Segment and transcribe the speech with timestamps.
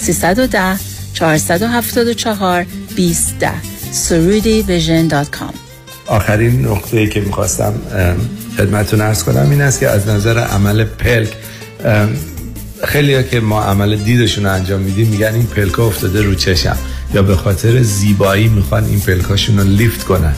[0.00, 0.78] 310
[1.12, 2.66] 474
[2.96, 3.34] 20
[3.92, 5.54] surudivision.com
[6.06, 7.74] آخرین نقطه ای که می‌خواستم
[8.56, 11.32] خدمتتون عرض کنم این است که از نظر عمل پلک
[12.84, 16.76] خیلیا که ما عمل دیدشون رو انجام میدیم میگن این پلکا افتاده رو چشم
[17.14, 20.34] یا به خاطر زیبایی می‌خوان این پلکاشون رو lift کنن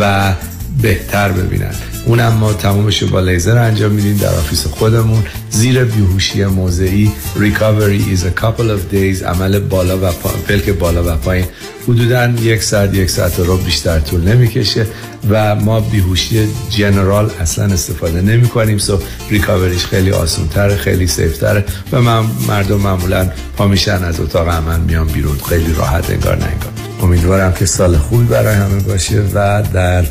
[0.00, 0.34] و
[0.82, 1.74] بهتر ببینن.
[2.06, 5.24] اونم ما تمامش با لیزر انجام میدیم در office خودمون.
[5.50, 10.12] زیر بیهوشی موضعی recovery is a couple of days عمل بالا و
[10.48, 11.46] پلک بالا و پایین.
[11.88, 14.86] حدودا یک ساعت یک ساعت رو بیشتر طول نمی‌کشه
[15.30, 18.98] و ما بیهوشی جنرال اصلا استفاده نمی کنیم سو
[19.30, 24.48] ریکاوریش خیلی آسون تره خیلی سیف تره و من مردم معمولا پا میشن از اتاق
[24.48, 26.72] عمل میان بیرون خیلی راحت انگار نه انگار.
[27.02, 30.04] امیدوارم که سال خوبی برای همه باشه و در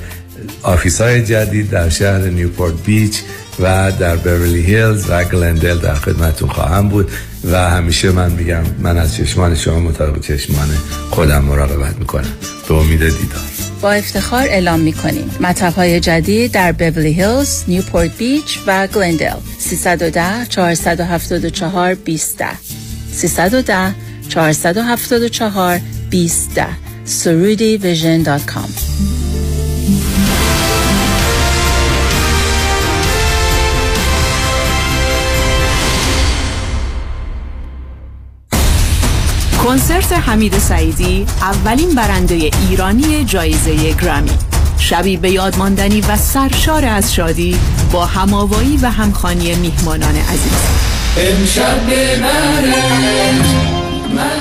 [0.63, 3.17] office های جدید در شهر نیوپورت بیچ
[3.59, 7.11] و در بیورلی هیلز و گلندل در خدمتون خواهم بود
[7.51, 10.67] و همیشه من میگم من از چشمان شما مطابق چشمان
[11.09, 12.29] خودم مراقبت می‌کنم.
[12.67, 13.41] به امید دیدار.
[13.81, 15.31] با افتخار اعلام می‌کنیم.
[15.39, 19.35] مطب های جدید در بیورلی هیلز، نیوپورت بیچ و گلندل.
[19.59, 22.43] 310 474 20
[23.13, 23.95] 310
[24.29, 26.49] 474 20
[27.05, 29.30] surudivision.com
[39.71, 42.35] کنسرت حمید سعیدی اولین برنده
[42.69, 44.31] ایرانی جایزه گرامی
[44.77, 47.55] شبی به یاد ماندنی و سرشار از شادی
[47.91, 50.61] با هماوایی و همخانی میهمانان عزیز.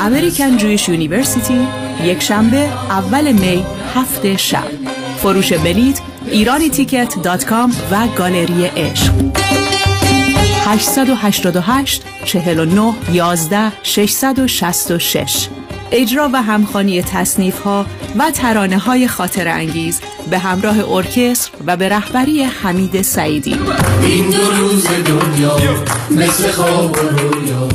[0.00, 1.68] American Jewish University
[2.04, 4.68] یک شنبه اول می هفت شب.
[5.22, 9.12] فروش بلیت ایرانی ticket dot com و گالری عشق.
[10.66, 15.48] 888 49 11 666
[15.92, 17.86] اجرا و همخانی تصنیف ها
[18.18, 20.00] و ترانه های خاطر انگیز
[20.30, 23.56] به همراه ارکستر و به رهبری حمید سعیدی.
[24.02, 25.56] این دو روز دنیا
[26.10, 27.68] مثل خواب رویا.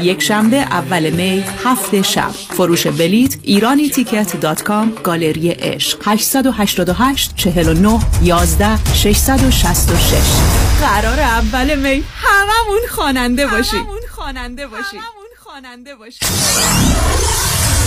[0.00, 2.30] یک شنبه اول می هفت شب.
[2.30, 5.98] فروش بلیت ایرانی تیکت دات کام گالری عشق.
[6.04, 15.94] 888 49 11 666 قرار اول می هممون خواننده باشیم هممون خواننده باشیم هممون خواننده
[15.94, 16.28] باشیم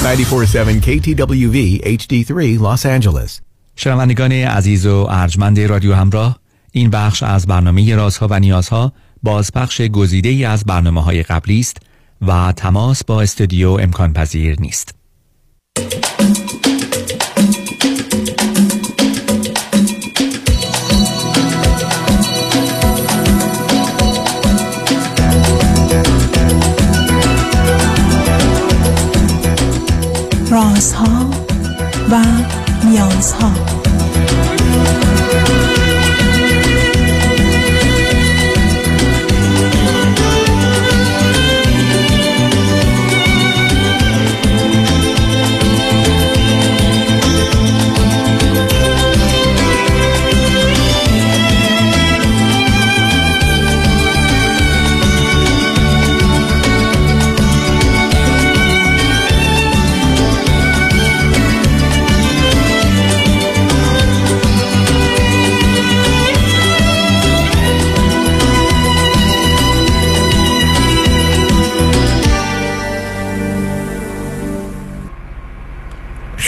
[0.03, 3.41] 947 KTWV HD3 Los Angeles
[3.75, 6.39] شنوندگان عزیز و ارجمند رادیو همراه
[6.71, 8.93] این بخش از برنامه رازها و نیازها
[9.23, 11.77] بازپخش گزیده ای از برنامه های قبلی است
[12.21, 15.00] و تماس با استودیو امکان پذیر نیست.
[30.81, 31.29] رازها
[32.11, 32.15] و
[32.85, 33.51] نیازها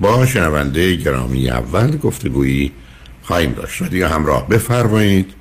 [0.00, 2.72] با شنونده گرامی اول گفتگویی
[3.22, 3.82] خواهیم داشت.
[3.82, 5.34] دیگه همراه بفرمایید.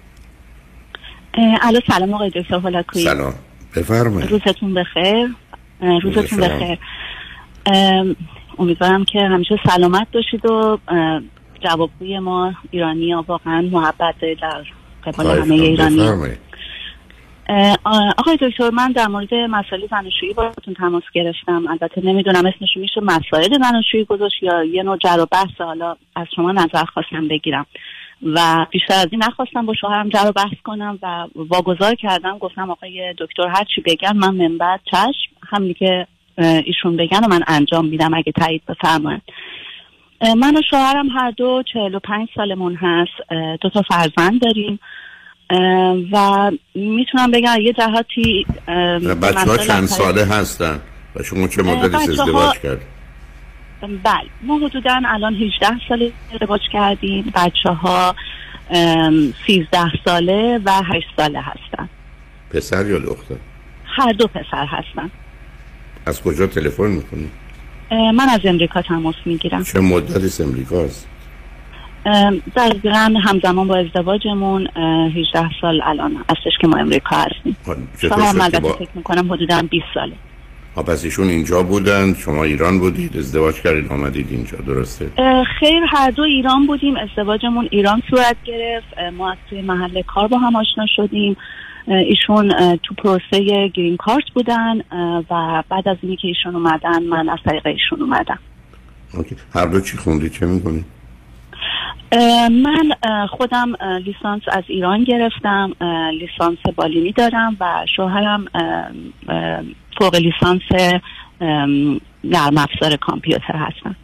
[1.61, 3.05] الو سلام آقای دکتر هولاکویی.
[3.05, 3.33] سلام.
[3.75, 4.31] بفرمایید.
[4.31, 5.29] روزتون بخیر.
[6.03, 6.77] روزتون بخیر.
[8.59, 10.77] امیدوارم که همیشه سلامت باشید و
[11.63, 14.63] جوابگوی ما ایرانی ها واقعا محبت در
[15.05, 16.37] قبال همه ایرانی.
[18.17, 21.67] آقای دکتر من در مورد مسائل زناشویی باتون تماس گرفتم.
[21.67, 26.27] البته نمی‌دونم اسمش میشه مسائل زناشویی گذاشت یا یه نوع جر و بحث حالا از
[26.35, 27.65] شما نظر خواستم بگیرم.
[28.23, 32.37] و بیشتر از این نخواستم با شوهرم جر و بحث کنم و واگذار کردم.
[32.37, 36.07] گفتم آقای دکتر هر چی بگن من من بعد چشم همینی که
[36.65, 39.21] ایشون بگن و من انجام میدم اگه تایید بفرمایید
[40.21, 43.31] من و شوهرم هر دو چهل و پنج سالمون هست.
[43.61, 44.79] دو تا فرزند داریم.
[46.11, 48.45] و می‌تونم بگم یه جهاتی
[49.21, 50.79] بچه ها چند ساله هستن
[51.15, 52.81] و شما چه مدتی ازدواج کرد
[53.81, 57.33] بله ما حدودا الان 18 ساله ازدواج کردیم.
[57.35, 58.15] بچه ها
[58.69, 59.35] 13
[60.05, 61.89] ساله و 8 ساله هستن.
[62.49, 63.35] پسر یا دختر؟
[63.85, 65.11] هر دو پسر هستن.
[66.05, 67.29] از کجا تلفن می‌کنی؟
[67.91, 69.63] من از امریکا تماس می‌گیرم.
[69.63, 71.07] چه مدتی از امریکا هست؟
[72.55, 77.57] دقیقا همزمان با ازدواجمون 18 سال الان هستش که ما امریکا هستیم.
[78.01, 78.73] شما البته با...
[78.73, 80.13] فکر می‌کنم حدودا 20 ساله.
[80.87, 85.09] پس ایشون اینجا بودن شما ایران بودید ازدواج کردید آمدید اینجا درسته؟
[85.59, 90.37] خیر هر دو ایران بودیم ازدواجمون ایران صورت گرفت ما از توی محل کار با
[90.37, 91.37] هم آشنا شدیم.
[91.87, 94.77] ایشون تو پروسه گرین کارت بودن
[95.29, 98.39] و بعد از اینی که ایشون اومدن من از طریق ایشون اومدم.
[99.13, 99.35] اوکی.
[99.53, 100.85] هر دو چی خوندی چه می‌کنی؟
[102.51, 102.91] من
[103.29, 103.73] خودم
[104.05, 105.71] لیسانس از ایران گرفتم
[106.11, 108.45] لیسانس بالینی دارم و شوهرم
[109.99, 111.01] فوق لیسانس
[112.23, 113.95] نرم افزار کامپیوتر هستم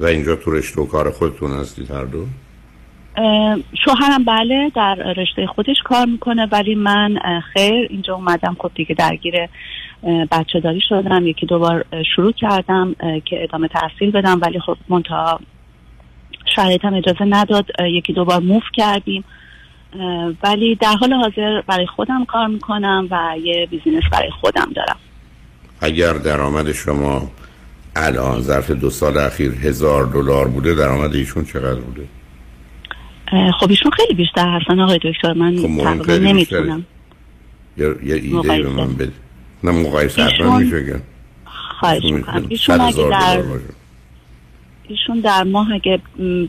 [0.00, 2.26] و اینجا تو رشته و کار خودتون هستید هر دو؟
[3.84, 7.18] شوهرم بله در رشته خودش کار می‌کنه ولی من
[7.54, 9.34] خیر اینجا اومدم خب دیگه درگیر
[10.30, 11.84] بچه داری شدم یکی دوبار
[12.16, 12.94] شروع کردم
[13.24, 15.40] که ادامه تحصیل بدم ولی خب منتها
[16.56, 19.24] شرایطم اجازه نداد یکی دوبار موف کردیم.
[20.44, 24.96] ولی در حال حاضر برای خودم کار می‌کنم و یه بیزینس برای خودم دارم.
[25.80, 27.30] اگر درآمد شما
[27.96, 32.06] الان ظرف دو سال اخیر هزار دلار بوده درآمد ایشون چقدر بوده؟
[33.60, 36.86] خب ایشون خیلی بیشتر هستن آقای دکتر من خب تقریبا نمی‌تونم.
[37.76, 39.12] یه, یه ایده به من بده.
[39.64, 41.00] نه مقایسه حتما میشه
[41.80, 42.46] خواهش می‌کنم.
[42.48, 43.42] ایشون اگه در
[44.88, 46.00] ایشون در ماه اگه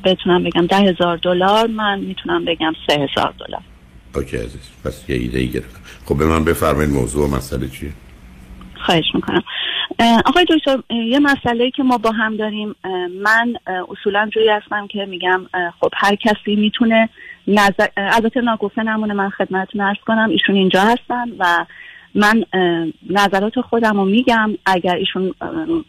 [0.03, 3.61] بتونم بگم ده هزار دلار من می‌تونم بگم سه هزار دلار.
[4.15, 5.79] اوکی عزیز پس یه ایده ای گرفتم.
[6.05, 7.89] خب به من بفرمایید موضوع و مسئله چیه؟
[8.85, 9.43] خواهش می‌کنم.
[10.25, 12.75] آقای دکتر یه مسئله که ما با هم داریم
[13.23, 13.53] من
[13.89, 15.45] اصولا جوری هستم که میگم
[15.79, 17.09] خب هر کسی می‌تونه
[17.47, 21.65] نظر البته ناگفته نمونه من خدمتتون ارز کنم ایشون اینجا هستن و
[22.15, 22.43] من
[23.09, 25.33] نظرات خودم رو میگم اگر ایشون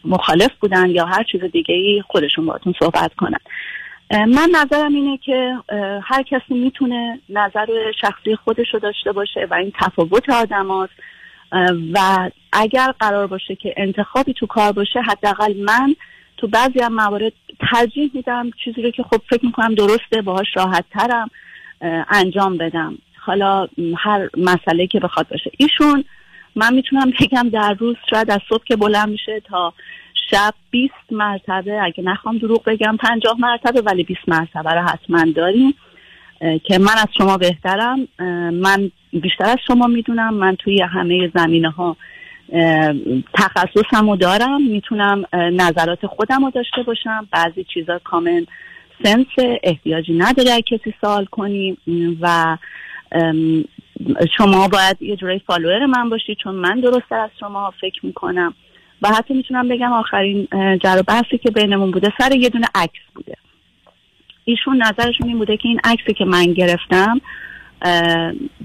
[0.05, 3.39] مخالف بودن یا هر چیز دیگه ای خودشون باهاتون صحبت کنن.
[4.11, 5.55] من نظرم اینه که
[6.03, 7.67] هر کسی می‌تونه نظر
[8.01, 10.71] شخصی خودش رو داشته باشه و این تفاوت آدم
[11.93, 15.95] و اگر قرار باشه که انتخابی تو کار باشه حداقل من
[16.37, 17.33] تو بعضی هم موارد
[17.71, 21.29] ترجیح میدم چیزی رو که خب فکر می‌کنم درسته باهاش راحت ترم
[22.09, 22.97] انجام بدم.
[23.29, 23.67] حالا
[23.97, 25.51] هر مسئله که بخواد باشه.
[25.57, 26.03] ایشون
[26.55, 29.73] من می‌تونم بگم در روز شاید از صبح که بلند میشه تا
[30.31, 31.83] شب 20 مرتبه.
[31.83, 35.73] اگه نخوام دروغ بگم 50 مرتبه ولی 20 مرتبه رو حتما داریم.
[36.39, 38.07] که من از شما بهترم.
[38.51, 40.33] من بیشتر از شما می‌دونم.
[40.33, 41.97] من توی همه زمینه ها
[43.33, 44.61] تخصصم رو دارم.
[44.61, 47.27] می‌تونم نظرات خودم رو داشته باشم.
[47.31, 48.45] بعضی چیزا کامل
[49.03, 49.27] سنس
[49.63, 51.77] احتیاجی نداره کسی سوال کنیم
[52.21, 52.57] و
[54.37, 58.53] شما باید یه جورایی فالوور من باشید چون من درست از شما فکر می‌کنم.
[59.01, 60.47] و حتی می‌تونم بگم آخرین
[60.83, 63.35] جر بحثی که بینمون بوده سر یه دونه عکس بوده.
[64.45, 67.21] ایشون نظرشون این بوده که این عکسی که من گرفتم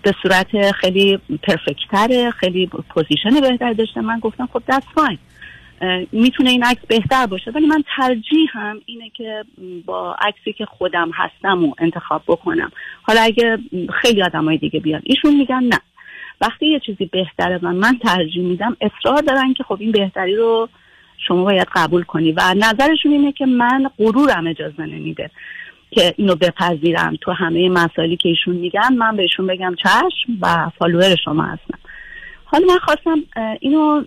[0.03, 4.01] به صورت خیلی perfect تره خیلی position بهتر داشته.
[4.01, 5.19] من گفتم خب that's fine
[6.13, 7.51] می‌تونه این عکس بهتر باشه.
[7.51, 9.45] ولی من ترجیحم اینه که
[9.87, 12.73] با عکسی که خودم هستم و انتخاب بکنم.
[13.03, 13.59] حالا اگه
[14.03, 15.81] خیلی های دیگه بیان ایشون میگن نه.
[16.41, 20.69] وقتی یه چیزی بهتره و من ترجیح میدم اصرار دارن که خب این بهتری رو
[21.29, 22.33] شما باید قبول کنی.
[22.33, 25.31] و نظرشون اینه که من غرورم اجازه نمیده
[25.91, 27.17] که اینو بپذیرم.
[27.21, 31.79] تو همه مسائلی که ایشون میگن من بهشون بگم چشم و فالوور شما هستم.
[32.45, 33.23] حالا من خواستم
[33.61, 34.05] اینو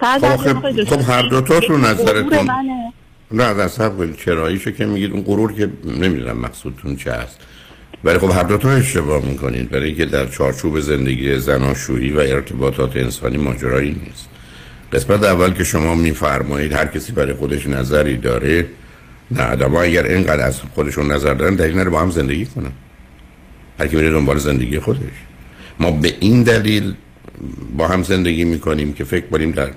[0.00, 2.50] سر خب, خب هر دوتاتون نظرتون
[3.30, 7.40] نه از سب چراییشو که میگید اون غرور که نمی‌دونم مقصودتون چه هست
[8.04, 9.70] ولی خب هر دوتا اشتباه می‌کنید.
[9.70, 14.28] برای که در چارچوب زندگی زناشویی و ارتباطات انسانی ماجرایی نیست.
[14.92, 18.66] قسمت اول که شما میفرمایید هر کسی برای خودش نظری داره
[19.30, 22.72] نه آدم اگر اینقدر از خودشون نظر دارن دلیل نره با هم زندگی کنن.
[23.78, 25.00] هر کی میره دنبال زندگی خودش.
[25.80, 26.94] ما به این دلیل
[27.76, 29.70] با هم زندگی می‌کنیم که فکر کنیم در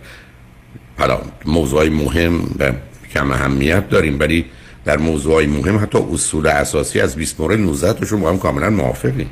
[0.98, 2.72] حالا موضوع مهم و
[3.14, 4.46] کم اهمیت داریم ولی
[4.86, 9.30] در موضوع مهم حتی اصول اساسی از 20 مورد 19 تاشون با هم کاملا موافقیم.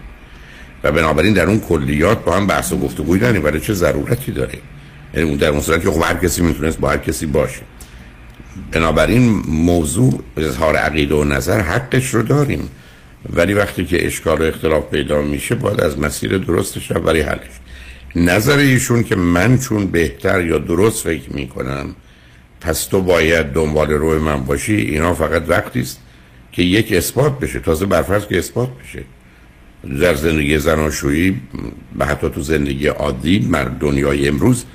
[0.83, 4.59] و بنابراین در اون کلیات با هم بحث و گفتگوی داریم ولی چه ضرورتی داره؟
[5.13, 7.61] یعنی اون در اون صورت که خب هر کسی می‌تونست با هر کسی باشه.
[8.71, 12.69] بنابراین موضوع اظهار عقیده و نظر حقش رو داریم.
[13.33, 17.59] ولی وقتی که اشکال و اختلاف پیدا میشه باید از مسیر درستش برای حلش.
[18.17, 21.95] نظر ایشون که من چون بهتر یا درست فکر می‌کنم
[22.61, 25.99] پس تو باید دنبال روی من باشی اینا فقط وقتی است
[26.51, 27.59] که یک اثبات بشه.
[27.59, 29.03] تازه برفرض که اثبات بشه.
[30.01, 31.41] در زندگی زناشویی
[31.99, 34.65] و حتی تو زندگی عادی مر دنیای امروز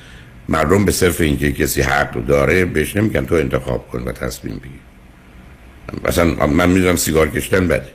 [0.48, 4.80] مردم به صرف اینکه کسی حق داره بهش نمیگن تو انتخاب کن و تصمیم بگیر.
[6.04, 7.88] مثلا من می‌دونم سیگار کشتن بده.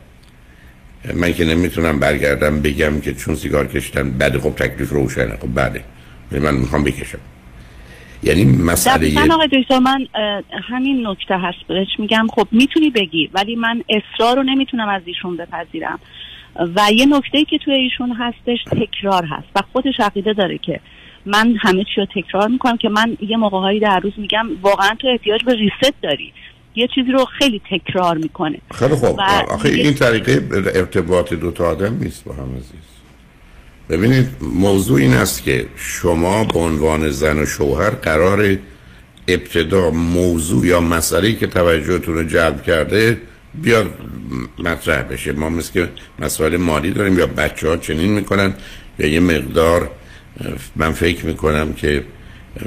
[1.15, 5.37] من که نمی‌تونم برگردم بگم که چون سیگار کشتن بده خب تکلیف روشنه.
[5.41, 5.83] خب بده
[6.31, 7.19] من می‌خوام بکشم.
[8.23, 10.07] یعنی مسئله دقیقا آقای دکتر من
[10.69, 12.27] همین نکته هست بهش میگم.
[12.29, 15.99] خب می‌تونی بگی ولی من اصرار رو نمی‌تونم از ایشون بپذیرم.
[16.75, 19.47] و یه نکته که توی ایشون هستش تکرار هست.
[19.55, 20.79] و خودش عقیده داره که
[21.25, 24.95] من همه چی رو تکرار می‌کنم که من یه موقع هایی در روز میگم واقعا
[24.99, 26.33] تو احتیاج به ریست داری.
[26.77, 28.57] یه چیزی رو خیلی تکرار می‌کنه.
[28.73, 29.19] خیلی خوب.
[29.49, 32.87] آخه این طریقه ارتباط دو تا آدم نیست با هم عزیز.
[33.89, 38.57] ببینید موضوع این است که شما به عنوان زن و شوهر قرار
[39.27, 43.21] ابتدا موضوع یا مسئله که توجهتون رو جلب کرده
[43.53, 43.93] بیاد
[44.59, 45.31] مطرح بشه.
[45.31, 48.53] ما مثل که مسائل مالی داریم یا بچه ها چنین می‌کنن
[48.99, 49.89] یا یه مقدار
[50.75, 52.03] من فکر می‌کنم که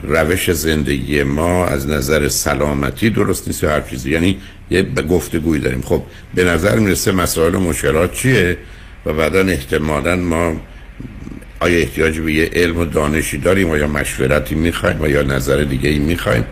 [0.03, 4.11] روش زندگی ما از نظر سلامتی درست نیست یا هر چیزی.
[4.11, 4.39] یعنی
[4.71, 5.83] یه گفتگوی داریم.
[5.83, 6.03] خب
[6.35, 8.57] به نظر می‌رسه مسائل و مشکلات چیه؟
[9.07, 10.57] و بعدا احتمالا ما
[11.61, 15.63] آیا احتیاج به یه علم و دانشی داریم و یا مشورتی می‌خوایم و یا نظر
[15.63, 16.45] دیگه ای می‌خوایم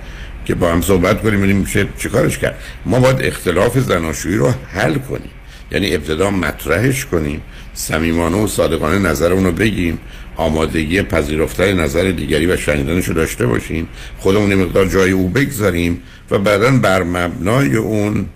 [0.45, 2.59] که با هم صحبت کنیم ببینیم چه چیکارش کرد.
[2.87, 5.31] ما باید اختلاف زناشویی رو حل کنیم.
[5.73, 7.43] یعنی ابتدا مطرحش کنیم
[7.75, 9.99] صمیمانه و صادقانه نظرمون رو بگیم.
[10.39, 16.39] آمادگی پذیرفتن نظر دیگری و شنیدنش رو داشته باشیم خودمون مقدار جای او بگذاریم و
[16.39, 18.27] بعدا بر مبنای اون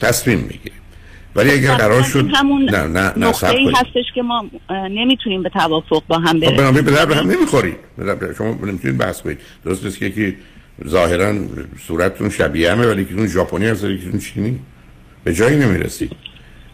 [0.00, 0.78] تصمیم بگیریم
[1.36, 6.02] ولی اگر قرار شد همون نه نه نه ای هستش که ما نمی‌تونیم به توافق
[6.08, 7.76] با هم برسیم خب به به هم نمی‌خورید.
[8.38, 9.38] شما نمی‌تونید بحث کنید.
[9.64, 10.36] درست است که یکی
[10.88, 11.34] ظاهرا
[11.86, 14.58] صورتتون شبیه همه ولی که ژاپنی هست که چینی.
[15.24, 16.12] به جایی نمی‌رسید.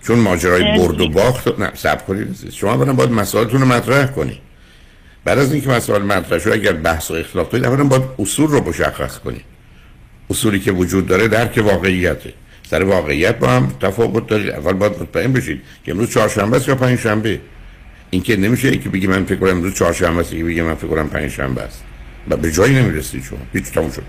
[0.06, 4.43] چون ماجرای برد و باخت نه صبر کنید شما باید مسائلتون رو مطرح کنید.
[5.24, 8.68] بعد از اینکه مسائل مطرح شد اگر بحث و اختلاف دارید اولا باید اصول رو
[8.68, 9.44] مشخص کنید.
[10.30, 12.32] اصولی که وجود داره درک واقعیته.
[12.70, 14.50] سر واقعیت با هم تفاوت دارید.
[14.50, 17.40] اول باید مطمئن بشید که امروز چهارشنبه است یا پنجشنبه.
[18.10, 20.86] این که نمیشه که بگی من فکر کنم امروز چهارشنبه است که بگی من فکر
[20.86, 21.84] کنم پنجشنبه است.
[22.30, 23.38] و به جایی نمی‌رسید شما.
[23.52, 24.02] هیچ تموم شد.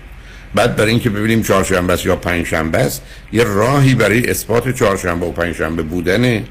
[0.54, 5.32] بعد برای اینکه ببینیم چهارشنبه است یا پنجشنبه است یه راهی برای اثبات چهارشنبه و
[5.32, 6.44] پنجشنبه بودن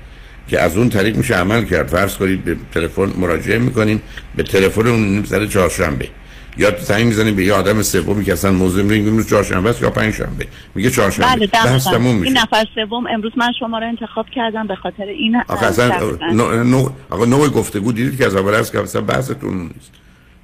[0.47, 1.87] که از اون طریق میشه عمل کرد.
[1.87, 4.01] فرض کنید به تلفن مراجعه می‌کنیم
[4.35, 6.07] به تلفن اون سر چهارشنبه.
[6.57, 9.89] یا زنگ می‌زنیم به یه آدم سومی که اصلا موضوع میگیم امروز چهارشنبه است یا
[9.89, 10.47] پنجشنبه.
[10.75, 11.35] میگه چهارشنبه.
[11.35, 12.27] بله بحث تموم میشه.
[12.27, 15.99] این نفر سوم امروز من شما رو انتخاب کردم به خاطر این آخه اصلا
[16.33, 16.89] نوع نو...
[17.09, 19.91] آقا نوع گفتگو دیدید که از اول است که اصلا بحثتون نیست.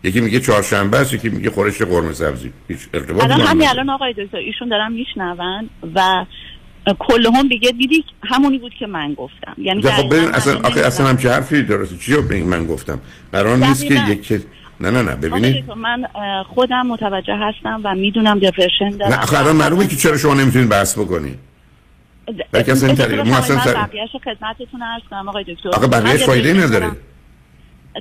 [0.03, 2.53] یکی میگه چهارشنبه است یکی میگه خورش قرمه سبزی.
[2.67, 6.25] هیچ ارتباطی الان همین الان آقای دکتر ایشون دارم میشنون و
[6.99, 9.55] کلهم دیگه دیدی همونی بود که من گفتم.
[9.57, 11.97] یعنی خب ببین اصلا آخه اصلا هم چه حرفی درسته.
[11.97, 12.99] چی رو من گفتم.
[13.31, 14.41] قرار نیست که یک
[14.79, 16.05] نه نه نه ببینید من
[16.43, 19.13] خودم متوجه هستم و می‌دونم دپرشن دارم.
[19.13, 21.39] نه الان معلومه که چرا شما نمی‌تونید بحث بکنید
[22.51, 23.73] بلکه اصلا این طریق ما اصلا سر...
[23.73, 25.69] بقیه‌اش خدمتتون عرض کنم آقای دکتر.
[25.69, 26.91] آقا بقیه‌اش فایده نداره.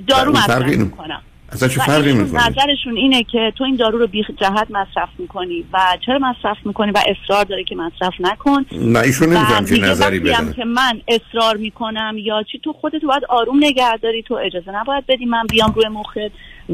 [0.07, 1.21] دارو مصرف می‌کنم.
[1.51, 5.65] اصلا چه فرقی می‌کنه؟ نظرشون اینه که تو این دارو رو بی جهت مصرف می‌کنی
[5.73, 10.19] و چرا مصرف می‌کنی و اصرار داره که مصرف نکن؟ نه ایشون نمی‌دونم چه نظری
[10.19, 14.71] بدن که من اصرار می‌کنم یا چی تو خودت باید آروم نگه داری تو اجازه
[14.71, 16.17] نباید بدی من بیام روی مخت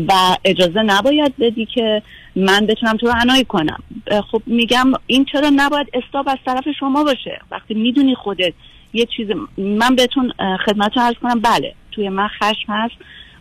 [0.07, 0.13] و
[0.46, 2.01] اجازه نباید بدی که
[2.36, 3.84] من بتونم تو رو عنایی کنم.
[4.31, 8.53] خب میگم این چرا نباید استاب از طرف شما باشه؟ وقتی می‌دونی خودت
[8.93, 10.34] یه چیز من بهتون
[10.65, 12.96] خدمت عرض کنم بله توی من خشم هست.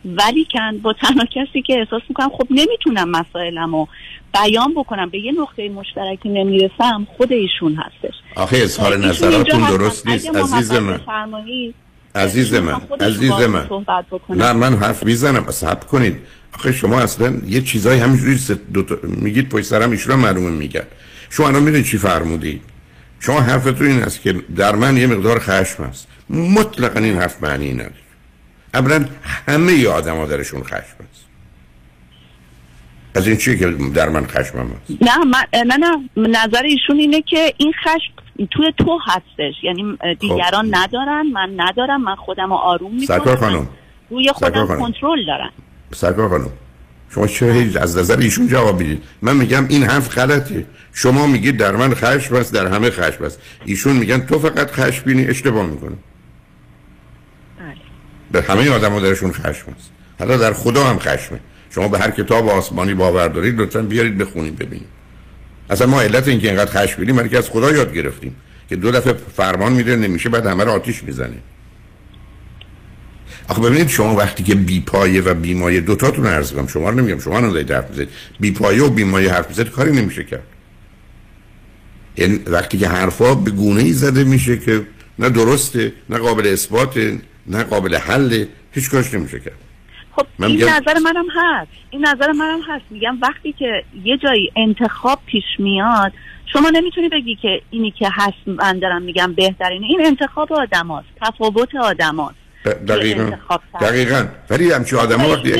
[0.06, 3.88] ولی کن با تنها کسی که احساس می‌کنم خب نمی‌تونم مسائلم رو
[4.34, 8.14] بیان بکنم به یه نقطه مشترکی نمی‌رسم خود ایشون هستش.
[8.36, 10.36] آخه اظهار نظراتون درست نیست.
[10.36, 11.00] عزیز من.
[12.14, 12.80] عزیز من.
[13.00, 13.68] عزیز من.
[14.28, 15.50] نه من حرف می‌زنم.
[15.50, 16.16] صبر کنید.
[16.54, 20.84] آخه شما اصلا یه چیزایی همینجوری دوتا میگید پشت سرم ایشون معلومه میگن.
[21.30, 22.62] شما الان می‌دونید چی فرمودید؟
[23.20, 26.08] شما حرفتون این است که در من یه مقدار خشم است.
[26.30, 28.05] مطلقا این حرف معنی نداره.
[28.76, 29.04] اولا
[29.48, 30.74] همه آدم ها درشون خشم
[31.10, 31.26] است.
[33.14, 37.22] از این چیه که در من خشم هست؟ نه من نه نه نظر ایشون اینه
[37.22, 38.12] که این خشم
[38.50, 39.54] توی تو هستش.
[39.62, 40.76] یعنی دیگران خب.
[40.76, 43.18] ندارن من ندارم من خودم رو آروم می‌کنم.
[43.18, 43.68] سرکار خانم.
[44.10, 45.50] روی خودم کنترل دارم.
[45.94, 46.50] سرکار خانم
[47.10, 50.66] شما چرا از نظر ایشون جواب می‌دید؟ من میگم این حرف غلطه.
[50.92, 53.40] شما میگید در من خشم است در همه خشم است.
[53.64, 55.96] ایشون میگن تو فقط خشم بینی اشتباه می‌کنه
[58.32, 61.40] در همه آدم ها درشون خشم است حالا در خدا هم خشمه.
[61.70, 64.88] شما به هر کتاب آسمانی باور دارید لطفا بیارید بخونید ببینید.
[65.70, 68.36] اصلا ما علت اینکه اینقدر خشم بینیم که از خدا یاد گرفتیم
[68.68, 71.36] که دو دفعه فرمان میده نمیشه بعد همه رو آتیش می‌زنه.
[73.48, 76.90] آخه ببینید شما وقتی که بی پایه و بی مایه دو تاتون عرض کنم شما
[76.90, 78.08] رو نمیگم شما رو دارید حرف می‌زنید.
[78.40, 80.46] بی پایه و بی مایه حرف می‌زنید کاری نمیشه کرد.
[82.16, 84.82] یعنی وقتی که حرفا به گونه ای زده میشه که
[85.18, 87.18] نه درسته نه قابل اثبات
[87.48, 89.58] نه قابل حل هیچ کاش نمیشه کرد
[90.16, 91.70] خب من این نظر منم هست.
[91.90, 92.84] این نظر منم هست.
[92.90, 96.12] میگم وقتی که یه جایی انتخاب پیش میاد
[96.52, 101.06] شما نمی‌تونی بگی که اینی که هست من دارم میگم بهترینه این انتخاب آدم هست
[101.22, 102.46] تفاوت آدم هست
[102.88, 103.30] دقیقا
[103.80, 104.26] دقیقا.
[104.50, 105.52] ولی همچی آدم ها وقتی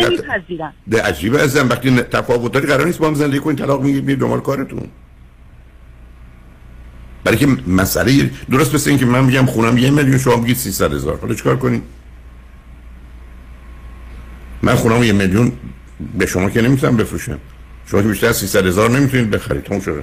[0.91, 4.19] ده عجیبه ازم وقتی تفاوت داری قرار نیست با هم زندگی کنید طلاق میگید میید
[4.19, 4.91] دنبال کارتون.
[7.27, 10.93] برای که مسئله درست مثل این که من میگم خونم یه میلیون شما بگید 300
[10.93, 11.19] هزار.
[11.19, 11.83] حالا چیکار کنید
[14.63, 15.53] من خونم یه میلیون
[16.19, 17.39] به شما که نمی‌تونم بفروشم.
[17.87, 19.63] شما که بیشتر از 300 هزار نمی‌تونید بخرید.
[19.63, 20.03] تون شده.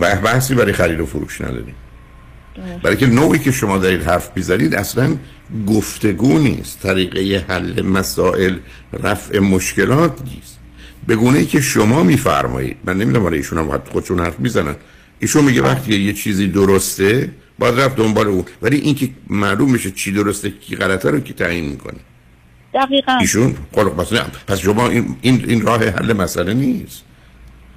[0.00, 1.74] بحثی برای خرید و فروش نداریم.
[2.82, 5.16] برای که نوعی که شما دارید حرف بیزارید اصلا
[5.66, 6.80] گفتگو نیست.
[6.80, 8.56] طریقه حل مسائل
[9.02, 10.58] رفع مشکلات نیست.
[11.06, 12.76] به گونه که شما میفرمایید.
[12.84, 14.74] من نمی‌دونم برای ایشون هم خودشون حرف می‌زنن.
[15.24, 20.12] ایشون میگه وقتی یه چیزی درسته باید رفت دنبال اون ولی اینکه معلوم میشه چی
[20.12, 22.00] درسته کی غلطه رو که تعیین می‌کنه.
[22.74, 23.12] دقیقا.
[23.20, 24.12] ایشون خب، پس
[24.46, 27.02] پس شما این, این, این راه حل مسئله نیست.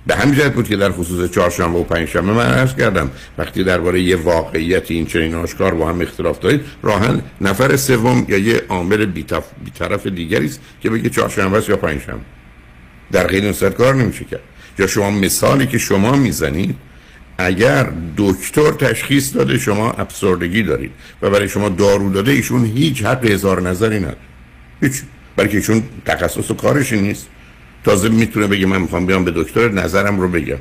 [0.07, 4.01] به همین جهت بود که در خصوص چهارشنبه و پنجشنبه من عرض کردم وقتی درباره
[4.01, 9.05] یه واقعیت این چنین آشکار با هم اختلاف دارید راهن نفر سوم یا یه عامل
[9.63, 12.21] بیطرف دیگری است که بگه چهارشنبه یا پنجشنبه.
[13.11, 14.43] در غیر این کار نمیشه کرد.
[14.79, 16.75] یا شما مثالی که شما می‌زنید
[17.37, 23.25] اگر دکتر تشخیص داده شما افسردگی دارید و برای شما دارو داده ایشون هیچ حق
[23.25, 24.17] هزار نظری نداره.
[24.81, 25.01] هیچ.
[25.35, 27.27] برای که ایشون تخصص و کارش نیست.
[27.83, 30.57] تازه می‌تونه بگه من می‌خوام بیام به دکتر نظرم رو بگم.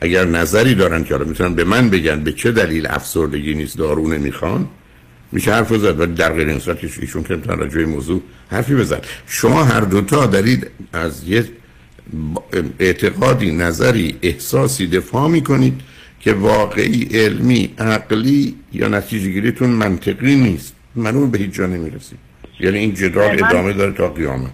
[0.00, 4.68] اگر نظری دارن که می‌تونن به من بگن به چه دلیل افسردگی نیست دارو نمی‌خوان
[5.32, 8.98] میشه حرف زد ولی در غیر این صورت ایشون که می‌تونن راجع موضوع حرفی بزن
[9.26, 11.44] شما هر دوتا دارید از یه
[12.78, 15.80] اعتقادی نظری احساسی دفاع می‌کنید.
[16.20, 20.74] که واقعی علمی عقلی یا نتیجه گیریتون منطقی نیست.
[20.94, 22.18] منو به هیچ جا نمی‌رسید
[22.60, 24.50] یعنی این جدال ادامه داره تا قیامت.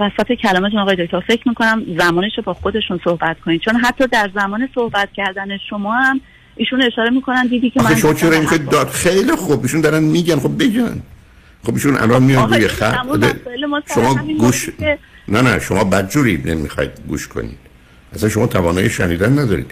[0.00, 3.60] وسط کلماتون آقای دکتر فکر می‌کنم زمانش رو با خودشون صحبت کنید.
[3.60, 6.20] چون حتی در زمان صحبت کردن شما هم
[6.56, 9.62] ایشون اشاره می‌کنن دیدی که من شما چرا این که داد؟ خیلی خوب.
[9.62, 10.36] ایشون دارن میگن.
[10.36, 11.02] خب بگن.
[11.62, 12.94] خب ایشون الان میان روی خط.
[13.94, 14.68] شما گوش
[15.28, 15.58] نه نه.
[15.58, 17.58] شما بدجوری نمی‌خواید گوش کنید.
[18.14, 19.70] اصلا شما توانایی شنیدن ندارید.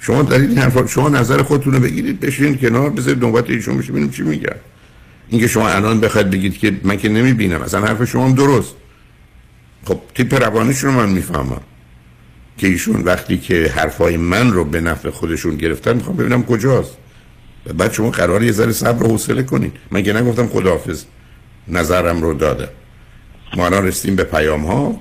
[0.00, 3.92] شما دارید این حرفا شما نظر خودتون رو بگیرید بشین کنار بذارید نوبت ایشون بشه
[3.92, 4.56] ببینیم چی میگن.
[5.28, 8.74] اینکه شما الان بخواید بگید که من که نمی‌بینم اصلا حرف شما هم درست.
[9.84, 11.60] خب تیپ روانش رو من می‌فهمم.
[12.58, 16.96] که ایشون وقتی که حرفای من رو به نفع خودشون گرفتن می‌خوام ببینم کجاست.
[17.74, 21.04] بعد شما قرار یه ذره صبر و حوصله کنید من که نگفتم خداحافظ
[21.68, 22.68] نظرم رو داده.
[23.56, 25.00] ما الان رسیدیم به پیام ها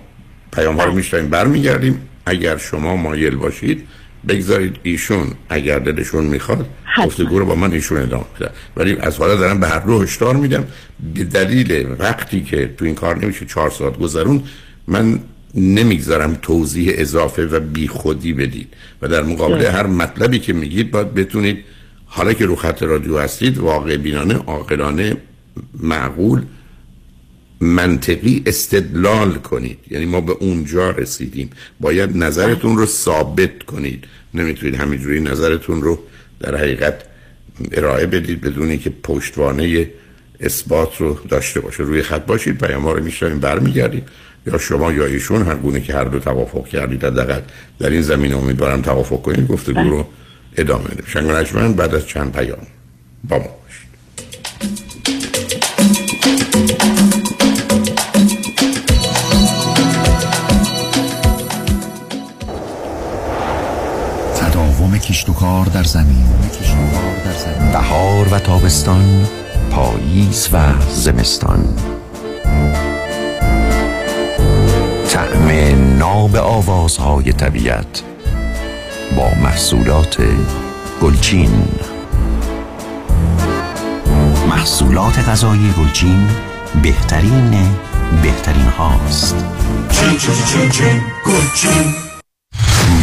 [0.53, 2.01] پیام ها رو میشتیم برمیگردیم.
[2.25, 3.87] اگر شما مایل باشید
[4.27, 6.69] بگذارید ایشون اگر دلشون می‌خواد
[7.05, 8.49] گفتگو رو با من ایشون ادامه بده.
[8.77, 10.67] ولی از حالا دارم به هر دو هشدار میدم.
[11.13, 14.43] به دلیل وقتی که تو این کار نمیشه چهار ساعت گذرون
[14.87, 15.19] من
[15.55, 18.73] نمی‌گذارم توضیح اضافه و بیخودی بدید.
[19.01, 21.63] و در مقابل هر مطلبی که میگید باید بتونید.
[22.05, 25.17] حالا که رو خط رادیو هستید واقع بینانه عاقلانه
[25.79, 26.41] معقول
[27.61, 29.77] منطقی استدلال کنید.
[29.91, 31.49] یعنی ما به اونجا رسیدیم.
[31.79, 34.03] باید نظرتون رو ثابت کنید.
[34.33, 35.99] نمی‌تونید همینجوری نظرتون رو
[36.39, 37.03] در حقیقت
[37.71, 39.89] ارائه بدید بدونی که پشتوانه
[40.39, 41.83] اثبات رو داشته باشه.
[41.83, 44.03] روی خط باشید پیام ها رو میشنیم برمیگردید
[44.47, 47.41] یا شما یا ایشون هر گونه که هر دو توافق کردید حداقل
[47.79, 50.07] در این زمین امیدوارم توافق کنید گفتگو رو
[50.57, 52.67] ادامه بدید شنگ بعد از چند پیام
[53.23, 53.49] با ما.
[64.97, 66.25] تمام کشتوکار در زمین.
[67.73, 69.27] بهار و تابستان
[69.71, 71.75] پاییز و زمستان.
[75.09, 75.47] طعم
[75.97, 78.03] ناب آوازهای طبیعت
[79.17, 80.17] با محصولات
[81.01, 81.67] گلچین.
[84.49, 86.27] محصولات غذایی گلچین
[86.83, 87.51] بهترین
[88.23, 89.35] بهترین هاست.
[89.91, 91.93] چین چین چین گلچین.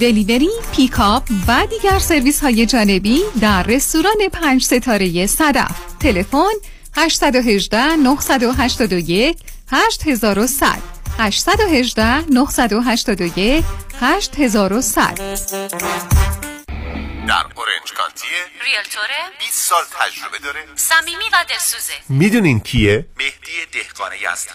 [0.00, 5.70] delivery، pickup و دیگر سرویس های جانبی در رستوران پنج ستاره صدف.
[6.00, 6.52] تلفن
[6.96, 9.36] 818 981
[9.70, 10.78] 8100
[11.18, 13.64] 818 981
[14.00, 15.14] 8100
[17.28, 18.28] در اورنج کانتیه
[18.64, 20.64] ریلتوره 20 سال تجربه داره.
[20.76, 21.92] صمیمی و دلسوزه.
[22.08, 24.54] می‌دونین کیه؟ مهدی دهقانه هستن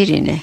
[0.00, 0.42] شیرینه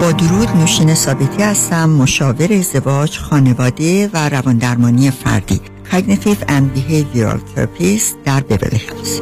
[0.00, 5.60] با درود نوشین ثابتی هستم مشاور ازدواج خانواده و رواندرمانی فردی.
[5.92, 9.20] Cognitive and Behavioral Therapist در بیبلی هیلز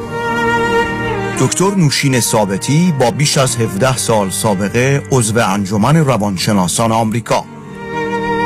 [1.41, 7.45] دکتر نوشین ثابتی با بیش از 17 سال سابقه عضو انجمن روانشناسان آمریکا.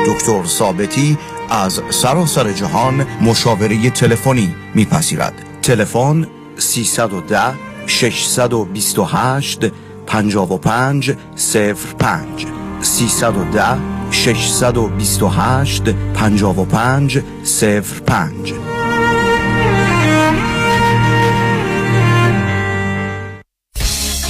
[0.07, 1.17] دکتر ثابتی
[1.49, 5.33] از سراسر جهان مشاوره تلفنی میپذیرد.
[5.61, 6.27] تلفن
[6.59, 7.55] 310
[7.87, 9.71] 628
[10.05, 12.47] 55 05
[12.81, 17.23] 310 628 55
[18.05, 18.76] 05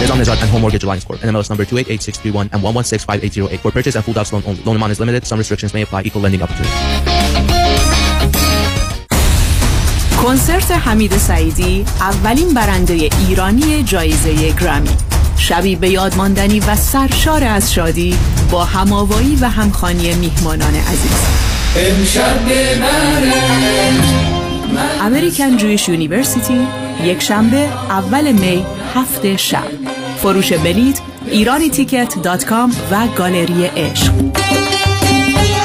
[0.00, 1.20] Nizam Nizad and Home Mortgage Alliance Corp.
[1.20, 3.60] NMLS number 288631 and 1165808.
[3.60, 4.62] For purchase and full docs loan only.
[4.64, 5.26] Loan amount is limited.
[5.26, 6.02] Some restrictions may apply.
[6.02, 6.72] Equal lending opportunity.
[10.22, 14.96] کنسرت حمید سعیدی اولین برنده ایرانی جایزه گرمی
[15.36, 18.16] شبی به یاد ماندنی و سرشار از شادی
[18.50, 21.26] با هماوایی و همخوانی میهمانان عزیز
[25.00, 26.66] American Jewish University
[27.04, 29.68] یک شنبه اول می هفت شب.
[30.16, 34.12] فروش بلیت ایرانی ticket dot com و گالری عشق.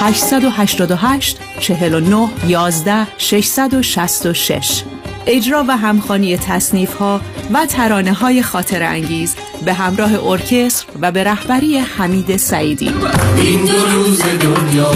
[0.02, 4.84] 888 49 11 666
[5.28, 7.22] اجرا و همخانی تصنیف ها
[7.54, 12.92] و ترانه های خاطر انگیز به همراه ارکستر و به رهبری حمید سعیدی.
[13.38, 14.92] این دو روز دنیا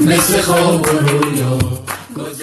[0.00, 1.58] مثل خواب و رویا.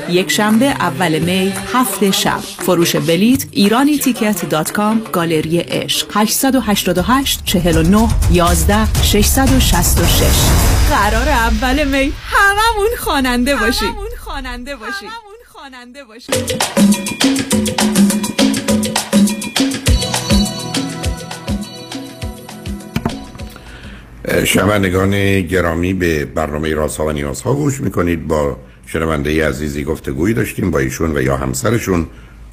[0.10, 2.40] یک شنبه اول می هفت شب.
[2.40, 6.08] فروش بلیت ایرانی تیکت دات کام گالری عشق.
[6.16, 10.24] 888 49 11 666
[10.90, 15.10] قرار اول می هممون خواننده باشیم هممون خواننده باشیم
[15.46, 16.36] خواننده باشیم
[24.46, 28.28] شنوندگان گرامی به برنامه رازها و نیازها گوش می‌کنید.
[28.28, 28.58] با
[28.91, 32.08] شنونده عزیزی گفتگویی داشتیم با ایشون و یا همسرشون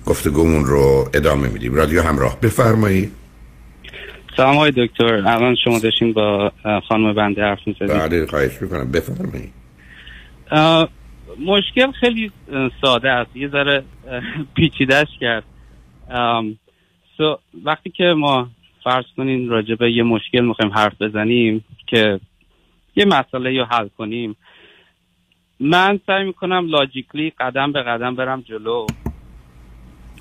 [0.07, 1.75] گفتگومون رو ادامه میدیم.
[1.75, 3.12] رادیو همراه بفرمایید
[4.37, 5.14] سلام های دکتر.
[5.14, 6.53] الان شما داشتیم با
[6.88, 8.92] خانم بنده حرف می‌زدیم بله خواهش می‌کنم.
[8.92, 9.53] بفرمایید
[11.46, 12.33] مشکل خیلی
[12.83, 13.37] ساده است.
[13.37, 13.85] یه ذره
[14.55, 15.44] پیچیدش کرد.
[17.18, 18.49] so, وقتی که ما
[18.85, 22.20] فرض کنین راجع به یه مشکل می‌خوایم حرف بزنیم که
[22.96, 24.37] یه مسئله رو حل کنیم
[25.61, 28.87] من سعی می‌کنم لاجیکلی قدم به قدم برم جلو.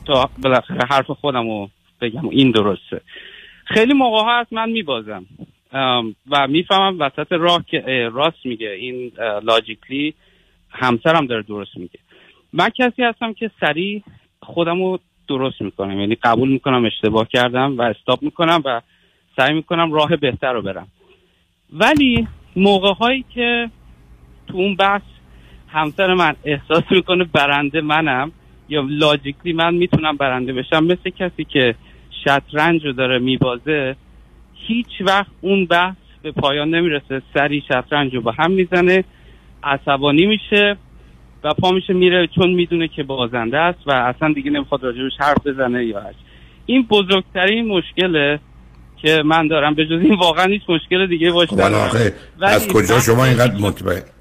[0.06, 1.69] تا بالاخره حرف خودم رو
[2.02, 2.30] بگم.
[2.30, 3.02] این درسته.
[3.65, 5.26] خیلی موقع ها هست من میبازم.
[6.30, 8.69] و می‌فهمم وسط راه که راست میگه.
[8.69, 9.12] این
[9.43, 10.13] لاجیکلی
[10.69, 12.00] همسرم داره درست میگه.
[12.54, 14.04] من کسی هستم که سریع
[14.39, 16.00] خودم رو درست می‌کنم.
[16.00, 18.82] یعنی قبول می‌کنم اشتباه کردم و استاب می‌کنم و
[19.38, 20.88] سعی می‌کنم راه بهتر رو برم.
[21.74, 23.69] ولی موقع هایی که
[24.48, 25.02] تو اون بحث
[25.76, 28.32] همسر من احساس می‌کنه برنده منم.
[28.70, 30.84] یا لاجیکلی من می‌تونم برنده بشم.
[30.84, 31.76] مثل کسی که
[32.24, 33.96] شطرنج رو داره میبازه
[34.54, 37.22] هیچ وقت اون بحث به پایان نمی‌رسه.
[37.34, 39.04] سری شطرنج رو با هم می‌زنه
[39.64, 40.78] عصبانی میشه
[41.44, 45.48] و پا میشه میره چون می‌دونه که بازنده است و اصلا دیگه نمی‌خواد راجبش حرف
[45.48, 46.20] بزنه یا هست
[46.66, 48.40] این بزرگترین مشکله
[49.02, 49.74] که من دارم.
[49.74, 51.56] به جز این واقعا هیچ مشکل دیگه باشه
[52.42, 54.14] از کجا شما اینقدر مطمئن؟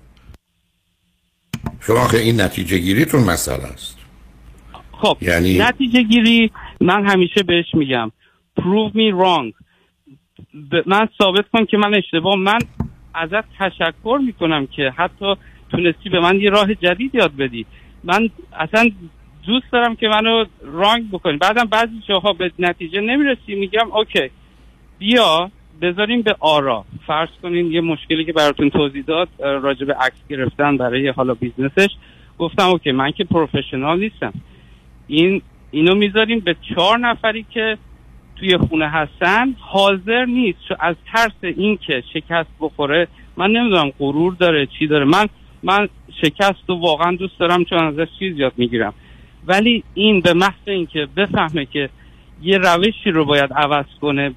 [1.81, 3.99] شما آخه این نتیجه گیریتون مسئله است.
[4.93, 6.51] خب یعنی نتیجه گیری
[6.81, 8.13] من همیشه بهش میگم.
[8.61, 9.53] Prove me wrong.
[10.87, 12.59] من ثابت کن که من اشتباه من
[13.15, 15.35] ازت تشکر می‌کنم که حتی
[15.71, 17.67] تونستی به من یه راه جدید یاد بدی.
[18.05, 18.91] من اصلا
[19.47, 21.37] دوست دارم که منو wrong بکنی.
[21.37, 24.31] بعدم بعضی جاها به نتیجه نمی‌رسی میگم OK.
[24.99, 25.51] بیا.
[25.83, 26.85] بذاریم به آرا.
[27.07, 31.76] فرض کنین یه مشکلی که براتون توضیح داد راجع به عکس گرفتن برای حالا business
[31.76, 31.91] ش.
[32.39, 34.33] گفتم اوکی من که پروفشنال نیستم.
[35.07, 37.79] این اینو می‌ذاریم به چهار نفری که
[38.37, 39.55] توی خونه هستن.
[39.59, 45.05] حاضر نیست از ترس این که شکست بخوره من نمی‌دونم غرور داره چی داره.
[45.05, 45.27] من
[45.63, 45.89] من
[46.23, 48.95] شکست رو واقعا دوست دارم چون ازش چیز یاد می‌گیرم.
[49.47, 51.89] ولی این به محض اینکه بفهمه که
[52.43, 54.35] یه روشی رو باید عوض کنه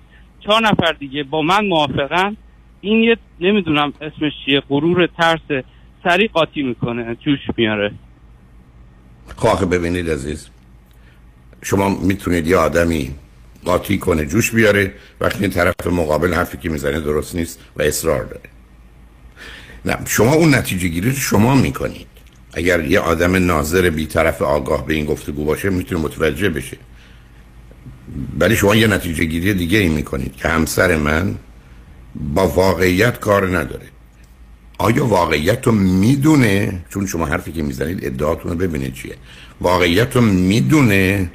[0.47, 2.37] چهار نفر دیگه با من موافقن.
[2.81, 5.63] این یه نمی‌دونم اسمش چیه غرور ترس
[6.03, 7.91] سریع قاطی می‌کنه جوش میاره.
[9.35, 10.49] خواه ببینید عزیز
[11.63, 13.15] شما می‌تونید یه آدمی
[13.65, 18.23] قاطی کنه جوش بیاره وقتی این طرف مقابل حرفی که می‌زنه درست نیست و اصرار
[18.23, 18.49] داره.
[19.85, 22.07] نه شما اون نتیجه گیری رو شما می‌کنید.
[22.53, 26.77] اگر یه آدم ناظر بیطرف آگاه به این گفتگو باشه می‌تونه متوجه بشه.
[28.39, 31.35] ولی شما یه نتیجه گیری دیگه ای می‌کنید که همسر من
[32.33, 33.85] با واقعیت کار نداره.
[34.77, 39.15] آیا واقعیت رو می‌دونه؟ چون شما حرفی که می‌زنید ادعاتون رو ببینید چیه.
[39.61, 41.31] واقعیت رو می‌دونه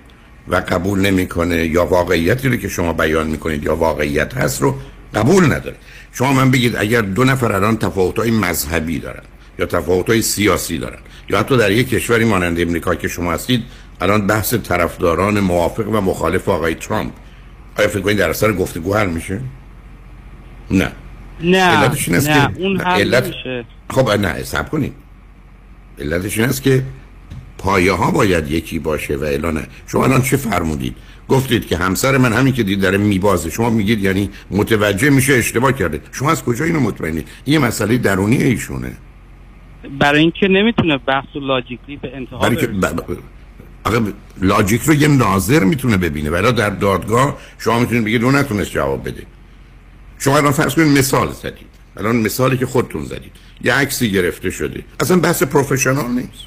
[0.48, 4.74] و قبول نمی‌کنه یا واقعیتی رو که شما بیان می‌کنید یا واقعیت هست رو
[5.14, 5.76] قبول نداره.
[6.12, 9.22] شما من بگید اگر دو نفر الان تفاوت‌های مذهبی دارن
[9.58, 13.62] یا تفاوت‌های سیاسی دارن یا حتی در یک کشوری مانند امریکا که شما هستید
[14.02, 17.12] الان بحث طرفداران موافق و مخالف آقای ترامپ.
[17.78, 19.40] آیا فکر کنید در اثر گفتگو حل میشه؟
[20.70, 20.92] نه.
[21.40, 23.34] نه علتش این است نه که اون حل علت-
[23.90, 24.92] خب نه حساب کنید.
[25.98, 26.82] علتش این است که
[27.58, 30.96] پایه ها باید یکی باشه و الا نه شما الان چه فرمودید؟
[31.28, 33.50] گفتید که همسر من همین که دید داره میبازه.
[33.50, 36.00] شما میگید یعنی متوجه میشه اشتباه کرده.
[36.12, 38.92] شما از کجا اینو مطمئنید؟ این یه مسئله درونی ایشونه.
[39.98, 42.94] برای اینکه نمی‌تونه بحث و لاجیکلی به انتها برای که برسه.
[42.94, 43.18] ب-
[43.90, 46.30] ب- logic رو یه ناظر می‌تونه ببینه.
[46.30, 49.22] ولی در دادگاه شما می‌تونید بگید اون نتونست جواب بده.
[50.18, 51.72] شما الان فرض کنید مثال زدید.
[51.96, 53.32] الان مثالی که خودتون زدید.
[53.64, 54.84] یه عکسی گرفته شده.
[55.00, 56.44] اصلا بحث professional نیست.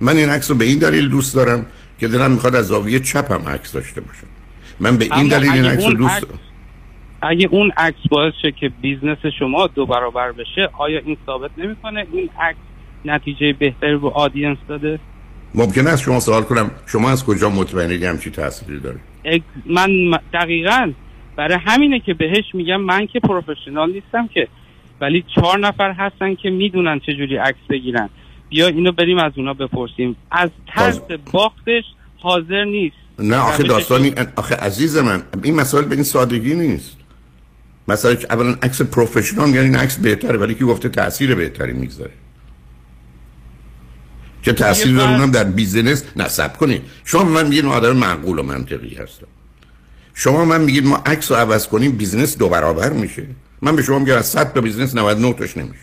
[0.00, 1.66] من این عکس رو به این دلیل دوست دارم
[2.00, 4.26] که دلم می‌خواد از زاویه چپم عکس داشته باشم.
[4.80, 6.38] من به این دلیل این عکس رو دوست دارم.
[7.22, 12.06] اگه اون عکس باعث شه که business شما دو برابر بشه آیا این ثابت نمی‌کنه؟
[12.12, 12.58] این عکس
[13.04, 15.00] نتیجه بهتری به آدینس داده؟
[15.54, 19.00] ممکن است شما سوال کنم شما از کجا مطمئنید همچی تأثیری داره؟
[19.66, 19.90] من
[20.32, 20.92] دقیقا
[21.36, 24.48] برای همینه که بهش میگم من که پروفشنال نیستم که
[25.00, 28.08] ولی چهار نفر هستن که می‌دونن چجوری عکس بگیرن.
[28.48, 30.16] بیا اینو بریم از اونا بپرسیم.
[30.30, 31.00] از ترس
[31.32, 31.84] باختش
[32.18, 32.96] حاضر نیست.
[33.18, 36.96] نه آخه داستانی آخه عزیز من این مسائل به این سادگی نیست.
[37.88, 42.10] مثلا اولا عکس پروفشنال یعنی عکس بهتره ولی کی گفته تاثیر بهتری می‌گذاره.
[44.48, 46.82] چه تاثیر داره اونم در business نصب کنید.
[47.04, 49.26] شما من میگید آدم معقول و منطقی هستم.
[50.14, 53.26] شما من میگید ما عکس رو عوض کنیم business دو برابر میشه.
[53.62, 55.80] من به شما میگم از 100 تا business 99 تاش نمیشه.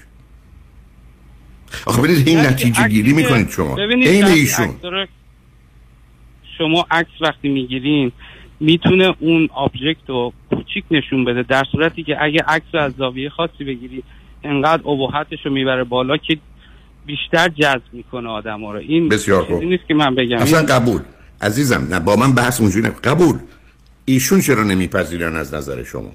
[1.85, 3.75] آخه ببینید این نتیجه گیری که- می‌کنید شما.
[3.75, 4.75] وقتی ایشون.
[6.57, 8.11] شما عکس وقتی می‌گیرین
[8.59, 13.29] می‌تونه اون object رو کوچیک نشون بده در صورتی که اگه عکس رو از زاویه
[13.29, 14.03] خاصی بگیری
[14.43, 16.37] انقدر ابهتش رو می‌بره بالا که
[17.05, 18.77] بیشتر جذب می‌کنه آدم رو.
[18.77, 19.63] این بسیار خوب.
[19.63, 20.37] نیست که من بگم.
[20.37, 21.01] اصلا قبول.
[21.41, 23.35] عزیزم نه با من بحث اونجوری نه قبول.
[24.05, 26.11] ایشون چرا نمیپذیرن از نظر شما؟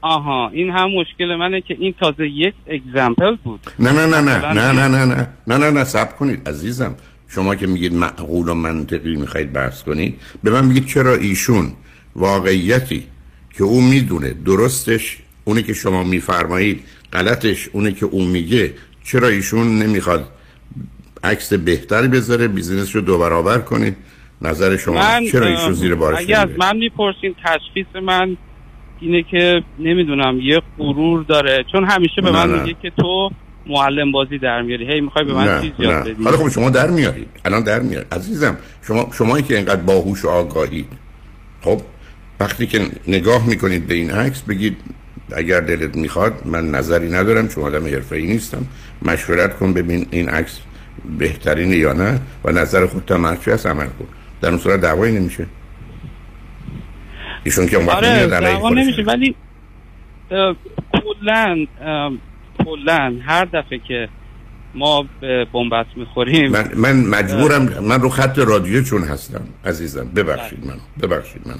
[0.00, 3.60] آها این هم مشکل منه که این تازه یک اگزمپل بود.
[3.78, 6.48] نه نه نه نه نه نه نه نه نه نه نه سب کنید.
[6.48, 6.94] عزیزم
[7.28, 11.72] شما که میگید معقول و منطقی می‌خواید بحث کنید به من میگید چرا ایشون
[12.16, 13.04] واقعیتی
[13.54, 18.74] که او می‌دونه درستش اونی که شما میفرمایید غلطش اونی که او میگه
[19.06, 20.28] چرا ایشون نمی‌خواد
[21.24, 23.96] عکس بهتری بذاره بیزینس رو دو برابر کنید
[24.42, 28.36] نظر شما من چرا ایشون زیر بارش اگه از؟ من می‌پرسین تشخیص من
[29.00, 31.64] اینه که نمی‌دونم یه غرور داره.
[31.72, 32.60] چون همیشه به من.
[32.60, 33.30] میگه که تو
[33.66, 34.92] معلم بازی در میاری.
[34.92, 38.14] هی می‌خوای به من چیز یاد بدی؟ حالا خب شما در میارید الان در میارید
[38.14, 40.88] عزیزم شما شمایی که اینقدر باهوش و آگاهید
[41.60, 41.80] خب
[42.40, 44.76] وقتی که نگاه می‌کنید به این عکس بگید
[45.32, 48.66] اگر دلت می‌خواد من نظری ندارم چون آدم حرفه‌ای نیستم.
[49.02, 50.60] مشورت کن ببین این عکس
[51.18, 54.06] بهترینه یا نه و نظر خودت هم هرچی هست عمل کن.
[54.40, 55.46] در اون صورت دعوایی نمیشه.
[57.44, 58.70] ایشون که اون وقت آره دعوا.
[58.70, 59.34] نمیشه ولی
[60.30, 60.56] اه،
[62.64, 64.08] کلا هر دفعه که
[64.74, 70.08] ما به بنبست می‌خوریم من, من مجبورم من رو خط رادیو چون هستم عزیزم.
[70.16, 71.58] ببخشید منو ببخشید منو.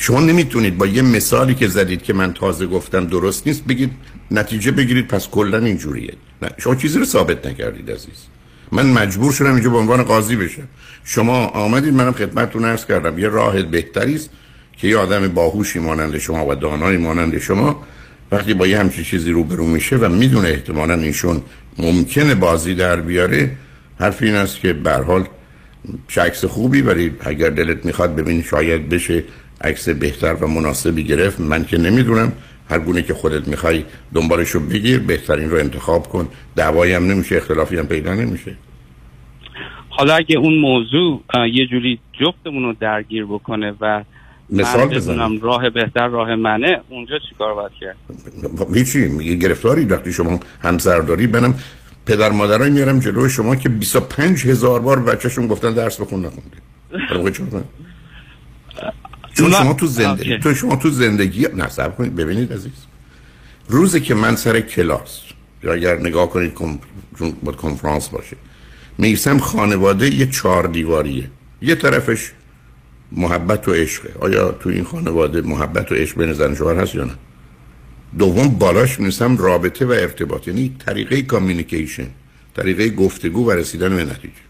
[0.00, 3.90] شما نمی‌تونید با یه مثالی که زدید که من تازه گفتم درست نیست بگید
[4.30, 6.12] نتیجه بگیرید پس کلا اینجوریه.
[6.42, 8.18] نه شما چیزی رو ثابت نکردید عزیز.
[8.72, 10.68] من مجبور شدم اینجا به عنوان قاضی بشم.
[11.04, 13.18] شما آمدید منم خدمتتون عرض کردم.
[13.18, 14.30] یه راه بهتری است
[14.76, 17.84] که یه آدم باهوشی مانند شما و دانایی مانند شما
[18.32, 21.42] وقتی با یه همچین چیزی روبرو میشه و می‌دونه احتمالا ایشون
[21.78, 23.50] ممکنه بازی در بیاره
[24.00, 25.24] حرف این است که به حال
[26.16, 29.24] عکس خوبی ولی اگر دلت می‌خواد ببین شاید بشه
[29.60, 32.32] عکس بهتر و مناسبی گرفت من که نمی‌دونم.
[32.70, 36.28] هر گونه که خودت می‌خوای دنبالش رو بگیر بهترین رو انتخاب کن.
[36.56, 38.56] دعوایی هم نمیشه اختلافی هم پیدا نمیشه.
[39.88, 44.04] حالا اگه اون موضوع یه جوری جفتمون رو درگیر بکنه و
[44.50, 44.88] مثال.
[44.88, 47.96] بدونم راه بهتر راه منه اونجا چیکار باید کرد؟
[48.74, 49.84] هیچی میگه گرفتاری.
[49.84, 51.54] وقتی شما همسر داری منم
[52.06, 56.56] پدر مادرای میارم جلو شما که 25 هزار بار بچهشون گفتن درس بخون نخونده
[57.08, 57.64] حالا موقع چیکار کنم؟
[59.38, 59.50] چون.
[59.50, 60.38] شما تو زندگی.
[60.38, 62.72] تو شما تو زندگی نصب کنید ببینید عزیز.
[63.68, 65.20] روزی که من سر کلاس
[65.62, 66.78] یا اگر نگاه کنید کن...
[67.18, 68.36] چون باید کنفرانس باشه
[68.98, 71.30] میسم خانواده یه چهار دیواریه.
[71.62, 72.30] یه طرفش
[73.12, 74.14] محبت و عشقه.
[74.20, 77.12] آیا تو این خانواده محبت و عشق بین زن شوهر هست یا نه؟
[78.18, 80.48] دوم بالاش می‌نویسم رابطه و ارتباط.
[80.48, 82.06] یعنی طریقه communication
[82.56, 84.47] طریقه گفتگو و رسیدن به نتیجه.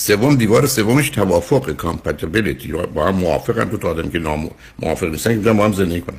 [0.00, 5.52] سوم دیوار سومش توافق compatibility با هم موافقن دو تا آدم که ناموافق نیستن که
[5.52, 6.16] با هم زندگی کنن.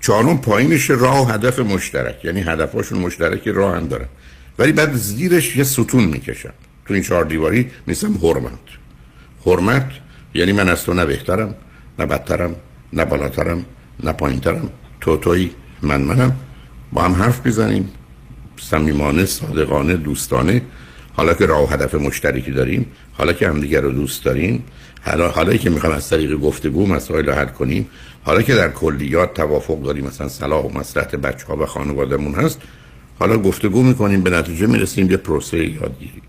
[0.00, 2.24] چهارم پایینش راه و هدف مشترک.
[2.24, 4.06] یعنی هدفاشون مشترک راه هم دارن.
[4.58, 6.52] ولی بعد زیرش یه ستون می‌کشن.
[6.86, 8.66] تو این چهار دیواری نیستم حرمت.
[9.46, 9.90] حرمت
[10.34, 11.54] یعنی من از تو نه بهترم
[11.98, 12.56] نه بدترم
[12.92, 13.64] نه بالاترم
[14.04, 14.70] نه پایینترم.
[15.00, 15.50] تو توی
[15.82, 16.36] من منم.
[16.92, 17.90] با هم حرف بزنیم
[18.60, 20.62] صمیمانه صادقانه دوستانه.
[21.20, 24.64] حالا که راه و هدف مشترکی داریم حالا که همدیگر رو دوست داریم
[25.04, 27.88] حالا حالا که می‌خوام از طریق گفتگو مسائل رو حل کنیم
[28.22, 32.60] حالا که در کلیات توافق داریم مثلا صلاح و مصلحت بچه ها و خانوادهمون هست
[33.18, 36.22] حالا گفتگو می‌کنیم به نتیجه می‌رسیم یه پروسه یادگیری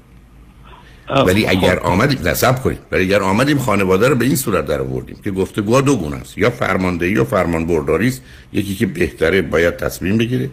[1.10, 2.78] ولی اگر آمدیم نصب کنیم.
[2.92, 6.38] ولی اگر آمدیم خانواده رو به این صورت در آوردیم که گفتگوها دو گونه است
[6.38, 8.22] یا فرماندهی یا فرمان برداری است
[8.54, 10.50] یکی که بهتره باید تصمیم بگیره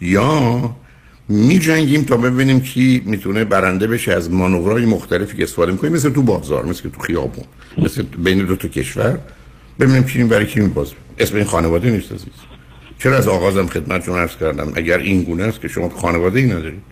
[0.00, 0.70] یا
[1.30, 5.92] می جنگیم تا ببینیم کی می‌تونه برنده بشه از مانورهای مختلفی که استفاده می‌کنیم.
[5.92, 7.44] مثل تو بازار مثل تو خیابون
[7.78, 9.18] مثل بین دو تا کشور.
[9.80, 10.92] ببینیم کی برای کی میباز.
[11.18, 12.32] اسم این خانواده نیست عزیز.
[12.98, 16.82] چرا از آغازم خدمتتون عرض کردم؟ اگر این گونه است که شما خانواده ای ندارید.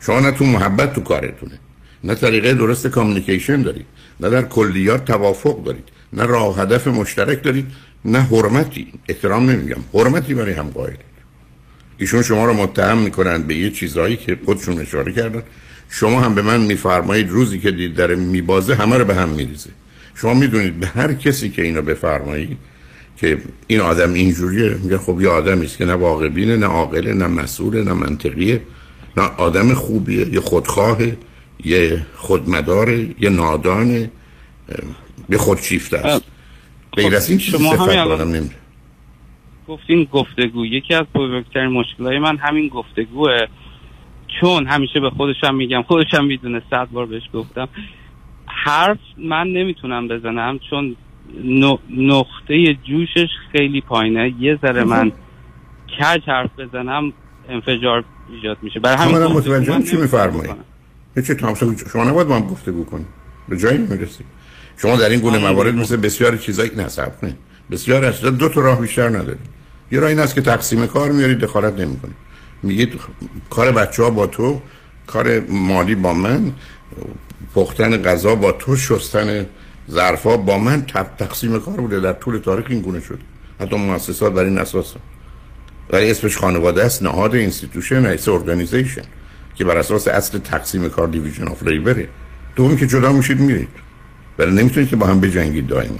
[0.00, 1.58] شما نه تو محبت تو کارتونه.
[2.04, 3.86] نه طریقه درست کامیکیشن دارید.
[4.20, 5.88] نه در کلیات توافق دارید.
[6.12, 7.66] نه راه هدف مشترک دارید.
[8.04, 8.92] نه حرمتی.
[9.08, 9.80] احترام نمیگم.
[9.94, 11.09] حرمتی برای هم قائلید
[12.00, 15.42] ایشون شما رو متهم می‌کنند به یه چیزهایی که خودشون اشاره کردن.
[15.90, 19.70] شما هم به من میفرمایید روزی که دید داره میبازه همه رو به هم میریزه.
[20.14, 22.56] شما می‌دونید به هر کسی که اینو بفرمایید
[23.16, 27.14] که این آدم اینجوریه میگه خب یه آدمی است که نه واقع بینه نه عاقله
[27.14, 28.60] نه مسئوله نه منطقیه
[29.16, 31.16] نه آدم خوبیه یه خودخواهه
[31.64, 34.10] یه خودمداره یه نادانه
[35.28, 36.22] یه خودشیفته است.
[36.92, 38.54] غیر از این چیزی شما صفت آدم نمیده.
[39.70, 40.66] گفتین گفتگو.
[40.66, 43.46] یکی از بزرگترین مشکلای من همین گفتگوه.
[44.40, 47.68] چون همیشه به خودشم میگم خودشم می‌دونه صد بار بهش گفتم.
[48.46, 50.96] حرف من نمی‌تونم بزنم چون
[51.90, 54.34] نقطه جوشش خیلی پایینه.
[54.40, 55.12] یه ذره من
[55.98, 57.12] کج حرف بزنم
[57.48, 58.80] انفجار ایجاد میشه.
[58.80, 60.56] برای همین گفتگو متوجه من چی میفرمایید
[61.26, 63.06] چه تامسون شما نباید با هم گفتگو کنید
[63.48, 64.26] به جایی می‌رسید
[64.82, 67.36] شما در این گونه موارد مثل بسیاری چیزایی نصب کنید.
[67.70, 69.59] بسیار از دو تا راه بیشتر ندارید.
[69.92, 72.16] یه راه این است که تقسیم کار میارید دخالت نمی‌کنید.
[72.62, 73.00] میگید
[73.50, 74.60] کار بچه ها با تو
[75.06, 76.52] کار مالی با من
[77.54, 79.46] پختن غذا با تو شستن
[79.90, 82.00] ظرفا با من تق- تقسیم کار بوده.
[82.00, 83.18] در طول تاریخ این گونه شد.
[83.60, 84.94] حتی مؤسسات بر این اساس
[85.90, 89.02] ولی اسمش خانواده است نهاد institution is organization
[89.54, 92.08] که بر اساس اصل تقسیم کار division of labor ه
[92.56, 93.68] دومی که جدا میشید میرید.
[94.38, 95.98] ولی نمی‌تونید که با هم بجنگید دائما.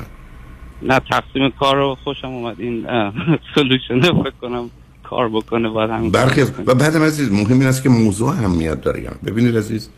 [0.83, 2.57] نه تقسیم کار رو خوشم اومد.
[2.59, 2.87] این
[3.55, 4.71] سلوشنه فکر کنم
[5.03, 8.81] کار بکنه باید همین برخی از و بعدم عزیز مهم این است که موضوع اهمیت
[8.81, 9.03] داره.
[9.03, 9.89] یعنی ببینید عزیز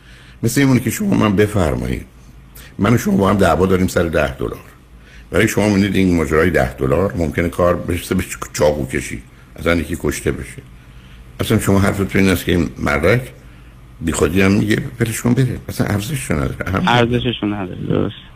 [0.42, 2.06] مثل اینونه که شما من بفرمایید.
[2.78, 4.60] من و شما با هم دعوا داریم سر ده دلار.
[5.30, 9.22] برای شما می‌دید این ماجرای ده دلار ممکنه کار بشه به چاقو کشی.
[9.56, 10.62] اصلا یکی کشته بشه.
[11.40, 13.20] اصلا شما حرفتون این است که این مردک
[14.00, 15.58] بی خودی هم میگه برش کن بره.
[15.68, 16.54] اصلا ارزش نداره.
[16.86, 17.80] ارزششون نداره.
[17.88, 18.31] درست.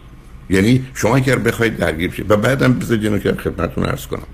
[0.51, 4.26] یعنی شما اگر بخواید درگیر شید و بعدم بذارید اینو که خدمتتون عرض کنم.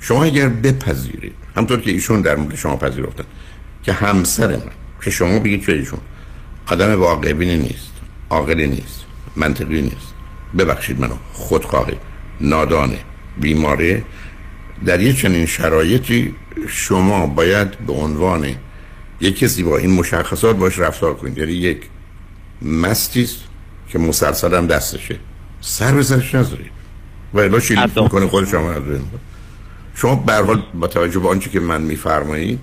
[0.00, 3.24] شما اگر بپذیرید همطور که ایشون در مورد شما پذیرفتن
[3.82, 4.72] که همسر من
[5.04, 6.00] که شما بگید که ایشون
[6.66, 7.92] آدم واقع بینی نیست
[8.30, 9.04] عاقلی نیست
[9.36, 10.14] منطقی نیست
[10.58, 11.96] ببخشید منو خودخواهی
[12.40, 12.98] نادانه
[13.40, 14.02] بیماره
[14.86, 16.34] در یه چنین شرایطی
[16.68, 18.46] شما باید به عنوان
[19.20, 21.38] یک کسی با این مشخصات باش رفتار کنید.
[21.38, 21.82] یعنی یک
[22.62, 23.36] مستی است
[23.88, 25.18] که مسلسل هم دستشه.
[25.68, 26.70] سر به سرش نذارید
[27.34, 28.82] و الا شیلیف می‌کنه خود شما از.
[29.94, 32.58] شما به حال با توجه به آنچه که من میفرمایید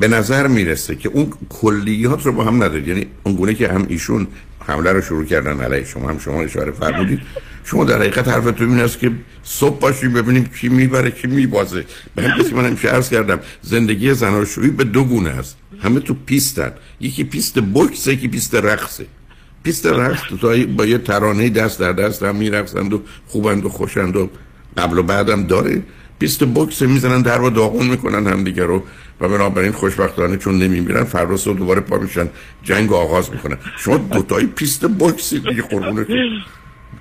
[0.00, 2.88] به نظر می‌رسه که اون کلیات رو با هم ندارید.
[2.88, 4.26] یعنی اون گونه که هم ایشون
[4.66, 7.20] حمله رو شروع کردن علیه شما هم شما اشاره فرمودید.
[7.64, 9.10] شما در حقیقت حرفتون این است که
[9.42, 11.84] صبح باشیم ببینیم کی می‌بره کی میبازه.
[12.14, 15.56] به هم کسی من همیشه عرض کردم زندگی زناشویی به دو گونه است.
[15.82, 16.72] همه تو پیستن.
[17.00, 19.06] یکی پیست بوکس یکی پیست رقصه.
[19.62, 24.16] پیست رقص تا با یه ترانه دست در دست هم میرقصند و خوبند و خوشند
[24.16, 24.30] و
[24.76, 25.82] قبل و بعدم داره.
[26.18, 28.82] پیست بوکس می‌زنن در و داغون می‌کنن همدیگه رو
[29.20, 32.28] و بنابراین خوشبختانه چون نمیمیرن فردا صبح دوباره پا میشن
[32.62, 33.58] جنگ آغاز می‌کنن.
[33.78, 36.06] شما دوتایی پیست بوکسی دیگه قربونه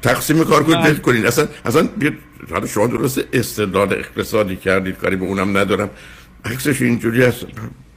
[0.02, 1.26] تقسیم کار کنید ول کنید.
[1.26, 2.14] اصلا اصلا بیاد
[2.52, 5.90] حالا شما درست استدلال اقتصادی کردید کاری به اونم ندارم.
[6.46, 7.46] عکسش اینجوری هست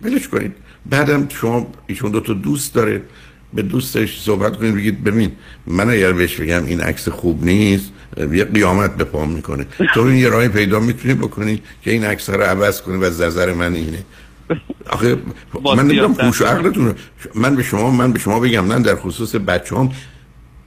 [0.01, 0.55] بلش کنید.
[0.87, 3.03] بعدم شما ایشون دو تا دوست داره.
[3.55, 5.32] به دوستش صحبت کنید بگید ببین
[5.66, 7.92] من اگر بهش بگم این عکس خوب نیست
[8.32, 9.66] یه قیامت به پام می‌کنه.
[9.94, 13.20] تو این یه راهی پیدا می‌تونی بکنی که این عکس رو عوض کنی و از
[13.20, 14.05] نظر من اینه.
[14.90, 15.16] آخه
[15.76, 16.94] من نمی‌دونم هوش و عقلتون
[17.34, 19.92] من به شما من به شما بگم من در خصوص بچه‌ام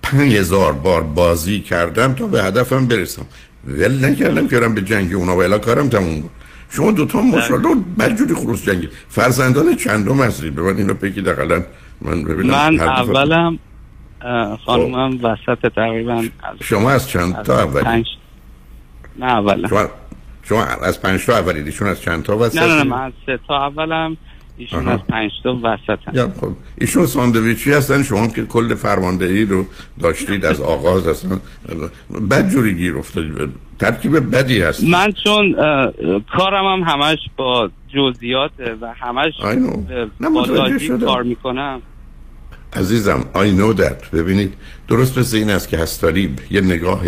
[0.03, 3.25] پنج هزار بار بازی کردم تا به هدفم برسم.
[3.67, 6.31] ول نکردم که به جنگ اونا و الا کارم تموم بود.
[6.69, 8.89] شما دوتا ماشاءالله بدجوری خروس جنگی.
[9.09, 11.63] فرزندان چندم هستید به من اینو بگید اقلا
[12.03, 13.59] من ببینم من اولم
[14.65, 18.05] خانومم وسط تقریبا از شما از چند تا اولی پنج
[19.19, 19.67] نه اولم.
[19.67, 19.87] شما
[20.43, 23.13] شما از پنج تا اولی ایشون از چند تا وسط نه نه نه من از
[23.25, 24.17] سه تا اولم
[24.57, 24.93] ایشون آها.
[24.93, 26.33] از پنج تا وسط هم.
[26.41, 29.65] خب ایشون ساندویچی هستن شما که کل فرماندهی رو
[29.99, 31.39] داشتید از آغاز اصلا
[32.31, 33.49] بد جوری گیر افتادید
[33.79, 35.55] ترکیب بدی هست من چون
[36.37, 39.33] کارم هم همش با جزئیاته و همش
[40.21, 41.05] با.
[41.05, 41.81] کار می‌کنم.
[42.75, 44.15] عزیزم I know that.
[44.15, 44.53] ببینید
[44.87, 47.01] درست مثل این است که هستاریب یه نگاه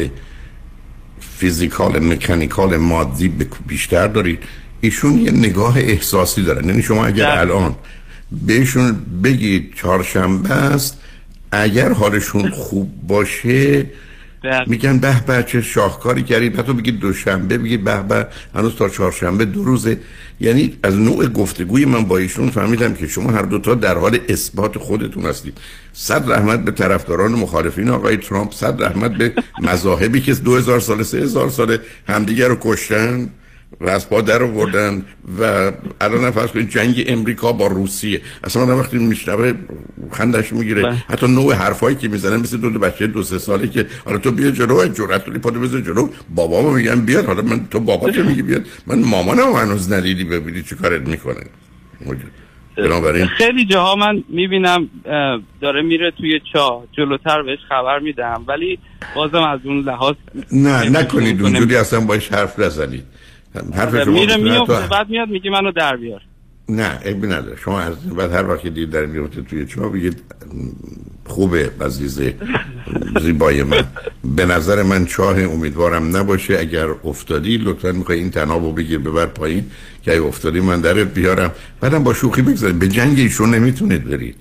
[1.38, 3.28] فیزیکال مکانیکال مادی
[3.68, 4.40] بیشتر دارید.
[4.82, 7.76] ایشون یه نگاه احساسی دارن یعنی شما اگر در- الان
[8.48, 10.98] بهشون بگید چهارشنبه است
[11.52, 13.86] اگر حالشون خوب باشه
[14.68, 19.46] میگن به به چه شاهکاری کردید حتی بگید دوشنبه بگید به به هنوز تا چهارشنبه
[19.46, 19.98] دو روزه.
[20.40, 24.78] یعنی از نوع گفتگوی من با ایشون فهمیدم که شما هر دوتا در حال اثبات
[24.78, 25.58] خودتون هستید.
[25.94, 31.50] صد رحمت به طرفداران مخالفین آقای ترامپ صد رحمت به مذاهبی که 2000 سال 3000
[31.50, 31.78] سال
[32.08, 33.30] همدیگر رو کشتن.
[33.82, 35.06] و از پا در آوردن
[35.40, 35.72] و
[36.02, 38.22] الان فرض کنید جنگ امریکا با روسیه.
[38.44, 39.54] اصلا آدم وقتی میشنوه
[40.12, 40.84] خندش می‌گیره.
[40.84, 40.96] بله.
[41.10, 44.32] حتی نوع حرفایی که می‌زنن مثل دو, دو بچه دو سه ساله که حالا تو
[44.32, 46.10] بیا جلو جرأت داری پاتو بزن جلو.
[46.36, 47.26] بابامو میگن بیاد.
[47.26, 51.46] حالا من تو بابا که میگی بیاد؟ من مامانم هنوز ندیدی ببینی چی کارت می‌کنه.
[52.78, 54.90] بنابراین خیلی جاها من می‌بینم
[55.62, 56.84] داره میره توی چاه.
[56.98, 58.44] جلوتر بهش خبر میدم.
[58.48, 58.80] ولی
[59.16, 60.16] بازم از اون لحاظ
[60.52, 63.04] نه نکنید اونجوری اصلا باش حرف نزنید.
[63.74, 66.22] حرف شما میره میفته بعد میاد میگه منو در بیار.
[66.70, 67.56] نه عیبی نداره.
[67.56, 70.24] شما از بعد هر وقت دید در میفته توی چاه بگید
[71.26, 72.22] خوبه عزیز
[73.22, 73.84] زیبای من.
[74.36, 76.58] به نظر من چاه امیدوارم نباشه.
[76.60, 79.66] اگر افتادی لطفا می‌خوای این تنابو بگیر ببر پایین
[80.04, 81.52] که اگه افتادی من درت بیارم.
[81.82, 82.80] بعدم با شوخی بگذارید.
[82.80, 84.36] به جنگ ایشون نمی‌تونید برید.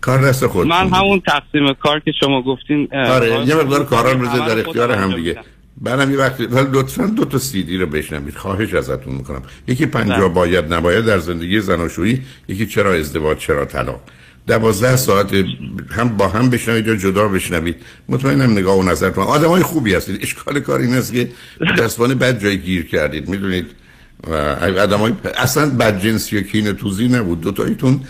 [0.00, 4.26] کار دست خود من همون تقسیم کار که شما گفتین آره یه مقدار کارا رو
[4.26, 5.38] در اختیار هم دیگه.
[5.80, 8.36] بعدم یه وقتی ولی لطفا دو تا سی دی رو بشنوید.
[8.36, 9.42] خواهش ازتون می‌کنم.
[9.68, 10.28] یکی پنجاه بله.
[10.28, 14.00] باید نباید در زندگی زناشویی یکی چرا ازدواج چرا طلاق.
[14.46, 15.34] دوازده ساعت
[15.90, 17.76] هم با هم بشنوید یا جدا بشنوید.
[18.08, 20.22] مطمئنم نگاه و نظرتون آدم های خوبی هستید.
[20.22, 21.28] اشکال کار این است که
[21.78, 23.28] دستوانه بد جای گیر کردید.
[23.28, 23.66] می‌دونید؟
[24.80, 27.40] آدم های اصلا بدجنسی و کین توزی نبود.
[27.40, 28.00] دوتاییتون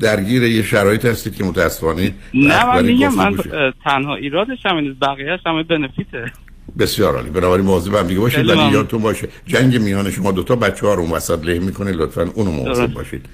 [0.00, 3.36] درگیر یه شرایط هستید که متاسفانه نه وقت من میگم من
[3.84, 6.32] تنها ایرادش هم بقیهش همه بنفیته.
[6.78, 7.30] بسیار عالی.
[7.30, 8.72] بنابراین مواظب هم دیگه باشید ولی.
[8.72, 12.50] یادتون باشه جنگ میان شما دوتا بچه ها رو اون وسط له می‌کنه لطفا اونو
[12.50, 12.86] مواظب.
[12.86, 13.26] باشید.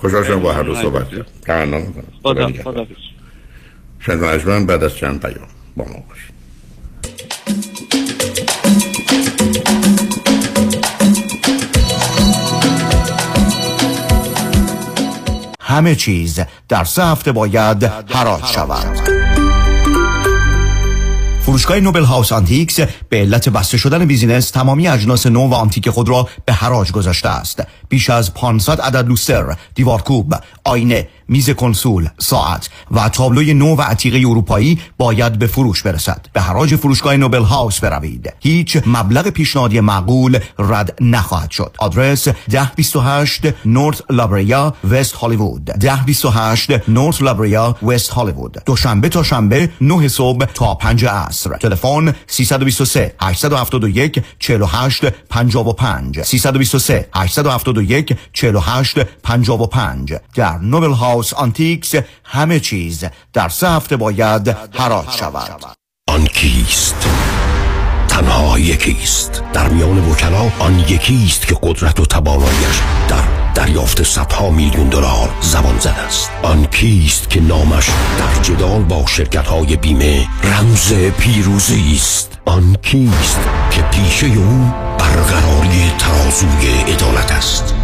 [0.00, 1.08] خوشحال شدم با هر دو صحبت.
[1.10, 1.24] کردم.
[1.42, 2.86] تمنا می‌کنم خدا خدا
[4.00, 6.34] شنگ اجمن بعد از چند پیام با ما باشید.
[15.60, 19.23] همه چیز در سه هفته باید حراج شود.
[21.54, 26.08] فروشگاه Noble House Antiques به علت بسته شدن business تمامی اجناس نو و آنتیک خود
[26.08, 27.62] را به حراج گذاشته است.
[27.88, 30.34] بیش از 500 عدد لوستر دیوارکوب
[30.64, 36.26] آینه میز کنسول ساعت و تابلوی نو و عتیقه اروپایی باید به فروش برسد.
[36.32, 38.32] به حراج فروشگاه Noble House بروید.
[38.40, 41.76] هیچ مبلغ پیشنهادی معقول رد نخواهد شد.
[41.78, 45.70] آدرس 1028 North La Brea وست هالیوود.
[45.70, 48.62] 1028 North La Brea وست هالیوود.
[48.66, 51.56] دوشنبه تا شنبه 9 صبح تا 5 عصر.
[51.56, 61.94] تلفن 323 871 48 55 323 871 48 55 در Noble House Antiques
[62.24, 65.64] همه چیز در سه هفته باید حراج شود.
[66.08, 67.08] آن کیست؟
[68.08, 74.88] تنها یکیست در میان وکلا آن یکیست که قدرت و تواناییش در دریافت صدها میلیون
[74.88, 76.30] دلار زبان زد است.
[76.42, 77.88] آن کیست که نامش
[78.18, 82.38] در جدال با شرکت های بیمه رمز پیروزی است.
[82.44, 83.40] آن کیست
[83.70, 87.83] که پیشه او برقراری ترازوی عدالت است.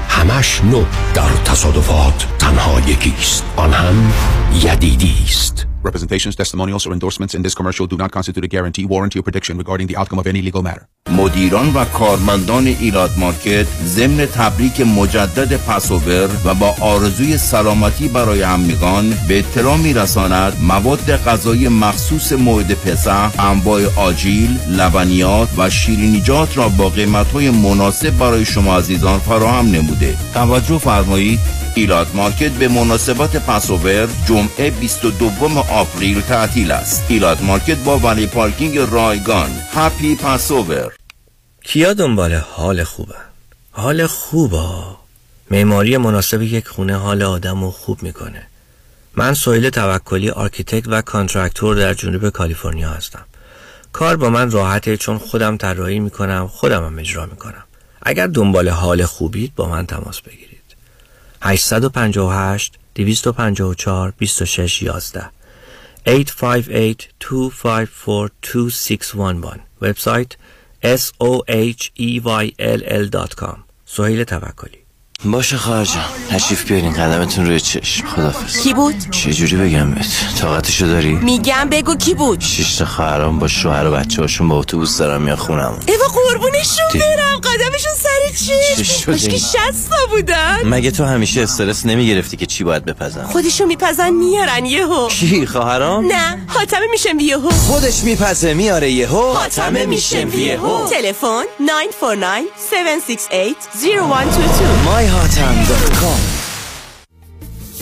[0.11, 0.83] همش نو
[1.13, 4.13] در تصادفات تنها یکی است آن هم
[4.53, 5.70] یدیدی است.
[5.83, 9.57] Representations, testimonials, or endorsements in this commercial do not constitute a guarantee, warranty, or prediction
[9.57, 10.87] regarding the outcome of any legal matter.
[11.09, 19.13] مدیران و کارمندان ایلات مارکت ضمن تبریک مجدد پسوور و با آرزوی سلامتی برای همگان
[19.27, 26.89] به اطلاع میرساند مواد غذایی مخصوص مورد پسح انواع آجیل لبنیات و شیرینیجات را با
[26.89, 31.39] قیمتهای مناسب برای شما عزیزان فراهم نموده توجه فرمایید
[31.75, 37.05] ایلات مارکت به مناسبت Passover جمعه 22 April تعطیل است.
[37.09, 39.49] ایلات مارکت با valet parking رایگان.
[39.73, 40.93] Happy Passover
[41.63, 43.15] کیا دنبال حال خوبه؟
[43.71, 44.69] حال خوبه
[45.51, 48.47] معماری مناسب یک خونه حال آدم رو خوب می‌کنه.
[49.15, 53.25] من سویل توکلی architect و contractor در جنوب کالیفرنیا هستم.
[53.93, 57.63] کار با من راحته چون خودم طراحی می‌کنم خودم هم اجرا می‌کنم.
[58.03, 60.50] اگر دنبال حال خوبید با من تماس بگیرید.
[61.41, 65.31] 858 254 26 11
[66.05, 70.37] 858 254 2611 وبسایت
[71.99, 72.19] e
[72.89, 74.80] l.com سهیل توکلی.
[75.25, 80.07] باشه خواهر جان تشریف بیارین قدمتون روی چشم خدافز کی بود؟ چجوری بگم بهت
[80.39, 84.59] طاقتشو داری؟ میگم بگو کی بود؟ شش تا خواهرام با شوهر و بچه هاشون با
[84.59, 90.91] اتوبوس دارن میان خونم ایوا قربونشون برم قدمشون سر چی چی؟ مشکی؟ شستا بودن مگه
[90.91, 96.37] تو همیشه استرس نمی‌گرفتی که چی باید بپزن؟ خودشون میپزن میارن یهو کی خواهرام؟ نه
[96.47, 102.41] حاتمه میشم یهو خودش میپزه میاره یهو حاتمه میشم یهو تلفن 949
[102.71, 105.10] 768 0122 myhatam.com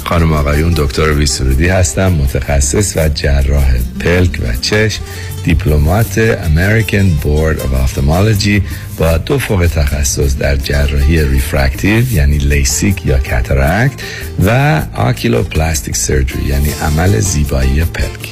[0.04, 5.02] خانم آقایون دکتر ویسرودی هستم متخصص و جراح پلک و چشم
[5.44, 8.62] دیپلمات American Board of Ophthalmology
[9.00, 14.02] با دو فوق تخصص در جراحی refractive یعنی لیسیک یا cataract
[14.46, 18.30] و oculoplastic surgery یعنی عمل زیبایی پلک.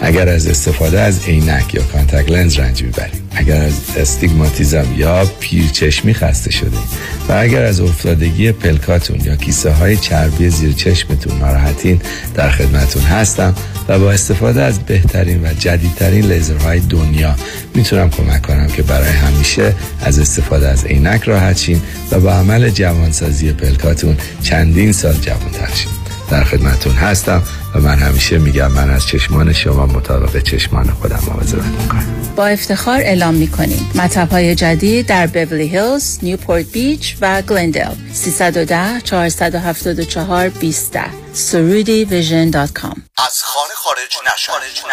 [0.00, 6.14] اگر از استفاده از عینک یا contact lens رنج می‌برید اگر از استیگماتیزم یا پیرچشمی
[6.14, 6.76] خسته شده
[7.28, 12.00] و اگر از افتادگی پلکاتون یا کیسه های چربی زیر چشمتون ناراحتین
[12.34, 13.54] در خدمتون هستم
[13.88, 17.34] و با استفاده از بهترین و جدیدترین لیزرهای دنیا
[17.74, 22.70] می‌تونم کمک کنم که برای همیشه از استفاده از عینک راحت شین و با عمل
[22.70, 25.92] جوانسازی پلکاتون چندین سال جوانتر شین.
[26.30, 27.42] در خدمتون هستم
[27.74, 32.04] و من همیشه میگم من از چشمان شما مطابق چشمان خودم مواظبت می‌کنم.
[32.36, 37.94] با افتخار اعلام می کنیم مطب های جدید در بیولی هیلز، نیوپورت بیچ و گلندل
[38.12, 40.98] 310 474 20
[42.74, 44.16] com از خانه خارج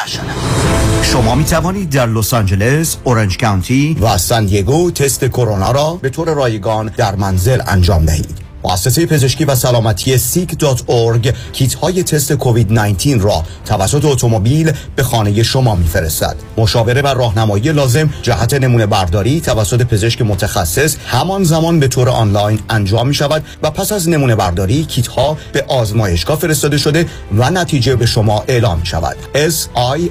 [0.03, 5.93] نشدن شما می توانید در لس آنجلس، اورنج کانتی و سان دیگو تست کرونا را
[5.93, 8.48] به طور رایگان در منزل انجام دهید.
[8.63, 15.43] مؤسسه پزشکی و سلامتی سیک.org کیت های تست کووید 19 را توسط اتومبیل به خانه
[15.43, 16.35] شما میفرستد.
[16.57, 22.59] مشاوره و راهنمایی لازم جهت نمونه برداری توسط پزشک متخصص همان زمان به طور آنلاین
[22.69, 27.05] انجام می شود و پس از نمونه برداری کیت ها به آزمایشگاه فرستاده شده
[27.37, 29.17] و نتیجه به شما اعلام می شود.
[29.33, 30.09] s i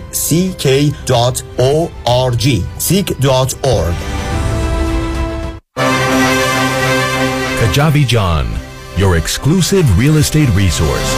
[7.78, 8.46] Kajabi John,
[8.96, 11.14] your exclusive real estate resource.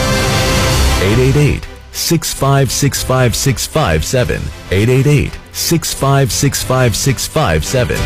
[1.00, 4.40] 888 6565657.
[4.70, 7.98] 888 6565657.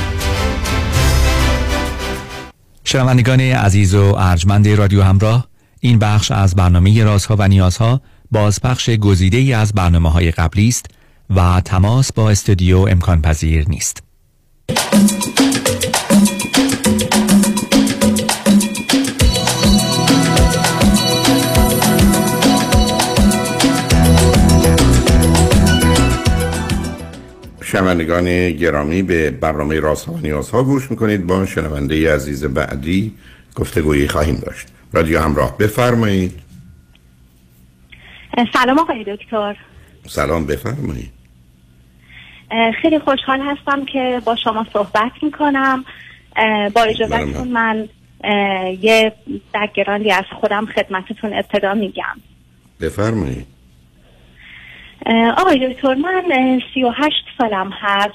[2.85, 5.49] شنوندگان عزیز و ارجمند رادیو همراه
[5.81, 8.01] این بخش از برنامه رازها و نیازها
[8.31, 10.87] بازپخش گزیده ای از برنامه های قبلی است
[11.31, 14.03] و تماس با استودیو امکان پذیر نیست
[27.75, 31.27] شنوندگان گرامی به برنامه راست و نیازها گوش می‌کنید.
[31.27, 33.15] با شنونده عزیز بعدی
[33.57, 34.67] گفتگویی خواهیم داشت.
[34.93, 36.41] رادیو همراه بفرمایید.
[38.53, 39.57] سلام آقای دکتر.
[40.07, 41.11] سلام بفرمایید.
[42.83, 45.85] خیلی خوشحال هستم که با شما صحبت می‌کنم.
[46.75, 47.89] با اجازتون من
[48.81, 49.13] یه
[49.55, 52.21] بکگراندی از خودم خدمتتون ابتدا میگم.
[52.81, 53.47] بفرمایید.
[55.37, 58.15] آقای دکتر من سی و هشت سالم هست.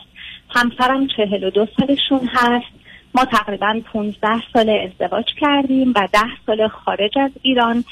[0.49, 2.79] همسرم چهل و دو سالشون هست.
[3.15, 7.83] ما تقریبا 15 سال ازدواج کردیم و ده سال خارج از ایران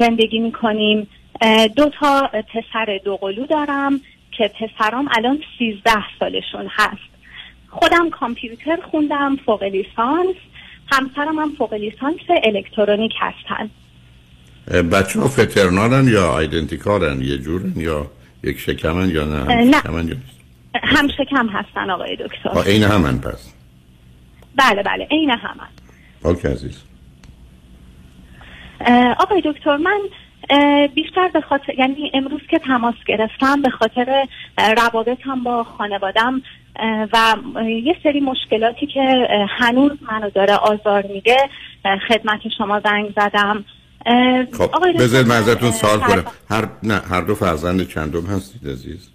[0.00, 1.08] زندگی می‌کنیم.
[1.76, 4.00] دو تا پسر دو قلو دارم
[4.32, 7.16] که پسرام الان 13 سالشون هست.
[7.68, 10.36] خودم کامپیوتر خوندم فوق لیسانس.
[10.92, 13.70] همسرم هم فوق لیسانس الکترونیک هستن.
[14.82, 18.06] بچه ها فترنالن یا آیدنتیکالن یه جورن یا
[18.42, 19.80] یک شکمن یا نه؟ هم نه.
[19.80, 20.36] شکمن یا نیست؟
[20.74, 22.70] هم شکم هستن آقای دکتر.
[22.70, 23.52] عین همن پس.
[24.56, 25.68] بله بله عین همن.
[26.24, 26.82] اوکی عزیز.
[29.18, 30.00] آقای دکتر من
[30.94, 34.26] بیشتر به خاطر یعنی امروز که تماس گرفتم به خاطر
[34.58, 36.42] روابطم با خانوادم
[37.12, 41.36] و یه سری مشکلاتی که هنوز منو داره آزار میده
[42.08, 43.64] خدمت شما زنگ زدم.
[44.52, 46.24] خب بذارید من من، ازتون اه، سوال کنم.
[46.50, 49.10] هر نه هر دو فرزند چندم هستید عزیز؟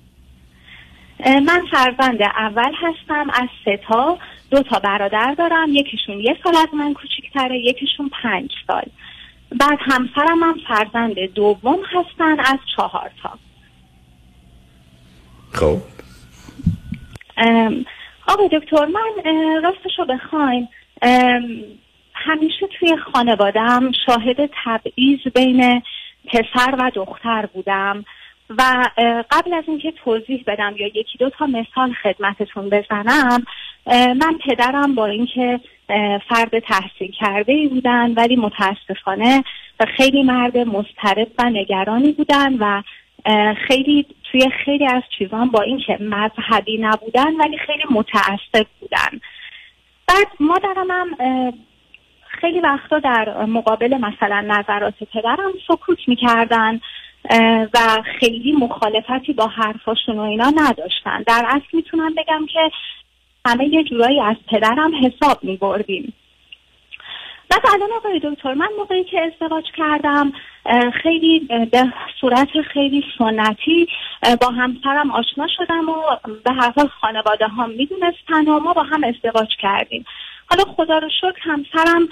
[1.25, 4.17] من فرزند اول هستم از سه تا
[4.51, 8.83] دو تا برادر دارم یکیشون یه سال از من کوچیکتره یکیشون پنج سال.
[9.59, 13.39] بعد همسرم هم فرزند دوم هستن از چهار تا.
[15.51, 15.81] خب.
[18.27, 20.67] آقای دکتر من اه، راستش رو بخواین
[22.25, 25.81] همیشه توی خانوادم شاهد تبعیض بین
[26.25, 28.05] پسر و دختر بودم
[28.57, 28.89] و
[29.31, 33.43] قبل از اینکه توضیح بدم یا یکی دو تا مثال خدمتتون بزنم
[33.87, 35.59] من پدرم با اینکه
[36.29, 39.43] فرد تحصیل کرده ای بودن ولی متاسفانه
[39.97, 42.81] خیلی مرد مضطرب و نگرانی بودن و
[43.67, 49.19] خیلی توی خیلی از چیزان با اینکه مذهبی نبودن ولی خیلی متعصب بودن.
[50.07, 51.07] بعد مادرم هم
[52.39, 56.79] خیلی وقتا در مقابل مثلا نظرات پدرم سکوت می‌کردن
[57.73, 61.23] و خیلی مخالفتی با حرفاشون و اینا نداشتن.
[61.27, 62.71] در اصل می‌تونم بگم که
[63.45, 66.13] همه یه جورایی از پدرم حساب میبردیم.
[67.49, 70.33] بعد الان آقای دکتر من موقعی که ازدواج کردم
[71.03, 71.39] خیلی
[71.71, 73.87] به صورت خیلی سنتی
[74.41, 75.93] با همسرم آشنا شدم و
[76.43, 80.05] به هر حال خانواده هم می‌دونستن و ما با هم ازدواج کردیم.
[80.51, 82.07] حالا خدا رو شکر همسرم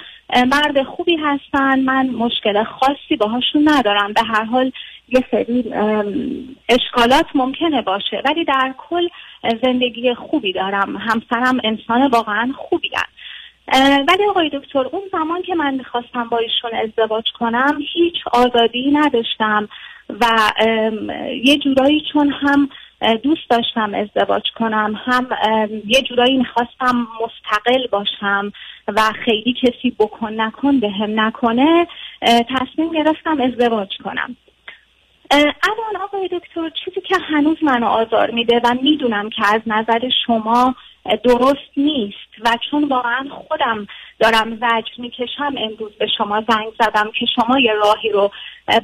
[0.46, 1.80] مرد خوبی هستن.
[1.80, 4.12] من مشکل خاصی باهاشون ندارم.
[4.12, 4.72] به هر حال
[5.08, 5.64] یه سری
[6.68, 8.22] اشکالات ممکنه باشه.
[8.24, 9.08] ولی در کل
[9.62, 10.96] زندگی خوبی دارم.
[10.96, 13.10] همسرم انسان واقعا خوبی هست.
[14.08, 19.68] ولی آقای دکتر اون زمان که من می‌خواستم با ایشون ازدواج کنم هیچ آزادی نداشتم
[20.20, 20.26] و
[21.44, 22.68] یه جورایی چون هم
[23.22, 25.00] دوست داشتم ازدواج کنم.
[25.04, 25.26] هم
[25.86, 28.52] یه جورایی می‌خواستم مستقل باشم
[28.88, 31.86] و خیلی کسی بکن نکن به هم نکنه
[32.56, 34.36] تصمیم گرفتم ازدواج کنم.
[35.32, 40.74] الان آقای دکتر چیزی که هنوز منو آزار میده و می‌دونم که از نظر شما
[41.24, 43.86] درست نیست و چون واقعا خودم
[44.18, 48.30] دارم زجر می‌کشم امروز به شما زنگ زدم که شما یه راهی رو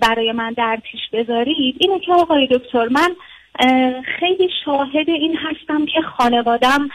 [0.01, 3.17] برای من در پیش بذارید اینه که آقای دکتر من
[4.19, 6.89] خیلی شاهد این هستم که خانوادم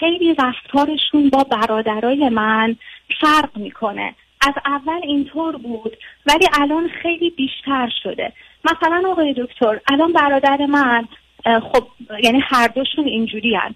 [0.00, 2.76] خیلی رفتارشون با برادرای من
[3.20, 4.14] فرق می‌کنه.
[4.40, 8.32] از اول اینطور بود ولی الان خیلی بیشتر شده.
[8.64, 11.08] مثلا آقای دکتر الان برادر من
[11.44, 11.86] خب
[12.22, 13.74] یعنی هر دوشون اینجوری هن.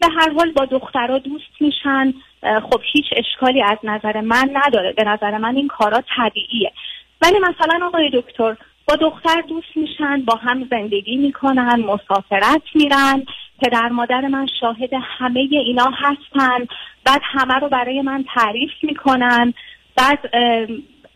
[0.00, 2.14] به هر حال با دخترها دوست میشن.
[2.70, 4.92] خب هیچ اشکالی از نظر من نداره.
[4.92, 6.72] به نظر من این کارا طبیعیه.
[7.22, 8.56] ولی مثلا آقای دکتر
[8.90, 13.24] با دختر دوست میشن با هم زندگی می‌کنن مسافرت میرن.
[13.62, 16.66] پدر مادر من شاهد همه اینا هستن.
[17.04, 19.54] بعد همه رو برای من تعریف می‌کنن.
[19.96, 20.18] بعد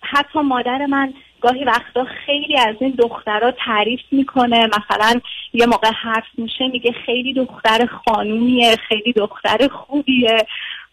[0.02, 4.66] حتی مادر من گاهی وقتا خیلی از این دخترها تعریف می‌کنه.
[4.66, 5.20] مثلا
[5.52, 10.36] یه موقع حرف میشه میگه خیلی دختر خانومیه خیلی دختر خوبیه.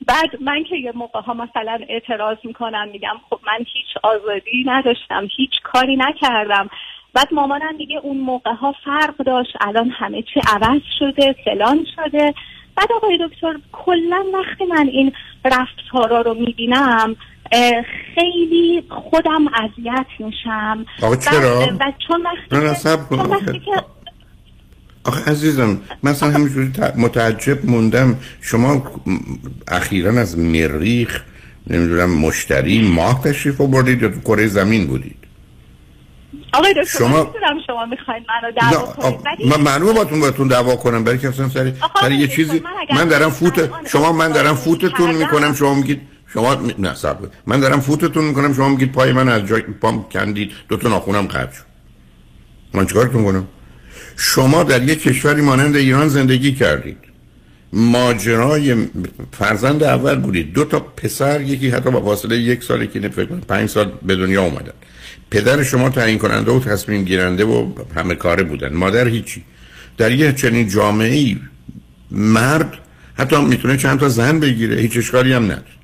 [0.08, 5.28] بعد من که یه موقع ها مثلا اعتراض می‌کنم میگم خب من هیچ آزادی نداشتم
[5.38, 6.70] هیچ کاری نکردم
[7.14, 12.34] بعد مامانم میگه اون موقع ها فرق داشت الان همه چی عوض شده فلان شده
[12.76, 15.12] بعد آقای دکتر کلا وقتی من این
[15.46, 17.16] رفتارا رو می‌بینم
[18.16, 23.08] خیلی خودم اذیت میشم آقا چرا؟ و, چون وقتی.
[23.10, 23.72] چون وقتی که
[25.04, 28.92] آخه عزیزم مثلا همینجوری ت- متعجب موندم شما
[29.68, 31.22] اخیرا از مریخ
[31.68, 35.16] نمی‌دونم مشتری ماه تشریف آوردید یا تو کره زمین بودید
[36.54, 40.48] آقای دکتر شما- من می‌دونم شما می‌خواین منو دعوا کنید ولی من معلومه باتون باتون
[40.48, 44.12] دعوا کنم برای که اصلا سری سری یه چیزی من من دارم من فوت شما
[44.12, 45.16] من دارم فوتتون.
[45.16, 46.02] می‌کنم شما میگید
[46.34, 47.28] شما نه صبر.
[47.48, 51.28] من دارم فوتتون می‌کنم شما میگید پای من از جای پام کندید دو تا ناخونم
[51.28, 51.50] شد
[52.74, 53.48] من چیکارتون کنم
[54.24, 56.98] شما در یک کشوری مانند ایران زندگی کردید.
[57.74, 58.76] ماجرای
[59.32, 60.54] فرزند اول بودید.
[60.54, 64.44] دو تا پسر یکی حتی با فاصله یک سال که فکر پنج سال به دنیا
[64.44, 64.74] اومدن.
[65.32, 68.74] پدر شما تعیین کننده و تصمیم گیرنده و همه کاره بودن.
[68.74, 69.44] مادر هیچی.
[69.98, 71.38] در یه چنین جامعه ای
[72.12, 72.74] مرد
[73.14, 74.76] حتی می‌تونه چند تا زن بگیره.
[74.82, 75.81] هیچ اشکالی هم نداره.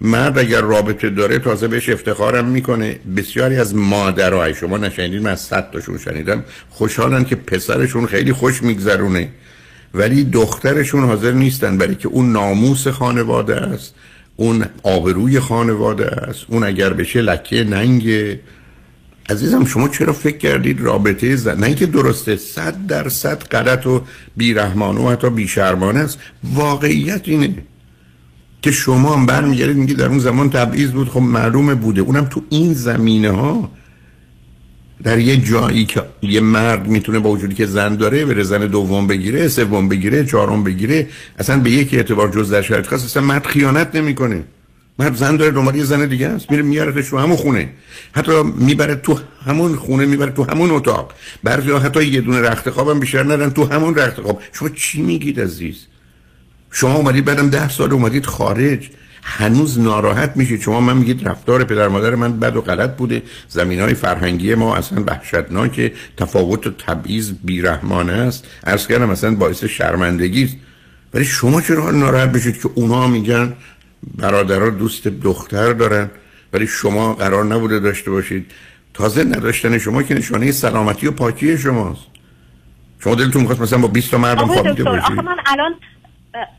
[0.00, 2.98] مرد اگر رابطه داره تازه بهش افتخارم می‌کنه.
[3.16, 6.44] بسیاری از مادرای شما نشنیدین من صد تاشون شنیدم.
[6.70, 9.28] خوشحالن که پسرشون خیلی خوش میگذرونه.
[9.94, 13.94] ولی دخترشون حاضر نیستن برای که اون ناموس خانواده است
[14.36, 18.36] اون آبروی خانواده است اون اگر بشه لکه ننگ.
[19.30, 24.02] عزیزم شما چرا فکر کردید رابطه زن نه اینکه درسته صد درصد غلط و
[24.36, 26.18] بیرحمانه و حتی بیشرمانه است.
[26.54, 27.54] واقعیت اینه.
[28.62, 31.08] که شما هم برمیگردید میگید در اون زمان تبعیض بود.
[31.08, 32.00] خب معلومه بوده.
[32.00, 33.70] اونم تو این زمینه ها.
[35.02, 39.06] در یه جایی که یه مرد می‌تونه با وجودی که زن داره بره زن دوم
[39.06, 41.08] بگیره سوم بگیره چهارم بگیره
[41.38, 44.42] اصلا به یک اعتبار جز در شرایط خاص اصلا مرد خیانت نمی‌کنه.
[44.98, 46.50] مرد زن داره دنبال یه زن دیگه است.
[46.50, 47.68] میره میارتش تو همون خونه.
[48.12, 51.12] حتی می‌بره تو همون خونه می‌بره تو همون اتاق.
[51.44, 55.40] بعضی حتی یه دونه رخت خوابم بیشتر ندارن تو همون رخت خواب شما چی میگید
[55.40, 55.76] عزیز؟
[56.70, 58.90] شما اومدید بعدم ده سال اومدید خارج.
[59.22, 60.60] هنوز ناراحت میشید.
[60.60, 63.22] شما من میگید رفتار پدر مادر من بد و غلط بوده.
[63.48, 68.46] زمین های فرهنگی ما اصلا وحشتناک تفاوت و تبعیض بیرحمانه است.
[68.66, 70.56] عرض کردم اصلا باعث شرمندگی است.
[71.14, 73.52] ولی شما چرا ناراحت بشید که اونا میگن
[74.16, 76.10] برادرها دوست دختر دارن؟
[76.52, 78.46] ولی شما قرار نبوده داشته باشید.
[78.94, 82.02] تازه نداشتن شما که نشانه سلامتی و پاکی شماست.
[83.04, 85.12] شما دلتون می‌خواست مثلا با 20 تا مردم خوابیده باشید.
[85.12, 85.74] آخه من الان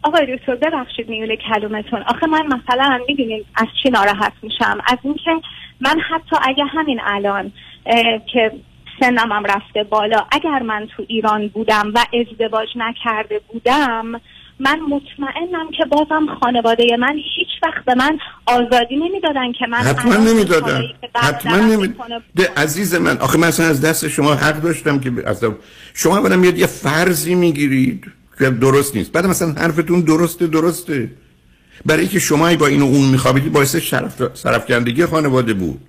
[0.03, 2.01] آقای دکتر ببخشید میونه کلومتون.
[2.01, 5.31] آخه من مثلا می‌دونین از چی ناراحت میشم؟ از اینکه
[5.81, 7.51] من حتی اگه همین الان
[8.33, 8.51] که
[8.99, 14.21] سنم هم رفته بالا اگر من تو ایران بودم و ازدواج نکرده بودم
[14.59, 20.15] من مطمئنم که بازم خانواده من هیچ وقت به من آزادی نمی‌دادن که من حتما
[20.15, 20.81] نمی‌دادن.
[21.15, 22.21] حتما نمی‌دادن
[22.57, 25.43] عزیز من آخه مثلا از دست شما حق داشتم که از
[25.93, 28.11] شما برم یه فرضی می‌گیرید.
[28.49, 29.11] درست نیست.
[29.11, 31.11] بعد مثلا حرفتون درسته درسته.
[31.85, 35.81] برای که شما با این و اون میخوابیدی باعث شرف سرفکندگی خانواده بود.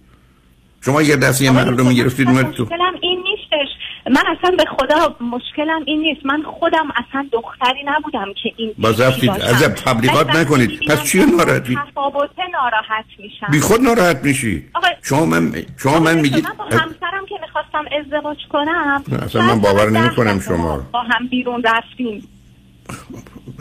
[0.85, 2.69] شما یه دست یه مردم می‌گرفتید تو
[3.03, 3.69] این نیستش.
[4.11, 6.27] من اصلا به خدا مشکلم این نیست.
[6.27, 10.81] من خودم اصلا دختری نبودم که این باز رفتید از تبلیغات نکنید.
[10.89, 13.47] پس چی ناراحتی؟ تفاوته ناراحت میشم.
[13.53, 14.65] بی خود ناراحت میشی.
[15.03, 19.03] شما من شما من میگید من با همسرم که می‌خواستم ازدواج کنم.
[19.23, 20.87] اصلا من باور نمی کنم شما.
[20.93, 22.29] با هم بیرون رفتیم.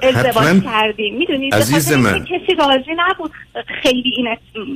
[0.03, 1.17] ازدواج کردیم.
[1.17, 2.23] می‌دونید عزیز من.
[2.23, 3.31] کسی راضی نبود
[3.83, 4.27] خیلی این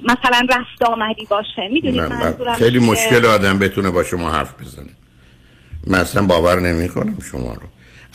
[0.04, 1.68] مثلا رفت آمدی باشه.
[1.72, 4.90] می‌دونید منظورم خیلی مشکل آدم بتونه با شما حرف بزنه.
[5.88, 7.62] من اصلا باور نمی کنم شما رو.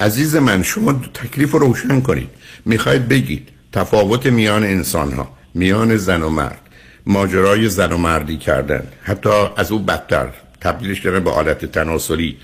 [0.00, 2.30] عزیز من شما تکلیف رو روشن کنید.
[2.64, 6.60] می‌خواید بگید تفاوت میان انسان ها میان زن و مرد
[7.06, 10.28] ماجرای زن و مردی کردن حتی از او بدتر.
[10.60, 12.36] تبدیلش داره به حالت تناسلی.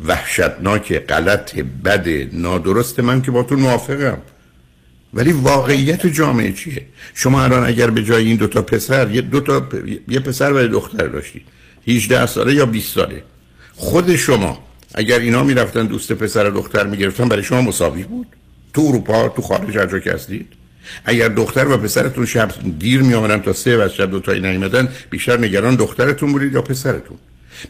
[0.00, 4.18] وحشتناک غلط بد نادرست من که باتون موافقم.
[5.14, 9.68] ولی واقعیت جامعه چیه؟ شما الان اگر به جای این دوتا پسر یه دوتا
[10.08, 11.42] یه پسر و یه دختر داشتید
[11.88, 13.22] 18 ساله یا 20 ساله.
[13.74, 14.64] خود شما
[14.94, 18.26] اگر اینا می‌رفتن دوست پسر و دختر می‌گرفتن برای شما مساوی بود؟
[18.74, 20.46] تو اروپا تو خارج هر جا که هستید؟
[21.04, 25.38] اگر دختر و پسرتون شب دیر می تا سه و شب دو تایی نیومدن بیشتر
[25.38, 27.18] نگران دخترتون بودید یا پسرتون؟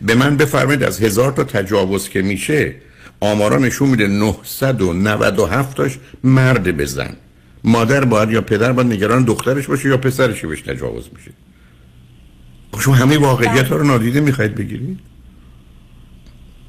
[0.01, 2.75] به من بفرمایید از هزار تا تجاوز که میشه
[3.21, 7.17] آمارا نشون میده 997 تاش مرد بزن.
[7.65, 11.31] مادر باید یا پدر باید نگران دخترش باشه یا پسرش بهش تجاوز میشه.
[12.73, 14.99] خب شما همه واقعیت ها رو نادیده می‌خواید بگیرید؟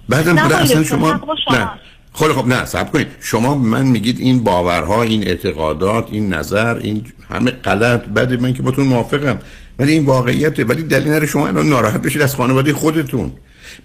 [0.09, 1.11] بعدم اصلا شما
[1.51, 1.69] نه.
[2.13, 3.07] خب خب نه سب کنید.
[3.19, 8.05] شما من میگید این باورها این اعتقادات این نظر این همه غلط.
[8.05, 9.39] بعد من که باتون موافقم.
[9.79, 13.31] ولی این واقعیته ولی دلیل نره شما الان ناراحت بشید از خانواده خودتون.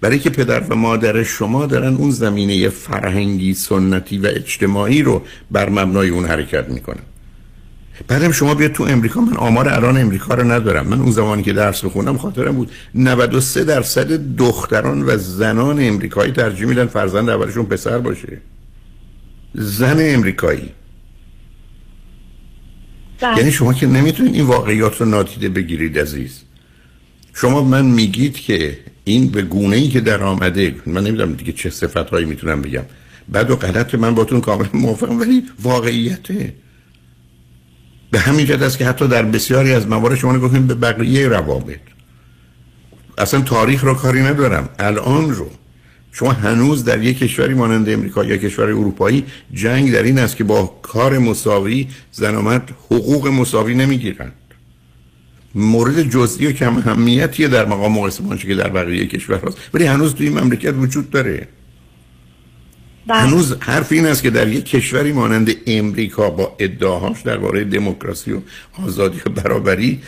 [0.01, 5.21] برای که پدر و مادر شما دارن اون زمینه فرهنگی سنتی و اجتماعی رو
[5.51, 7.03] بر مبنای اون حرکت می‌کنن.
[8.07, 10.87] بعدم شما بیاد تو امریکا من آمار الان امریکا رو ندارم.
[10.87, 12.71] من اون زمانی که درس می‌خونم خاطرم بود.
[12.95, 18.37] 93 درصد دختران و زنان امریکایی ترجیح میدن فرزند اولشون پسر باشه.
[19.53, 20.69] زن امریکایی.
[23.21, 26.41] یعنی شما که نمی‌تونید این واقعیات رو نادیده بگیرید عزیز.
[27.33, 31.69] شما من میگید که این به گونه ای که در آمده من نمی‌دونم دیگه چه
[31.69, 32.83] صفت هایی می‌تونم بگم.
[33.29, 36.53] بعد و غلط من باتون کاملا موافقم ولی واقعیته.
[38.11, 41.79] به همین جد است که حتی در بسیاری از موارد شما گفتیم به بقیه روابط.
[43.17, 44.69] اصلا تاریخ رو کاری ندارم.
[44.79, 45.49] الان رو.
[46.11, 50.43] شما هنوز در یک کشوری مانند امریکا یا کشور اروپایی جنگ در این است که
[50.43, 54.33] با کار مساوی زن و مرد حقوق مساوی نمی‌گیرند.
[55.55, 59.57] مورد جزئی و کم اهمیتیه در مقام مقایسه که در بقیه کشور هست.
[59.73, 61.47] ولی هنوز توی مملکت وجود داره.
[63.15, 68.39] هنوز حرف این است که در یک کشوری مانند امریکا با ادعاهاش درباره دموکراسی و
[68.83, 70.01] آزادی و برابری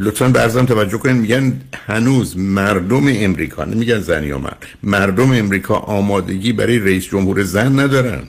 [0.00, 6.52] لطفا برزم توجه کنید میگن هنوز مردم امریکا نمیگن زن یا مرد مردم امریکا آمادگی
[6.52, 8.22] برای رئیس جمهور زن ندارن.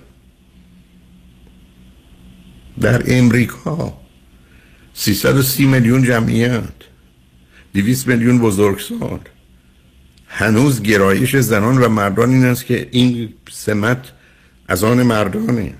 [2.82, 3.98] در امریکا
[4.94, 6.64] 330 میلیون جمعیت
[7.74, 9.20] 200 میلیون بزرگسال.
[10.34, 14.12] هنوز گرایش زنان و مردان این است که این سمت
[14.68, 15.74] از آن مردانه.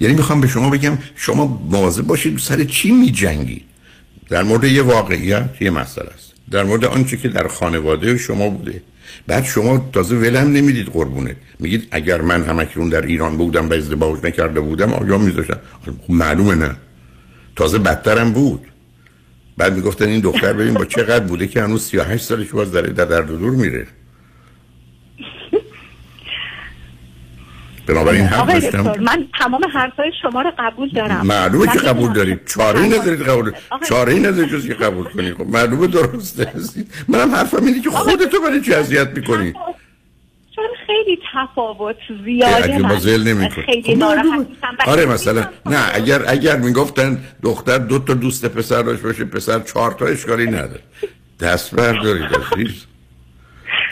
[0.00, 3.64] یعنی می‌خوام به شما بگم شما مواظب باشید سر چی میجنگید؟
[4.28, 6.32] در مورد یه واقعیت یه مسئله است.
[6.50, 8.82] در مورد آنچه که در خانواده شما بوده.
[9.26, 14.24] بعد شما تازه ولم نمی‌دید قربونه میگید اگر من همکنون در ایران بودم و ازدواج
[14.24, 15.58] نکرده بودم آیا میذاشتم
[16.08, 16.76] معلومه نه.
[17.56, 18.60] تازه بدترم بود.
[19.56, 23.26] بعد می‌گفتن این دختر ببین با چقدر بوده که هنوز 38 سالش باز در درد
[23.26, 23.86] دور میره.
[27.86, 31.26] بنابراین هم داشتم من تمام حرفای شما رو قبول دارم.
[31.26, 33.52] معلومه که قبول دارید چاره ای ندارید قبول
[33.88, 36.52] چاره ای ندارید جز که قبول کنید خب معلومه درسته.
[37.08, 39.54] منم حرفم اینه که خودتو برای چی اذیت می‌کنی؟
[40.56, 44.46] چون خیلی تفاوت زیاده من خیلی خب ناراحت
[44.86, 49.92] آره مثلا نه اگر اگر می‌گفتن دختر دو تا دوست پسر داشت باشه پسر چهار
[49.92, 50.80] تا اشکالی نداره.
[51.40, 52.86] دست بردارید عزیز.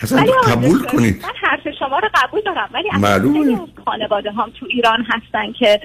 [0.03, 1.23] اصلا قبول کنید.
[1.23, 2.69] من حرف شما رو قبول دارم.
[2.75, 3.61] ولی معلومه.
[3.85, 5.81] خانواده هم تو ایران هستن که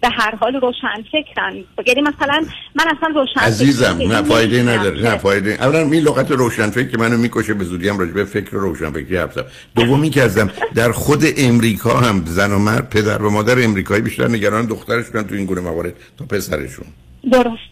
[0.00, 1.64] به هر حال روشن فکرن.
[1.86, 2.44] یعنی مثلا
[2.74, 5.50] من اصلا روشن عزیزم نه فایده نداره نه فایده.
[5.50, 8.90] اولا این لغت روشن فکر که منو می‌کشه به زودی هم راجع به فکر روشن
[8.90, 9.38] فکری حرف
[9.76, 14.28] دومی که ازم در خود امریکا هم زن و مرد پدر و مادر امریکایی بیشتر
[14.28, 16.86] نگران دخترشون تو این گونه موارد تا پسرشون.
[17.32, 17.70] درست.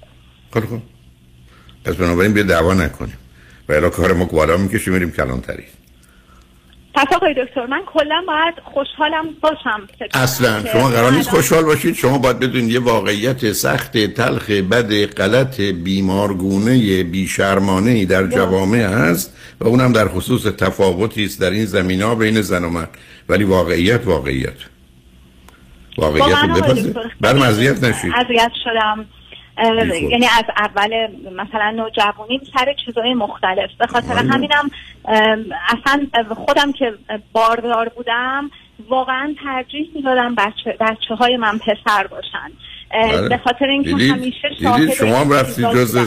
[0.54, 0.80] خب خب.
[1.84, 3.18] پس بنابراین بیا دعوا نکنیم.
[3.68, 5.64] و الا کار ما بالا می‌کشیم میریم کلانتری.
[6.96, 10.64] پس آقای دکتر من کلا باید خوشحالم باشم اصلا.
[10.72, 11.94] شما قرار نیست خوشحال باشید.
[11.94, 19.36] شما باید بدونید یه واقعیت سخت تلخ بد غلط بیمارگونه بیشرمانه ای در جوامع هست
[19.60, 22.90] و اونم در خصوص تفاوتی است در این زمین ها بین زن و مرد.
[23.28, 24.56] ولی واقعیت واقعیت.
[25.98, 26.94] واقعیت رو بپذیر.
[27.20, 28.12] بعد مزیت نشید.
[28.16, 29.06] اذیت شدم.
[29.58, 33.70] یعنی از اول مثلا نوجوانی سر چیزهای مختلف.
[33.78, 34.70] به خاطر همینم
[35.68, 36.92] اصلا خودم که
[37.32, 38.50] باردار بودم
[38.88, 42.50] واقعا ترجیح می‌دادم بچه, بچه های من پسر باشن.
[42.90, 43.28] بله.
[43.28, 45.98] به خاطر اینکه همیشه شاهد شما هم رفتی جز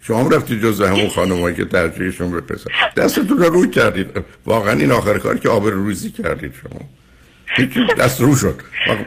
[0.00, 2.70] شما هم رفتی جز همون خانمایی که ترجیحشون به پسر.
[2.96, 4.06] دستتون رو روی کردید.
[4.46, 6.80] واقعا این آخر کار که آبر روزی کردید شما.
[8.00, 8.60] دست رو شد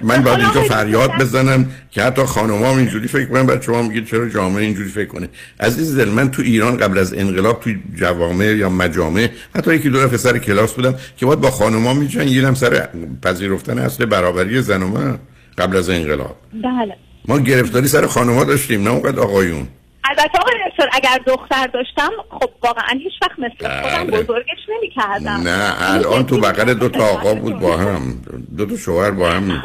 [0.04, 4.06] من باید اینجا فریاد بزنم که حتی خانم هم اینجوری فکر کنم بعد شما میگید
[4.06, 5.30] چرا جامعه اینجوری فکر کنه.
[5.60, 10.18] عزیز دل من تو ایران قبل از انقلاب تو جوامع یا مجامع حتی یکی دو
[10.18, 12.90] سر کلاس بودم که باید با خانوما میجنگیدم سر
[13.24, 15.20] پذیرفتن اصل برابری زن و مرد
[15.58, 16.36] قبل از انقلاب.
[16.54, 16.96] بله.
[17.26, 19.68] ما گرفتاری سر خانوما داشتیم نه اونقدر آقایون.
[20.04, 20.54] البته آقای
[20.94, 26.38] اگر دختر داشتم خب واقعا هیچ وقت مثل خودم بزرگش نمی کردم نه الان تو
[26.38, 28.22] بغل دو تا آقا بود با هم.
[28.58, 29.64] دو تا شوهر با هم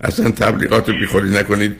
[0.00, 1.76] اصلا تبلیغات بیخوری نکنید.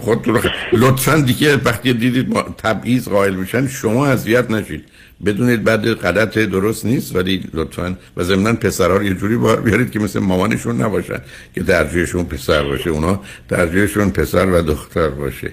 [0.00, 0.40] خودتون
[0.72, 4.84] لطفا دیگه وقتی دیدید تبعیض قائل میشن شما اذیت نشید.
[5.26, 9.90] بدونید بعد غلط درست نیست ولی لطفا و ضمن پسرها رو یه جوری بار بیارید
[9.90, 11.18] که مثل مامانشون نباشن
[11.54, 15.52] که درجهشون پسر باشه اونا درجهشون پسر و دختر باشه.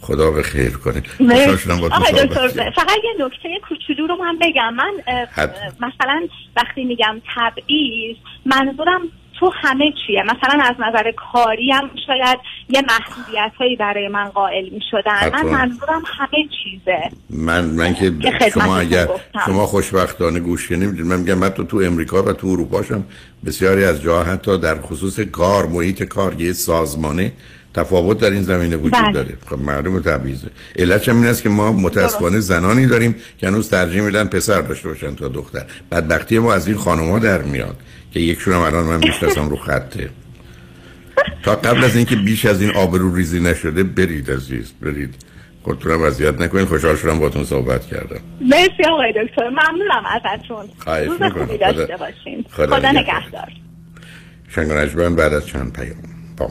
[0.00, 1.00] خدا به خیر کنه.
[1.00, 4.74] دکتر فقط یه نکته کوچولو رو من بگم.
[4.74, 4.92] من
[5.80, 8.16] مثلا وقتی میگم تبعیض
[8.46, 9.00] منظورم
[9.40, 10.22] تو همه چیه.
[10.22, 12.38] مثلا از نظر کاری هم شاید
[12.68, 17.10] یه محدودیت هایی برای من قائل می شدن من منظورم همه چیزه.
[17.30, 18.12] من من که
[18.54, 19.08] شما اگر
[19.46, 23.04] شما خوشبختانه گوش کنیم من میگم حتی تو امریکا و تو اروپا هم
[23.46, 27.32] بسیاری از جاها حتی در خصوص کار محیط کار یه سازمانه
[27.76, 29.12] تفاوت در این زمینه وجود بله.
[29.12, 29.34] داره.
[29.46, 34.24] خب معلومه تبعیضه علتش این است که ما متاسفانه زنانی داریم که هنوز ترجیح میدن
[34.24, 35.64] پسر داشته باشن تا دختر.
[35.92, 37.76] بدبختی ما از این خانم‌ها در میاد
[38.12, 40.10] که یکشون هم الان من می‌شناسم رو خطه.
[41.42, 45.14] تا قبل از اینکه بیش از این آبرو ریزی نشده برید عزیز برید.
[45.62, 48.20] خودتون وضعیت نکنید خوشحال شدم باتون صحبت کردم.
[48.40, 50.66] مرسی آقای دکتر ممنونم ازتون.
[51.06, 52.44] روز خوبی داشته باشین.
[52.50, 53.52] خدا, خدا نگهدار.
[54.48, 55.96] شنگ بعد از چند پیام
[56.36, 56.50] با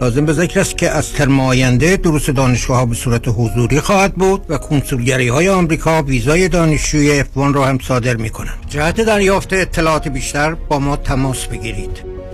[0.00, 4.14] لازم به ذکر است که از ترم آینده دروس دانشگاه ها به صورت حضوری خواهد
[4.14, 8.66] بود و کنسولگری های آمریکا ویزای دانشجوی F1 را هم صادر می کنند.
[8.68, 11.90] جهت دریافت اطلاعات بیشتر با ما تماس بگیرید.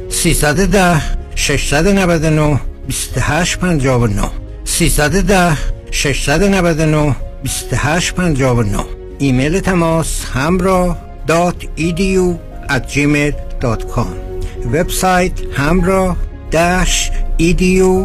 [0.09, 1.03] 310
[1.35, 4.31] 699 2859
[4.65, 5.57] 310
[5.91, 8.85] 699 2859
[9.19, 11.05] ایمیل تماس همراه
[11.77, 12.39] edu
[12.69, 14.09] at gmail.com
[14.73, 16.17] وبسایت همراه
[17.39, 18.05] edu.us.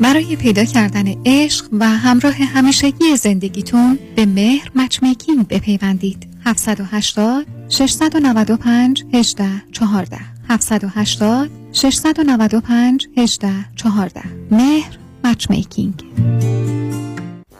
[0.00, 6.26] برای پیدا کردن عشق و همراه همیشگی زندگیتون به مهر مچمیکینگ بپیوندید.
[6.44, 10.18] 780 695 18 14
[10.48, 16.04] 780 695 18 14 مهر مچمیکینگ.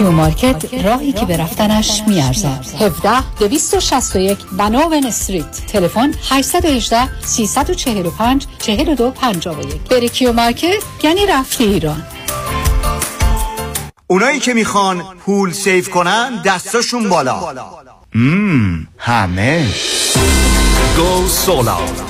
[0.00, 2.66] کیو مارکت راهی که به رفتنش می‌ارزد.
[2.80, 5.66] 17 261 Ventura Street.
[5.66, 12.02] تلفن 818 345 42 51 بری کیو مارکت یعنی رفتی ایران.
[14.06, 17.40] اونایی که می‌خوان پول save کنن دستاشون بالا.
[18.14, 18.88] مم.
[18.98, 19.66] همه.
[20.96, 22.09] Go solar.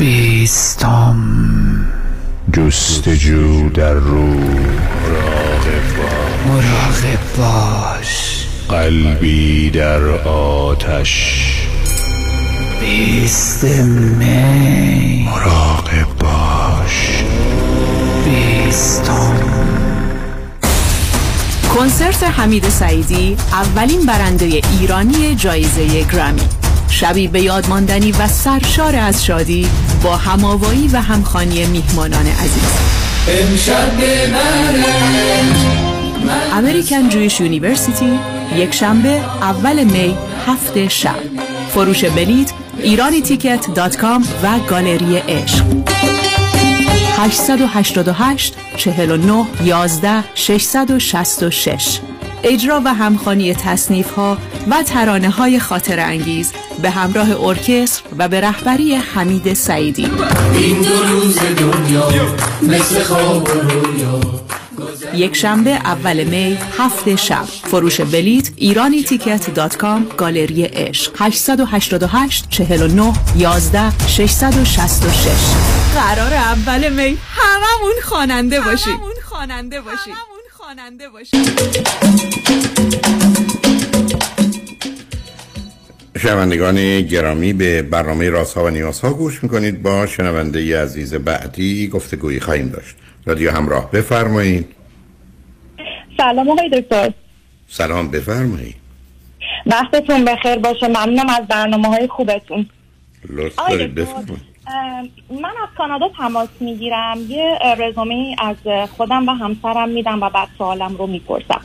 [0.00, 1.16] بیستم.
[2.52, 4.60] جستجو در روح.
[6.46, 8.44] مراقب باش.
[8.68, 11.44] قلبی در آتش.
[12.80, 15.24] بیست می.
[15.24, 17.24] مراقب باش.
[18.24, 19.36] بیستم.
[21.74, 26.59] کنسرت حمید سعیدی اولین برنده ایرانی جایزه گرامی.
[26.90, 29.68] شبی به یاد ماندنی و سرشار از شادی
[30.02, 32.70] با هم‌آوایی و همخانی میهمانان عزیز.
[36.52, 38.18] American Jewish University
[38.56, 41.16] یک شنبه اول می هفت شب.
[41.74, 42.52] فروش بلیت
[42.82, 45.64] ایرانی تیکت دات کام و گالری عشق.
[47.20, 51.98] 888 49 11 666
[52.42, 54.38] اجرا و همخانی تصنیف ها
[54.70, 56.52] و ترانه های خاطر انگیز
[56.82, 60.08] به همراه ارکستر و به رهبری حمید سعیدی.
[60.54, 62.08] این دو روز دنیا
[62.62, 64.20] مثل خواب و رویا.
[65.14, 67.44] یک شنبه اول می هفت شب.
[67.44, 71.12] فروش بلیت ایرانی تیکت دات کام گالری عشق.
[71.18, 81.08] 888 49 11 666 قرار اول می هممون خواننده باشیم هممون خواننده باشیم هممون خواننده
[81.08, 81.44] باشیم
[86.22, 89.82] شنوندگان گرامی به برنامه رازها و نیازها گوش می‌کنید.
[89.82, 92.96] با شنونده ی عزیز بعدی گفتگویی خواهیم داشت.
[93.26, 94.66] رادیو همراه بفرمایید.
[96.16, 97.12] سلام آقای دکتر.
[97.68, 98.76] سلام بفرمایید.
[99.66, 100.88] وقتتون بخیر باشه.
[100.88, 102.66] ممنونم از برنامه های خوبتون.
[103.28, 104.49] لطف دارید بفرمایید.
[105.30, 107.18] من از کانادا تماس می‌گیرم.
[107.28, 108.56] یه رزومه از
[108.96, 111.60] خودم و همسرم میدم و بعد سوالم رو می‌پرسم.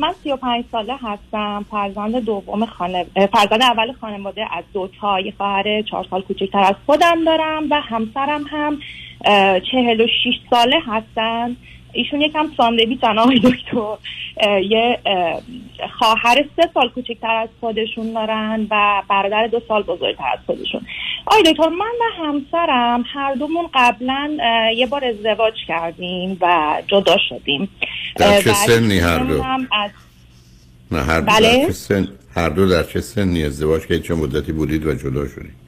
[0.00, 1.64] من 35 ساله هستم.
[1.70, 5.20] فرزند دوم خانه فرزند اول خانواده از دو تا.
[5.20, 8.78] یه خواهر چهار سال کوچکتر از خودم دارم و همسرم هم
[9.24, 10.08] اه، 46
[10.50, 11.56] ساله هستن.
[11.92, 13.96] ایشون یکم ساندویچن آقای دکتر
[14.70, 15.42] یه اه،
[15.98, 20.80] خواهر سه سال کوچکتر از خودشون دارن و برادر دو سال بزرگتر از خودشون
[21.26, 24.30] آقای دکتر من و همسرم هر دومون قبلا
[24.76, 27.68] یه بار ازدواج کردیم و جدا شدیم
[28.16, 29.42] در چه سنی هر دو؟
[29.72, 29.90] از
[30.92, 34.14] نه هر دو بله؟ در چه سن هر دو در چه سنی ازدواج که چه
[34.14, 35.61] مدتی بودید و جدا شدید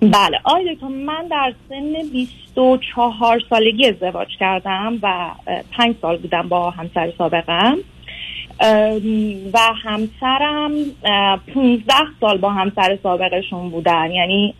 [0.00, 0.40] بله.
[0.44, 5.06] آقای دکتر من در سن 24 سالگی ازدواج کردم و
[5.46, 7.78] اه، پنج سال بودم با همسر سابقم.
[9.52, 10.72] و همسرم
[11.04, 14.10] اه، 15 سال با همسر سابقشون بودن.
[14.10, 14.54] یعنی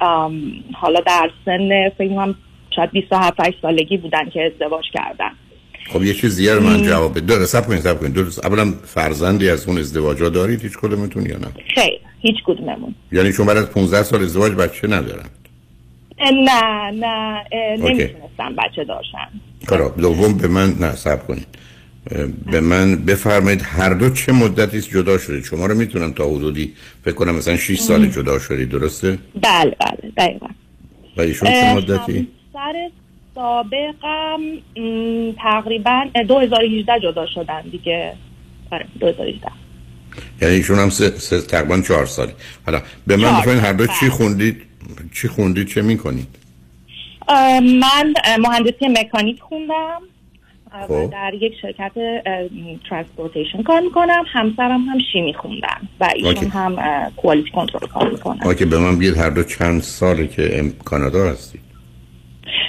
[0.74, 2.34] حالا در سن فکر
[2.76, 5.30] شاید 27 8 سالگی بودن که ازدواج کردن.
[5.88, 8.12] خب یه چیز دیگه رو من جواب بده داره سب کنید سب کنید.
[8.12, 12.94] درست اولا فرزندی از اون ازدواجا دارید؟ هیچ کدومتون یا نه؟ خیر هیچ کدوممون.
[13.12, 15.24] یعنی چون بعد از 15 سال ازدواج بچه ندارن؟
[16.20, 17.42] نه نه.
[17.78, 19.28] نمی‌تونستم بچه داشتن.
[19.66, 21.46] کارا دوم به من نه سب کنید.
[22.50, 26.72] به من بفرمایید هر دو چه مدتی جدا شدید شما رو می‌تونم تا حدودی
[27.04, 28.06] فکر کنم مثلا 6 سال.
[28.06, 30.46] جدا شدید درسته؟ بله بله دقیقا.
[31.16, 32.90] و ایشون چه مدتی؟ همسر
[33.36, 34.40] سابقم
[35.38, 38.12] تقریبا اه، 2018 جدا شدن دیگه.
[38.72, 39.48] آره 2018
[40.42, 42.32] یعنی ایشون هم سه, سه تقریبا چهار سالی
[42.66, 43.86] حالا به من بفرمایید هر دو.
[43.86, 44.62] چی خوندید
[45.14, 46.28] چی خوندید چه می‌کنید؟
[47.80, 50.02] من مهندسی مکانیک خوندم
[50.72, 51.10] و خب.
[51.12, 51.92] در یک شرکت
[52.89, 54.24] transportation کار می‌کنم.
[54.32, 56.47] همسرم هم شیمی خوندن و ایشون okay.
[56.46, 56.76] هم
[57.16, 58.40] quality control کار می‌کنن.
[58.42, 61.65] آقا که به من بگید هر دو چند ساله که کانادا هستید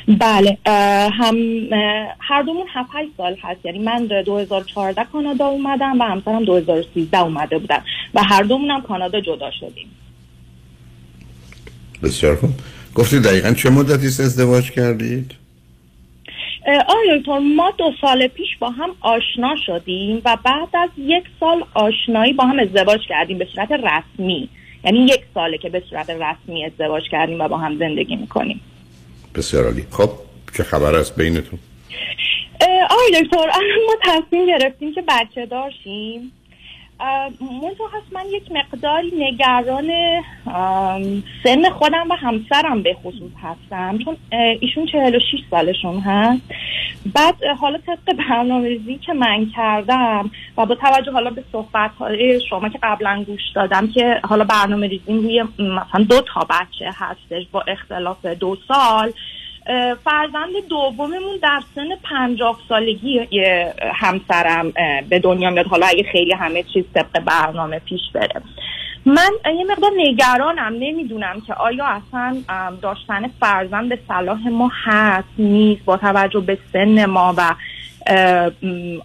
[0.08, 0.58] بله
[1.12, 1.36] هم
[2.20, 3.66] هر دومون 7 8 سال هست.
[3.66, 7.84] یعنی من 2014 کانادا اومدم و همسرم 2013 اومده بودن
[8.14, 9.88] و هر دومون هم کانادا جدا شدیم.
[12.04, 12.50] بسیار خوب.
[12.96, 15.36] گفتید دقیقا چه مدتی است ازدواج کردید؟
[16.88, 21.64] آقای دکتر ما دو سال پیش با هم آشنا شدیم و بعد از یک سال
[21.74, 24.50] آشنایی با هم ازدواج کردیم به صورت رسمی.
[24.84, 28.62] یعنی یک ساله که به صورت رسمی ازدواج کردیم و با هم زندگی می‌کنیم.
[29.38, 29.88] بسیار عالی.
[29.92, 30.10] خب
[30.58, 31.60] چه خبر است بینتون؟
[32.90, 33.46] آقای دکتر
[33.88, 36.32] ما تصمیم گرفتیم که بچه داشتیم
[37.42, 39.92] منتها هست من یک مقداری نگران
[41.44, 43.98] سن خودم و همسرم به خصوص هستم.
[43.98, 44.18] چون
[44.60, 45.22] ایشون 46
[45.52, 46.42] سالشون هست.
[47.14, 52.70] بعد حالا طبق برنامه‌ریزی که من کردم و با توجه حالا به صحبت های شما
[52.70, 57.62] که قبلا گوش دادم که حالا برنامه ریزی روی مثلا دو تا بچه هستش با
[57.68, 59.12] اختلاف دو سال
[60.04, 63.28] فرزند دوممون در سن پنجاه سالگی
[63.96, 64.74] همسرم
[65.10, 65.66] به دنیا میاد.
[65.68, 68.42] حالا اگه خیلی همه چیز طبق برنامه پیش بره.
[69.06, 70.74] من یه مقدار نگرانم.
[70.80, 72.38] نمی‌دونم که آیا اصلا
[72.82, 77.56] داشتن فرزند به صلاح ما هست نیست؟ با توجه به سن ما و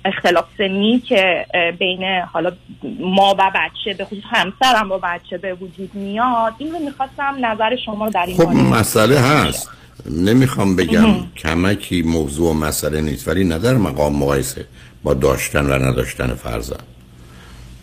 [0.05, 1.47] اختلاف سنی که
[1.79, 2.53] بین حالا
[3.01, 6.53] ما و بچه به خصوص همسرم با بچه به وجود میاد.
[6.59, 9.71] این رو می‌خواستم نظر شما رو در این خب مسئله هست.
[10.11, 11.07] نمی‌خوام بگم
[11.37, 14.65] کمکی موضوع و مسئله نیست ولی نه در مقام مقایسه
[15.03, 16.83] با داشتن و نداشتن فرزند.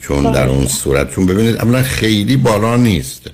[0.01, 3.29] چون در اون صورت چون ببینید اولا خیلی بالا نیست.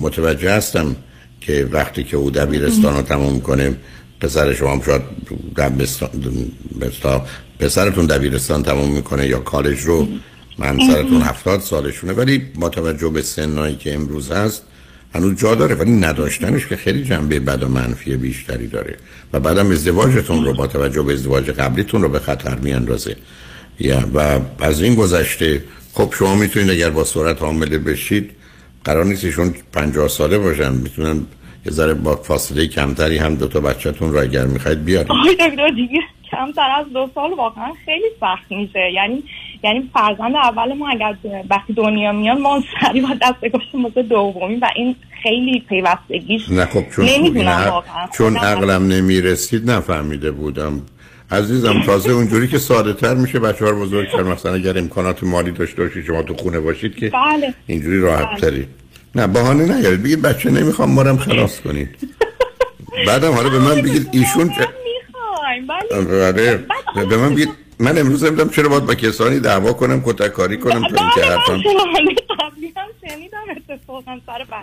[0.00, 0.96] متوجه هستم
[1.40, 3.76] که وقتی که او دبیرستان رو تموم کنه
[4.20, 5.02] پسر شما هم شاید
[5.56, 6.10] دبستان
[6.80, 7.26] بستا
[7.58, 10.08] پسرتون دبیرستان تموم می‌کنه یا کالج رو؟
[10.58, 14.62] منظرتون هفتاد سالشونه ولی با توجه به سنایی که امروز هست
[15.14, 18.96] هنوز جا داره ولی نداشتنش که خیلی جنبه بد و منفی بیشتری داره.
[19.32, 23.16] و بعدم ازدواجتون رو با توجه به ازدواج قبلیتون رو به خطر میاندازه.
[23.80, 25.62] یا و از این گذشته
[25.92, 28.30] خب شما می‌تونید اگر با سرعت حامله بشید
[28.84, 30.72] قرار نیست ایشون 50 ساله باشن.
[30.72, 31.26] می‌تونن
[31.66, 35.12] یه ذره با فاصله کمتری هم دو تا بچه‌تون رو اگر می‌خواید بیارید.
[35.12, 36.00] آقای دکتر دیگه
[36.30, 38.90] کمتر از دو سال واقعا خیلی سخت میشه.
[38.94, 39.22] یعنی
[39.64, 41.14] یعنی فرزند اول ما اگر
[41.50, 46.66] وقتی دنیا میان ما سری با دست بکشیم واسه دومی و این خیلی پیوستگیش نه
[46.66, 48.06] خب چون نمی‌دونم واقعا.
[48.14, 50.82] چون عقلم نمی‌رسید نفهمیده بودم.
[51.30, 55.50] عزیزم تازه اونجوری که ساده تر میشه بچه ها بزرگ کرد مثلا اگر امکانات مالی
[55.50, 57.54] داشته باشید شما تو خونه باشید که بله.
[57.66, 58.40] اینجوری راحت بله.
[58.40, 58.66] تری.
[59.14, 60.02] نه بهانه نیارید.
[60.02, 61.88] بگید بچه نمی‌خوام مارم خلاص کنید.
[63.06, 64.68] بعدم حالا به من بگید ایشون چه-
[65.68, 67.06] بله.
[67.06, 67.48] به من بگید
[67.80, 71.30] من امروز نمی‌دونم چرا باید با کسانی دعوا کنم کتک کاری کنم تا اینکه بله
[71.30, 71.62] حرفم هم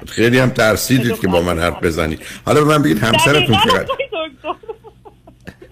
[0.07, 2.19] خیلی هم ترسیدید که با من حرف بزنید.
[2.45, 3.85] حالا به من بگید همسرتون چقدر.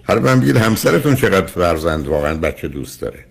[0.08, 3.24] حالا به من بگید همسرتون چقدر فرزند واقعا بچه دوست داره؟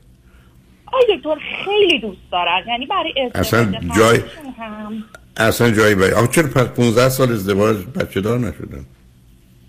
[0.86, 1.36] آقای دکتر
[1.66, 2.62] خیلی دوست دارن.
[2.68, 4.22] یعنی برای اصلا جای-
[4.60, 5.04] هم.
[5.38, 8.86] اصلا جایی باید آخه چرا پس 15 سال ازدواج بچه دار نشدن؟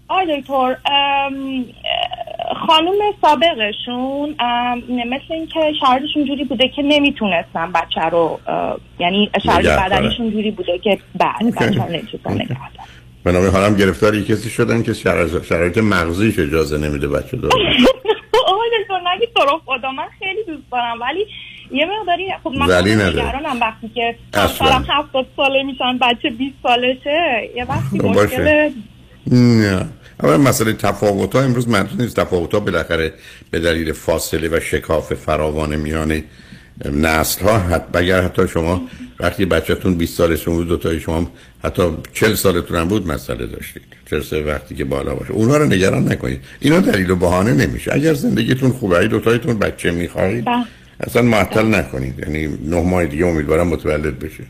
[0.08, 1.64] آقای دکتر ام،
[2.66, 4.30] خانم سابقشون
[4.88, 8.40] مثل اینکه شرایطشون جوری بوده که نمی‌تونستن بچه رو
[8.98, 9.68] یعنی شرایط.
[9.68, 11.54] بدنشون جوری بوده که بعد.
[11.56, 12.56] بچه رو نمی‌تونستن
[13.26, 14.92] نام حالم گرفتار کسی شدن که
[15.48, 17.50] شرایط, مغزیش اجازه نمیده بچه دار
[18.46, 21.26] آقای دکتر نگید تو رو خدا من خیلی دوست دارم ولی
[21.72, 22.66] یه مقداری خب من.
[22.88, 24.14] نگرانم وقتی که.
[24.34, 28.06] همسرم هفتاد ساله میشن بچه 20 سالشه یه وقتی خب.
[28.06, 28.70] مشکل
[29.30, 29.88] نه.
[30.20, 32.16] اما مسئله تفاوت ها امروز منطقی نیست.
[32.16, 33.12] تفاوت ها بالاخره
[33.50, 36.22] به دلیل فاصله و شکاف فراوان میان
[36.92, 38.82] نسل ها حت اگر حتی شما
[39.20, 41.30] وقتی بچهتون 20 سالشون بود دو تای شما
[41.64, 41.82] حتی
[42.12, 43.82] 40 سالتون هم بود مسئله داشتید.
[44.10, 45.32] چه سه وقتی که بالا باشه.
[45.32, 46.40] اونها رو نگران نکنید.
[46.60, 47.94] اینا دلیل و بهانه نمیشه.
[47.94, 50.64] اگر زندگیتون خوبه اگه دو تایتون بچه می‌خواهید بله.
[51.00, 52.18] اصلا معطل نکنید.
[52.18, 54.44] یعنی نه ماه دیگه امیدوارم متولد بشه.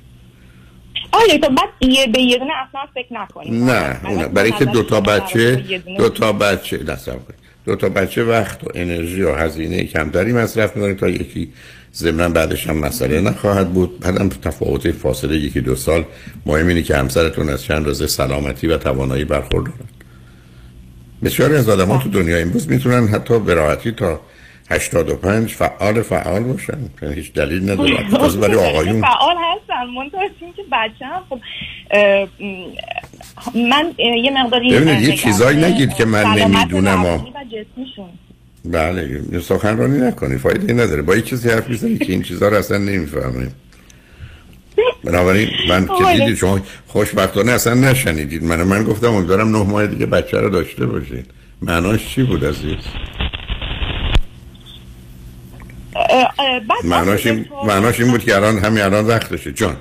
[1.16, 3.70] آقای دکتر بعد یه به یه دونه اصلا فکر نکنیم.
[3.70, 5.64] نه اون برای که دو تا بچه
[5.98, 7.18] دو تا بچه نصب
[7.64, 11.52] دو تا بچه وقت و انرژی و هزینه کمتری مصرف می‌کنه تا یکی
[11.94, 14.00] ضمن بعدش هم مسئله نخواهد بود.
[14.00, 16.04] بعدم تفاوت فاصله یکی دو سال.
[16.46, 19.78] مهم اینه که همسرتون از چند روزه سلامتی و توانایی برخوردارن
[21.24, 24.20] بسیاری از آدم ها تو دنیا امروز می‌تونن حتی به راحتی تا
[24.70, 26.78] 85 فعال فعال باشن.
[27.02, 28.10] یعنی هیچ دلیل نداره.
[28.10, 29.00] تازه برای آقایون.
[29.00, 31.40] فعال هستن منتها این که بچه هم خب
[33.54, 37.26] من یه مقداری ببینید، یه چیزایی نگید که من نمی‌دونم،
[38.64, 41.02] بله سخنرانی نکنی فایده نداره.
[41.02, 43.48] با یه چیزی حرف می‌زنی که این چیزها رو اصلا نمی‌فهمه
[45.04, 46.18] بنابراین من که آره.
[46.18, 50.86] دیدید شما خوشبختانه اصلا نشنیدید من من گفتم امیدوارم نه ماه دیگه بچه رو داشته
[50.86, 51.26] باشید.
[51.62, 52.78] معناش چی بود عزیز
[56.84, 59.52] معناش این, معناش این بود که الان همین الان وقتشه.
[59.52, 59.76] جان.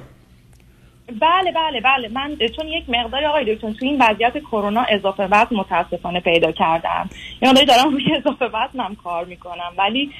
[1.21, 2.07] بله بله بله.
[2.07, 7.09] من چون یک مقداری آقای دکتر تو این وضعیت کرونا اضافه وزن متاسفانه پیدا کردم.
[7.41, 9.73] یه مقداری دارم روی اضافه وزنم کار می‌کنم.
[9.77, 10.11] ولی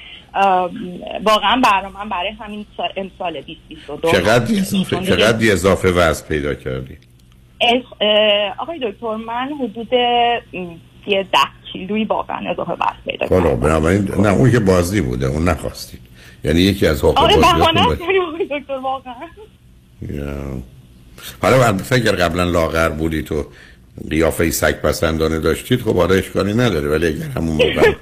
[1.24, 6.98] واقعا برنامه برای همین سال امسال 2022 چقدر اضافه چقدر اضافه وزن پیدا کردی؟
[8.58, 9.88] آقای دکتر من حدود
[11.06, 11.38] یه ده
[11.72, 16.00] کیلویی واقعا اضافه وزن پیدا کردم حالا بنابراین نه اون که بازی بوده اون نخواستید
[16.44, 17.86] یعنی یکی از حقوق آره بهانه
[18.50, 19.14] دکتر واقعا.
[21.42, 23.46] حالا اگر قبلا لاغر بودید تو
[24.10, 27.92] قیافه سگ پسندانه داشتید؟ خب آره اشکالی نداره ولی اگر همون موقع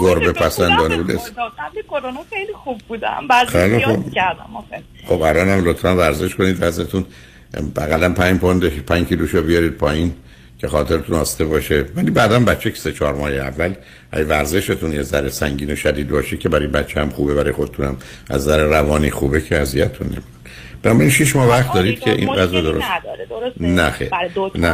[0.00, 4.12] گربه پسندانه بود قبل کرونا خیلی خوب بودم زیاد خوب.
[4.12, 4.64] کردم
[5.06, 7.04] خب الان هم لطفا ورزش کنید وزنتون
[7.76, 10.12] بقلا پنج پوند پنج کیلوشو بیارید پایین.
[10.60, 11.84] که خاطرتون آسته باشه.
[11.96, 13.74] ولی بعدا بچه که سه چهار ماه اول
[14.12, 17.86] اگه ورزشتون یه ذره سنگین و شدید باشه که برای بچه هم خوبه برای خودتون
[17.86, 17.96] هم
[18.30, 20.24] از نظر روانی خوبه که اذیتتون نمی‌کنه.
[20.82, 22.86] بنابراین شش ماه وقت دارید که این وضع درست
[23.60, 23.90] نه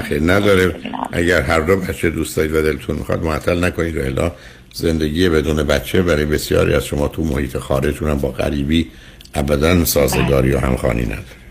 [0.01, 0.23] خیر.
[0.23, 0.75] نداره.
[1.13, 4.33] اگر هر دو بچه دوست دارید و دلتون می‌خواد معطل نکنید و الا
[4.75, 8.91] زندگی بدون بچه برای بسیاری از شما تو محیط خارجتون هم با غریبی
[9.35, 11.46] ابدا سازگاری و همخوانی نداره.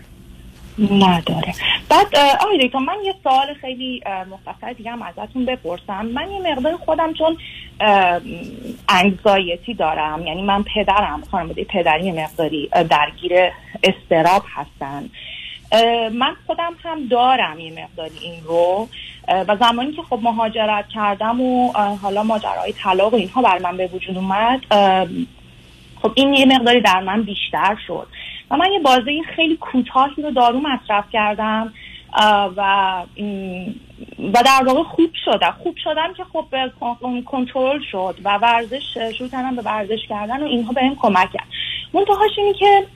[0.78, 1.54] نداره.
[1.88, 6.06] بعد آقای دکتر من یه سوال خیلی مختصر دیگه هم ازتون بپرسم.
[6.06, 7.36] من یه مقدار خودم چون
[8.88, 13.32] انگزایتی دارم یعنی من پدرم خانواده پدری مقداری درگیر
[13.82, 15.10] استراب هستن.
[16.12, 18.88] من خودم هم دارم یه مقداری این رو.
[19.28, 21.72] و زمانی که خب مهاجرت کردم و
[22.02, 24.60] حالا ماجرای طلاق و اینها بر من به وجود اومد
[26.02, 28.06] خب این یه مقداری در من بیشتر شد.
[28.50, 31.72] و من یه بازه خیلی کوتاهی رو دارو مصرف کردم
[32.56, 33.02] و
[34.32, 35.54] و در واقع خوب شدم.
[35.62, 40.42] خوب شدم که خب به کن- کنترل شد و ورزش شروع کردم به ورزش کردن
[40.42, 41.46] و اینها بهم کمک کرد.
[41.94, 42.86] منتهاش اینه که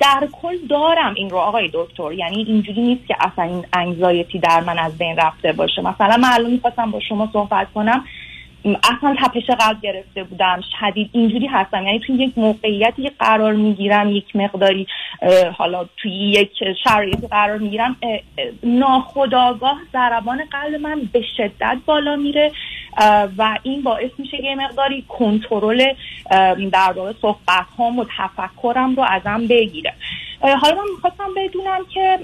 [0.00, 2.12] در کل دارم این رو آقای دکتر.
[2.12, 5.82] یعنی اینجوری نیست که اصلا این انگزایتی در من از بین رفته باشه.
[5.82, 8.04] مثلا من الان می‌خواستم با شما صحبت کنم.
[8.66, 11.86] اصلا تپش قلب گرفته بودم شدید اینجوری هستم.
[11.86, 14.86] یعنی توی یک موقعیتی قرار می‌گیرم یک مقداری
[15.56, 16.50] حالا توی یک
[16.84, 17.96] شرایطی قرار می‌گیرم
[18.62, 22.52] ناخداگاه ضربان قلب من به شدت بالا میره.
[23.38, 25.84] و این باعث میشه یه مقداری کنترل
[26.72, 29.92] در واقع صحبت هم و تفکرم رو ازم بگیره.
[30.40, 32.18] حالا من می‌خواستم بدونم که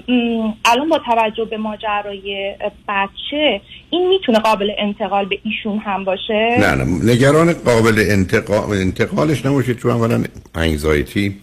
[0.65, 2.55] الان با توجه به ماجرای
[2.87, 7.13] بچه این می‌تونه قابل انتقال به ایشون هم باشه؟ نه نه.
[7.13, 9.79] نگران قابل انتقال انتقالش نباشید.
[9.79, 10.23] چون اولا
[10.55, 11.35] انگزایتی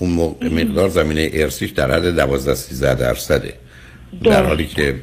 [0.00, 0.10] اون
[0.42, 3.54] مقدار زمینه ارسیش در حد 12 13 درصده.
[4.22, 5.00] در حالی که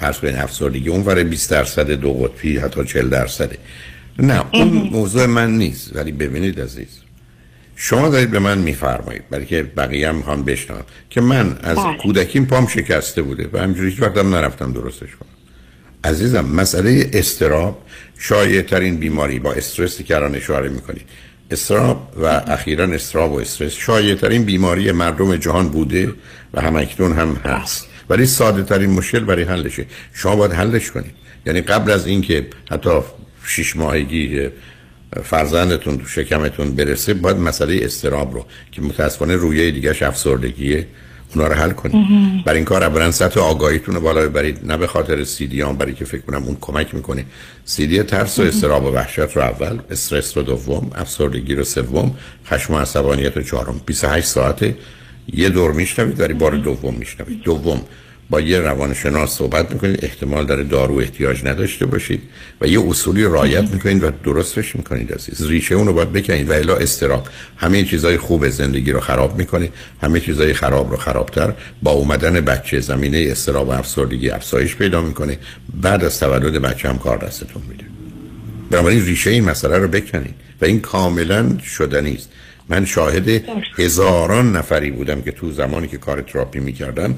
[0.00, 3.58] فرض کنید افسردگی اون ور 20 درصد دو قطبی حتی 40 درصده.
[4.18, 5.96] نه اون موضوع من نیست.
[5.96, 6.88] ولی ببینید عزیز
[7.76, 11.96] شما دارید به من میفرمایید برای که بقیه هم می‌خوان بشنوم که من از بله.
[11.96, 15.28] کودکیم پام شکسته بوده و همجوری هیچ وقتم نرفتم درستش کنم.
[16.04, 17.82] عزیزم مسئله استراب
[18.18, 21.04] شایع ترین بیماری با استرسی که الان اشاره می‌کنید.
[21.50, 26.12] استراب و اخیرا استراب و استرس شایع ترین بیماری مردم جهان بوده
[26.54, 27.89] و همکنون هم هست.
[28.10, 31.12] ولی ساده ترین مشکل برای حلشه شما باید حلش کنید.
[31.46, 32.90] یعنی قبل از اینکه حتی
[33.46, 34.48] شش ماهگی
[35.22, 40.86] فرزندتون تو شکمتون برسه باید مسئله استراب رو که متاسفانه رویه دیگهش افسردگیه
[41.34, 42.06] اونا رو حل کنید.
[42.44, 44.58] برای این کار اولا سطح آگاهیتون رو بالا ببرید.
[44.64, 47.24] نه به خاطر سی هم برای که فکر کنم اون کمک می‌کنه.
[47.64, 52.16] سی دی ترس و استراب و وحشت رو اول استرس رو دوم افسردگی رو سوم
[52.46, 53.80] خشم و عصبانیت رو چهارم.
[53.86, 54.76] 28 ساعته
[55.34, 57.42] یه دور میشنوید ولی بار دوم میشنوید.
[57.42, 57.80] دوم
[58.30, 62.22] با یه روانشناس صحبت می‌کنید احتمال داره دارو احتیاج نداشته باشید
[62.60, 65.46] و یه اصولی رعایت می‌کنید و درستش می‌کنید عزیز.
[65.46, 67.28] ریشه اون رو باید بکنید و الا استراب.
[67.56, 69.68] همه چیزای خوب زندگی رو خراب می‌کنه
[70.02, 71.54] همه چیزای خراب رو خرابتر.
[71.82, 75.38] با اومدن بچه زمینه استراب و افسردگی افزایش پیدا می‌کنه.
[75.82, 77.84] بعد از تولد بچه هم کار دستتون میده.
[78.70, 82.28] بنابراین ریشه این مسئله رو بکنید و این کاملا شدنی است.
[82.70, 83.28] من شاهد
[83.78, 87.14] هزاران نفری بودم که تو زمانی که کار تراپی می‌کردم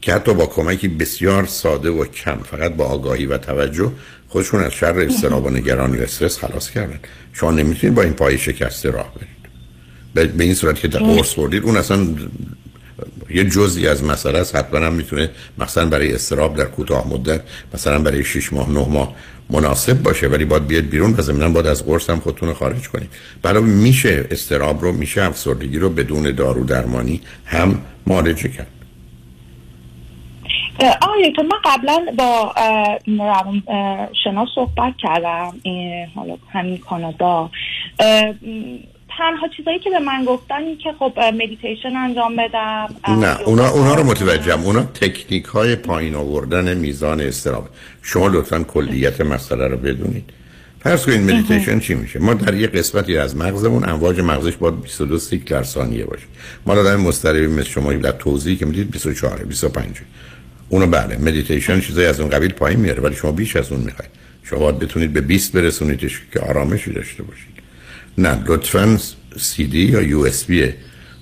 [0.00, 3.92] که حتی با کمکی بسیار ساده و کم فقط با آگاهی و توجه
[4.28, 6.98] خودشون از شر استراب و نگرانی و استرس خلاص کردن.
[7.32, 10.34] شما نمی‌تونید با این پای شکسته راه برید.
[10.36, 12.06] به- این صورت که در قرص بردید اون اصلا
[13.30, 14.56] یه جزئی از مسئله است.
[14.56, 17.40] حتما هم می‌تونه مثلا برای استراب در کوتاه مدت
[17.74, 19.14] مثلا برای 6 ماه 9 ماه
[19.50, 20.28] مناسب باشه.
[20.28, 23.10] ولی باید بیاد بیرون و ضمنا باید از قرص هم خودتون رو خارج کنید.
[23.42, 28.66] برای میشه استراب رو میشه افسردگی رو بدون دارو درمانی هم معالجه کرد.
[31.02, 32.54] آقای دکتر من قبلا با
[34.24, 35.52] شناس صحبت کردم.
[36.14, 37.50] حالا همین کانادا.
[39.18, 42.88] تنها چیزایی که به من گفتن این که خب مدیتیشن انجام بدم.
[43.08, 44.64] نه اونا اونا رو متوجهم.
[44.64, 47.68] اونا تکنیک های پایین آوردن میزان اضطراب.
[48.02, 50.30] شما لطفا کلیت مسئله رو بدونید.
[50.80, 55.18] فرض کنید مدیتیشن چی میشه؟ ما در یه قسمتی از مغزمون امواج مغزش باید 22
[55.18, 56.24] سیکل در ثانیه باشه.
[56.66, 59.96] ما آدم مضطربی مثل شما در توضیحی که می‌دید 24 25
[60.68, 64.10] اونو بله مدیتیشن چیزایی از اون قبیل پایین میاره ولی شما بیش از اون می‌خواید.
[64.42, 67.53] شما باید بتونید به 20 برسونیدش که آرامشی داشته باشید.
[68.18, 68.98] نه لطفا
[69.38, 70.72] سی دی یا یو اس بی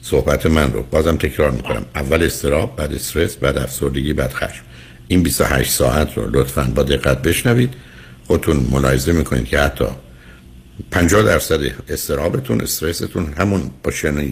[0.03, 0.83] صحبت من رو.
[0.83, 1.85] بازم تکرار می‌کنم.
[1.95, 4.63] اول اضطراب بعد استرس بعد افسردگی بعد خشم.
[5.09, 7.75] این 28 ساعت رو لطفا با دقت بشنوید.
[8.27, 9.85] خودتون ملاحظه می‌کنید که حتی
[10.91, 13.91] 50 درصد اضطرابتون استرستون همون با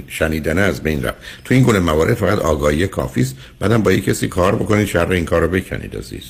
[0.09, 1.19] شنیدن از بین رفت.
[1.45, 5.13] تو این گونه موارد فقط آگاهی کافی است بعدم با یک کسی کار بکنید شر
[5.13, 6.23] این کار رو بکنید عزیز.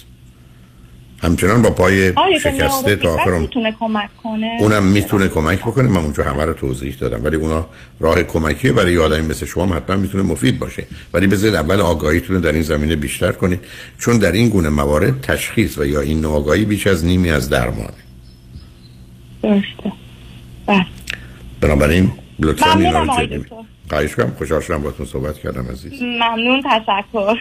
[1.23, 5.89] همچنان با پای شکسته تا آخر می‌تونه کمک کنه؟ اونم می‌تونه کمک بکنه.
[5.89, 7.25] من اونجا همه رو توضیح دادم.
[7.25, 7.67] ولی اونا
[8.01, 8.73] راه کمکیه.
[8.73, 10.87] برای آدمی مثل شما حتما می‌تونه مفید باشه.
[11.15, 13.61] ولی بذارید اول آگاهیتون رو در این زمینه بیشتر کنید.
[13.99, 17.93] چون در این گونه موارد تشخیص و یا این آگاهی بیش از نیمی از درمانه
[19.43, 19.93] درسته.
[20.67, 20.87] بله.
[21.61, 23.45] بنابراین لطفا اینا رو.
[23.89, 26.03] خواهش کنم خوشحال شدم باهاتون صحبت کردم عزیز.
[26.03, 26.63] ممنون.
[26.63, 27.37] تشکر.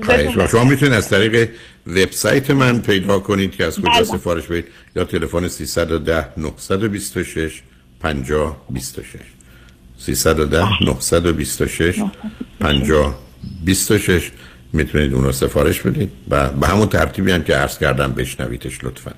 [0.00, 0.46] کنم.
[0.46, 1.50] شما می‌تونید از طریق
[1.86, 4.04] وبسایت من پیدا کنید که از کجا بله.
[4.04, 4.64] سفارش بدید
[4.96, 7.62] یا تلفن 310 926
[8.00, 9.18] 50 26
[9.98, 12.02] 310 926
[12.60, 13.18] 50
[13.64, 14.30] 26
[14.72, 19.12] می‌تونید اون رو سفارش بدید و به همون ترتیبی هم که عرض کردم بشنویدش لطفا.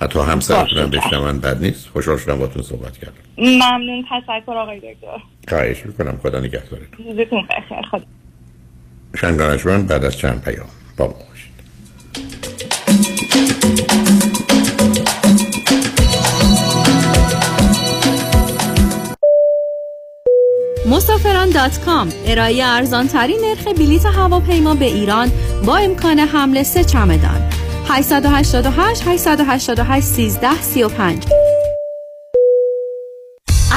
[0.00, 0.90] حتی همسرتون هم.
[0.90, 1.88] بشنون بد نیست.
[1.88, 3.12] خوشحال شدم باتون صحبت کردم.
[3.38, 4.04] ممنون.
[4.10, 5.22] تشکر آقای دکتر.
[5.48, 6.18] خواهش می‌کنم.
[6.22, 7.06] خدا نگهدارتون.
[7.06, 7.82] روزتون بخیر.
[7.90, 8.04] خدا
[9.14, 10.66] شنگانشمن بعد از چند پیام.
[10.96, 11.52] با ما باشید.
[20.90, 25.32] مسافران دات کام ارائه ارزان ترین نرخ بلیت هواپیما به ایران
[25.64, 27.50] با امکان حمل سه چمدان.
[27.88, 31.26] 888 888 13 35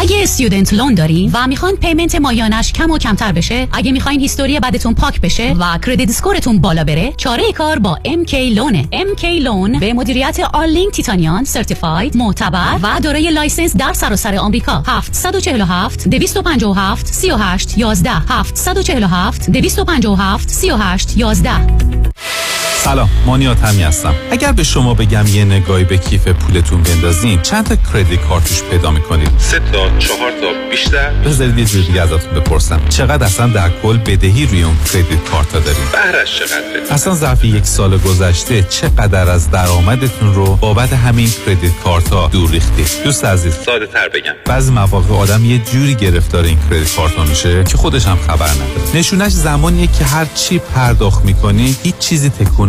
[0.01, 4.59] اگه student loan دارین و می‌خوان payment ماهیانه‌ش کم و کمتر بشه اگه می‌خواین history
[4.59, 8.87] بدتون پاک بشه و credit score تون بالا بره چاره کار با MK Loan ه
[8.91, 14.83] MK Loan به مدیریت آلینگ تیتانیان certified معتبر و دارای license در سراسر آمریکا.
[14.87, 24.15] 747 257 38 11 747 257 38 11 سلام مانیات همی هستم.
[24.31, 28.91] اگر به شما بگم یه نگاهی به کیف پولتون بندازین چند تا کردیت کارتوش پیدا
[28.91, 32.81] می‌کنید؟ سه تا چهار تا بیشتر؟ بذارید یه جور دیگه ازتون بپرسم.
[32.89, 37.45] چقدر اصلا در کل بدهی روی اون کردیت کارت ها دارید بهرش چقدره اصلا ظرف
[37.45, 43.25] یک سال گذشته چقدر از درآمدتون رو بابت همین کردیت کارت ها دور ریختید؟ دوست
[43.25, 43.53] عزیز.
[43.65, 44.33] ساده تر بگم.
[44.45, 48.49] بعضی مواقع آدم یه جوری گرفتار این کردیت کارت ها میشه که خودش هم خبر
[48.49, 48.95] نداره.
[48.95, 52.68] نشونش زمانیه که هر چی پرداخت می‌کنی هیچ چیزی تکون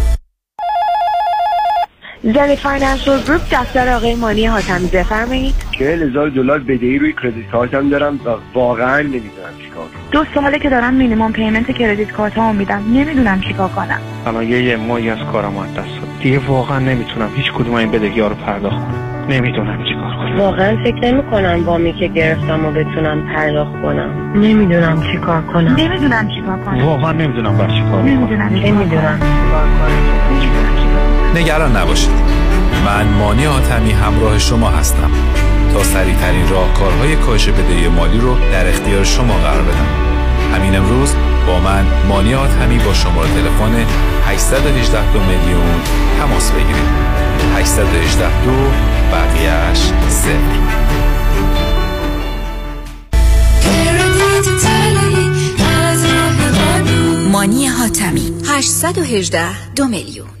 [2.23, 5.55] زنی Financial Group دفتر آقای مانی حاتمی بفرمایید.
[5.79, 10.01] چهل هزار دلار بدهی روی credit card م دارم و واقعا نمی‌دونم چیکار کنم.
[10.11, 12.83] دو ساله که دارم minimum payment credit card ها میدم.
[12.93, 13.99] نمی‌دونم چیکار کنم.
[14.25, 17.91] الان یه یه ماهی از کارم از دست داد دیگه واقعا نمی‌تونم هیچ کدوم این
[17.91, 19.27] بدهی ها رو پرداخت کنم.
[19.29, 20.37] نمی‌دونم چیکار کنم.
[20.39, 24.31] واقعا فکر نمی کنم وامی که گرفتم و بتونم پرداخت کنم.
[24.35, 25.75] نمی‌دونم چیکار کنم.
[25.75, 26.85] نمی‌دونم چیکار کنم.
[26.85, 28.05] واقعا نمی‌دونم بر چی کار کنم.
[28.05, 29.19] نمی‌دونم نمی‌دونم
[31.35, 32.11] نگران نباشید.
[32.85, 35.11] من مانی حاتمی همراه شما هستم
[35.73, 39.87] تا سریع ترین راهکارهای کاهش بدهی مالی رو در اختیار شما قرار بدم.
[40.55, 41.15] همین امروز
[41.47, 43.85] با من مانی حاتمی با شماره تلفن
[44.25, 45.81] 818 دو میلیون
[46.19, 47.11] تماس بگیرید.
[47.55, 48.51] 818 دو
[49.11, 49.79] بقیهش
[50.09, 50.81] صفر.
[57.31, 60.40] مانی حاتمی 818 دو میلیون.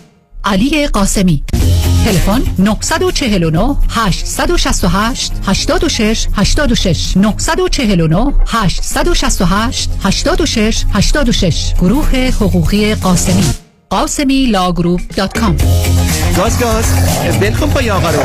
[0.43, 1.43] علی قاسمی.
[2.05, 13.43] تلفن 949 868 86 86 949 868 86 86 گروه حقوقی قاسمی.
[13.89, 15.57] قاسمی Law Group dot com.
[16.37, 16.85] گاز گاز.
[17.39, 18.19] ول کن پای آقا رو.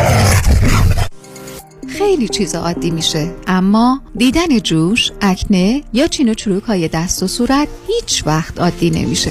[1.99, 7.27] خیلی چیز عادی میشه اما دیدن جوش، اکنه یا چین و چروک های دست و
[7.27, 9.31] صورت هیچ وقت عادی نمیشه.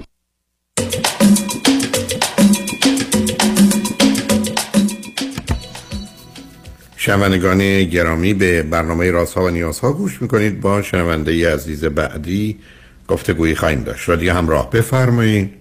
[6.97, 10.61] شنوندگان گرامی به برنامه رازها و نیازها گوش می‌کنید.
[10.61, 12.59] با شنونده عزیز بعدی
[13.07, 14.09] گفتگویی خواهیم داشت.
[14.09, 15.53] و دیگه همراه بفرمایید.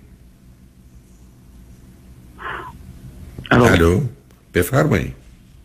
[3.51, 4.01] الو.
[4.55, 5.15] بفرمایید.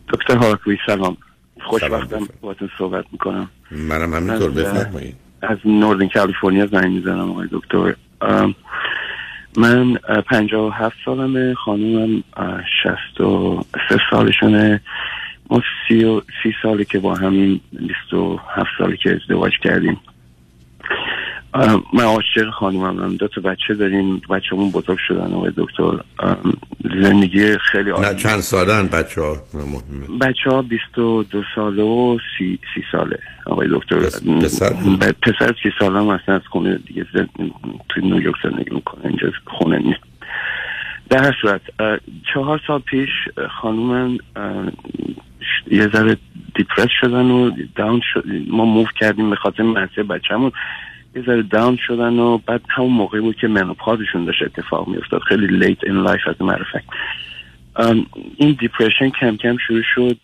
[0.08, 1.16] دکتر هاکوی سلام.
[1.64, 3.50] خوشبختم باهاتون صحبت می‌کنم.
[3.70, 4.50] منم همینطور.
[4.50, 5.14] بفرمایید.
[5.42, 7.94] از نوردن کالیفرنیا زنگ می‌زنم آقای دکتر.
[9.56, 9.94] من
[10.30, 12.22] پنجاه و هفت سالمه خانومم
[12.82, 14.80] شست و سه سالشونه.
[15.50, 20.00] ما سی, و سی سالی که با همین بیست و هفت سالی که ازدواج کردیم.
[21.92, 23.16] من عاشق خانومم هم.
[23.16, 24.20] دو تا بچه داریم.
[24.30, 26.00] بچه‌مون بزرگ شدن آقای دکتر.
[27.02, 29.36] زندگی خیلی نه چند سالن بچه ها
[30.20, 33.18] بچه ها بیست و دو ساله و سی, سی ساله.
[33.46, 34.72] آقای دکتر پسر
[35.22, 37.28] پسر سی ساله هم اصلا از خونه دیگه زن...
[37.88, 39.06] توی نیویورک زندگی می‌کنه.
[39.06, 40.00] اینجا خونه نیست.
[41.10, 41.60] در هر صورت
[42.34, 43.10] چهار سال پیش
[43.60, 44.18] خانومم
[45.70, 46.16] یه ذره
[46.54, 48.24] depressed شدن و down شد.
[48.48, 50.52] ما move کردیم به خاطر مسئله بچه‌مون.
[51.16, 55.20] یه ذره down شدن و بعد همون موقعی بود که menopause شون داشت اتفاق میافتاد.
[55.20, 56.84] خیلی late in life as a matter of fact
[58.36, 60.16] این depression کم کم شروع شد.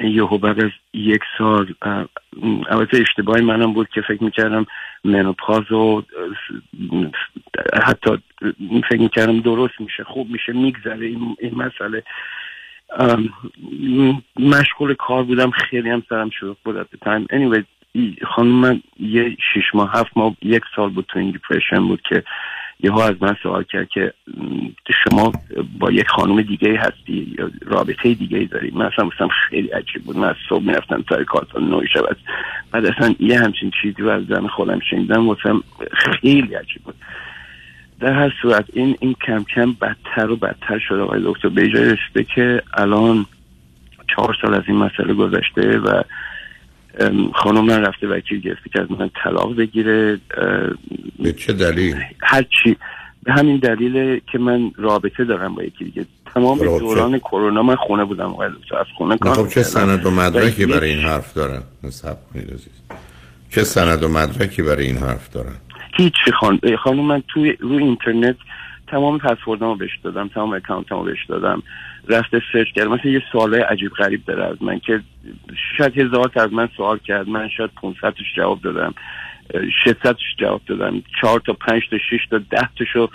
[0.00, 1.74] یهو بعد از یک سال
[2.70, 4.66] البته اشتباهی منم بود که فکر می‌کردم
[5.04, 6.02] منوپاز و
[7.82, 8.10] حتی
[8.88, 12.02] فکر می‌کردم درست میشه خوب میشه میگذره این, مسئله.
[14.36, 17.64] مشغول کار بودم خیلی هم سرم شروع بود at anyway
[18.26, 22.22] خانم من یه شیش ماه هفت ماه یک سال بود تو این دیپریشن بود که
[22.80, 24.12] یهو از من سوال کرد که
[25.04, 25.32] شما
[25.78, 30.16] با یک خانم دیگه هستی یا رابطه دیگه داری؟ من اصلا مثلا خیلی عجیب بود.
[30.16, 32.16] من از صبح می‌رفتم سر کار تا نه شب
[32.70, 35.28] بعد اصلا یه همچین چیزی رو از زن خودم شنیدم.
[35.28, 35.62] واسم
[35.92, 36.94] خیلی عجیب بود.
[38.00, 42.24] در هر صورت این این کم کم بدتر و بدتر شده آقای دکتر به رسیده
[42.34, 43.26] که الان
[44.16, 46.02] چهار سال از این مسئله گذشته و
[47.34, 50.20] خانم من رفته وکیل گرفته که از من طلاق بگیره
[51.18, 52.76] به چه دلیل؟ هر چی.
[53.22, 56.06] به همین دلیل که من رابطه دارم با یکی دیگه.
[56.34, 56.78] تمام رابطه.
[56.78, 58.76] دوران کرونا من خونه بودم آقای دکتر.
[58.76, 59.62] از خونه کار خب چه.
[59.62, 62.80] سند و مدرکی برای این حرف دارن؟ نصب کنید عزیز.
[63.50, 65.54] چه سند و مدرکی برای این حرف دارن؟
[65.96, 66.60] هیچی خان...
[66.82, 68.36] خانم من توی رو اینترنت
[68.88, 71.62] تمام پسوردامو بهش دادم تمام اکانتمو بهش دادم.
[72.08, 72.88] رفته سرچ کرد.
[72.88, 75.00] مثلا یه سوال عجیب غریب داره از من که
[75.78, 77.28] شاید هزار از من سوال کرد.
[77.28, 78.94] من شاید 500 تاش جواب دادم.
[79.84, 81.02] 600 جواب دادم.
[81.20, 83.08] چهار تا پنج تا شش تا ده تاشو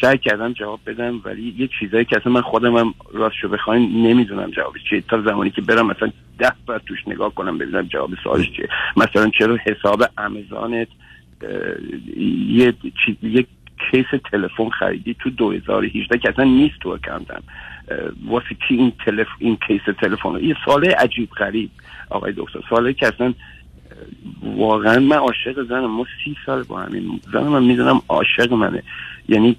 [0.00, 4.50] سعی کردم جواب بدم ولی یه چیزایی که اصلا من خودم هم راستشو بخواین نمی‌دونم
[4.50, 5.00] جوابش چیه.
[5.00, 8.68] تا زمانی که برم مثلا ده بار توش نگاه کنم ببینم جواب سوالش چیه.
[8.96, 10.88] مثلا چرا حساب امازونت
[11.42, 11.50] اه،
[12.48, 12.74] یه
[13.06, 13.46] چیز یه
[13.90, 17.42] case تلفن خریدی تو 2018 که اصلا نیست تو account م.
[18.26, 21.70] واسه کی این تلف این case تلفن؟ یه سوال عجیب غریب
[22.10, 22.60] آقای دکتر.
[22.68, 23.34] سوالی که اصلا
[24.42, 25.90] واقعا من عاشق زنم.
[25.96, 28.82] ما سی سال با همین زنم من می‌دونم عاشق منه.
[29.28, 29.56] یعنی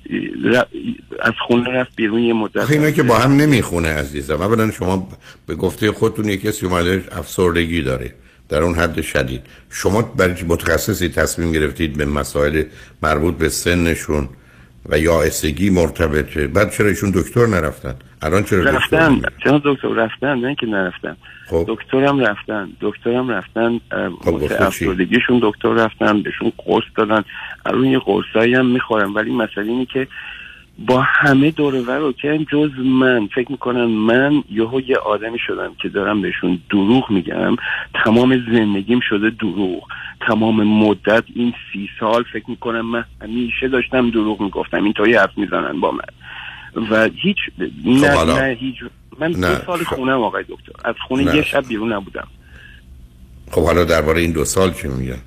[1.21, 2.71] از خونه رفت بیرون یه مدت.
[2.71, 4.41] اینا که با هم نمی‌خونه عزیزم.
[4.41, 5.07] اولا شما
[5.47, 8.13] به گفته خودتون یه کسی اومده افسردگی داره.
[8.49, 9.41] در اون حد شدید.
[9.69, 12.63] شما برای متخصصی تصمیم گرفتید به مسائل
[13.03, 14.29] مربوط به سنشون
[14.89, 16.47] و یا اسگی مرتبطه.
[16.47, 21.17] بعد چرا ایشون دکتر نرفتن؟ الان چرا رفتن؟ چرا دکتر؟ رفتن نه که نرفتن.
[21.47, 21.65] خب.
[21.67, 22.69] دکترم رفتن.
[22.81, 23.79] دکترم رفتن
[24.25, 27.23] خب،؟ افسردگیشون دکتر رفتن بهشون قرص دادن.
[27.65, 30.07] الان یه قرصایی هم می‌خورم ولی مسئله اینه که
[30.85, 33.27] با همه دور و بر اوکی جز من.
[33.35, 37.55] فکر می‌کنم من یهو یه آدمی شدم که دارم بهشون دروغ میگم.
[38.05, 39.83] تمام زندگیم شده دروغ.
[40.27, 44.83] تمام مدت این سی سال فکر می‌کنم من همیشه داشتم دروغ می‌گفتم.
[44.83, 45.99] اینطوری حرف می‌زنن با من.
[46.91, 47.37] و هیچ
[47.85, 48.39] نه حالا.
[48.39, 48.75] نه هیچ
[49.19, 49.95] من نه، دو سال خب.
[49.95, 50.71] خونم آقای دکتر.
[50.85, 51.35] از خونه نه.
[51.35, 52.27] یه شب بیرون نبودم.
[53.51, 55.19] خب حالا درباره این دو سال چی میگن؟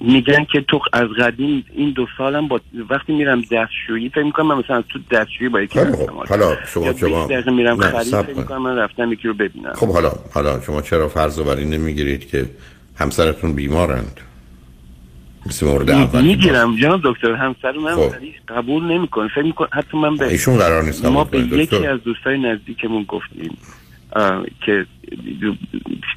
[0.00, 2.60] میگن که تو از قدیم این دو سالم با
[2.90, 6.56] وقتی میرم دستشویی فکر می‌کنم من مثلا از تو دستشویی با یکی رفتم خب حالا
[6.66, 8.34] شما شما 20 دقیقه میرم خرید فکر.
[8.34, 12.28] می‌کنم من رفتم یکی رو ببینم خب حالا حالا شما چرا فرض بر این نمی‌گیرید
[12.28, 12.46] که
[12.96, 14.20] همسرتون بیمارند
[15.46, 18.14] مثل مورد اول می‌گیرم جناب دکتر همسر من خب.
[18.48, 21.86] قبول نمی‌کنه فکر می‌کنه حتی من به ایشون قرار نیست ما به یکی.
[21.86, 23.58] از دوستای نزدیکمون گفتیم
[24.66, 24.86] که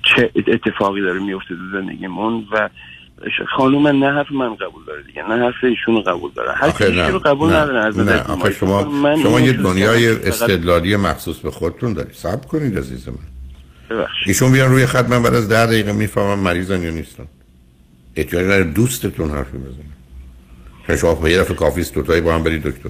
[0.04, 2.70] چه اتفاقی داره میفته تو زندگیمون و
[3.58, 6.52] خانوم نه حرف من قبول داره دیگه نه حرف ایشون قبول داره.
[6.54, 8.22] هر چیزی رو قبول نداره از نه.
[8.22, 8.52] آخه.
[8.52, 12.14] شما من شما یه دنیای استدلالی مخصوص به خودتون دارید.
[12.14, 13.16] صبر کنید عزیز من.
[13.90, 14.28] ببخشید.
[14.28, 17.26] ایشون بیان روی خط من بعد از ده دقیقه می‌فهمم مریضن یا نیستن.
[18.16, 22.64] احتیاج نداره دوستتون حرفی بزنه شما به یه دفعه کافی است دوتایی با هم برید
[22.64, 22.90] دکتر.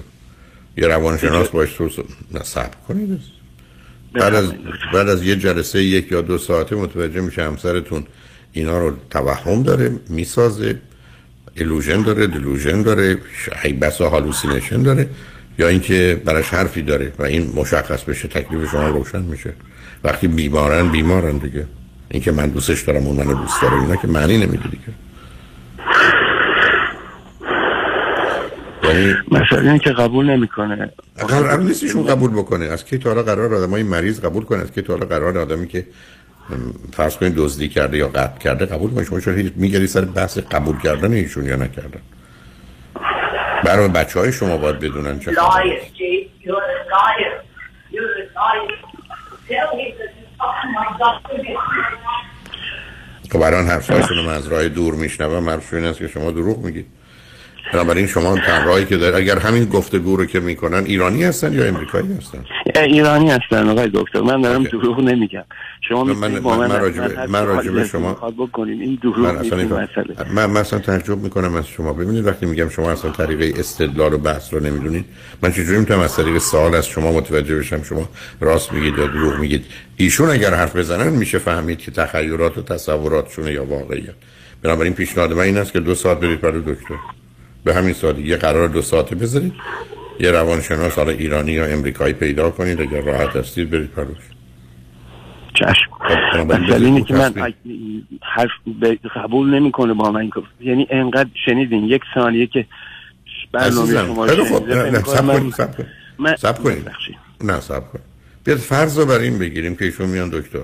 [0.78, 1.90] یه روانشناس باش تو
[2.32, 3.22] نه صبر کنید.
[4.14, 4.54] بعد از
[4.94, 8.04] بعد از یه جلسه یک یا دو ساعته متوجه میشه همسرتون
[8.54, 10.76] اینا رو توهم داره می‌سازه
[11.56, 13.18] illusion داره delusion داره
[13.82, 15.10] بسا hallucination داره
[15.60, 19.54] یا اینکه براش حرفی داره و این مشخص بشه تکلیف شما روشن میشه.
[20.04, 21.66] وقتی بیمارن بیمارن دیگه.
[22.12, 24.94] اینکه من دوستش دارم اون منو دوست داره اینا که معنی نمیده دیگه.
[28.84, 30.92] یعنی مسئله اینه که قبول نمی‌کنه.
[31.18, 32.66] قرار نیستشون قبول بکنه.
[32.66, 35.68] از کی تا حالا قرار آدمای مریض قبول کنه از کی تا حالا قرار آدمی
[35.68, 35.88] که
[36.94, 40.80] فرض کنید دزدی کرده یا قتل کرده قبول کنه شما چرا میگری سر بحث قبول
[40.80, 42.02] کردن ایشون یا نکردن؟
[43.64, 45.32] برای بچه های شما باید بدونن چه.
[53.32, 55.50] خب الان حرفایشون رو من از راه دور میشنوم.
[55.50, 57.01] حرفشون این است که شما دروغ میگید.
[57.74, 62.14] بنابراین شما تنهایی که داره اگر همین گفتگو رو که می‌کنن ایرانی هستن یا امریکایی
[62.18, 62.46] هستن؟
[62.76, 65.44] ایرانی هستن آقای دکتر من دارم دروغ نمیگم.
[65.90, 69.58] شما من- من- با من من هر من سوالی شما- بکنین این دروغ من اصلا
[69.66, 70.32] مسئله.
[70.34, 71.94] من مثلا تعجب می‌کنم از شما.
[71.94, 75.06] ببینید وقتی میگم شما اصلا طریقه استدلال و بحث رو نمی‌دونید
[75.44, 79.40] من چجوری می‌تونم از طریق سوال از شما متوجه بشم؟ شما راست میگید یا دروغ
[79.40, 79.66] میگید؟
[79.98, 84.14] ایشون اگر حرف بزنن میشه فهمید که تخیلات و تصوراتشونه یا واقعیت
[84.64, 86.96] بنابراین پیشنهاد من این است که دو ساعت برید برای دکتر.
[87.64, 89.54] به همین سادگی یه قرار دو ساعته بذارید
[90.20, 94.18] یه روانشناس حالا ایرانی یا امریکایی پیدا کنید اگر راحت هستید برید پروش
[95.54, 95.92] چشم.
[96.34, 97.54] بنابراین مسئله اینه بذارید که من
[98.36, 98.52] حرف
[99.16, 100.30] قبول نمی‌کنه با من
[100.62, 102.66] یعنی انقدر شنیدین یک ثانیه که
[103.52, 104.46] برنامه شما رو
[105.06, 105.54] سب من- کنید.
[105.54, 105.70] سب
[107.44, 108.06] نه سب کنید
[108.44, 110.60] بیاد فرض رو بر این بگیریم که ایشون میان دکتر.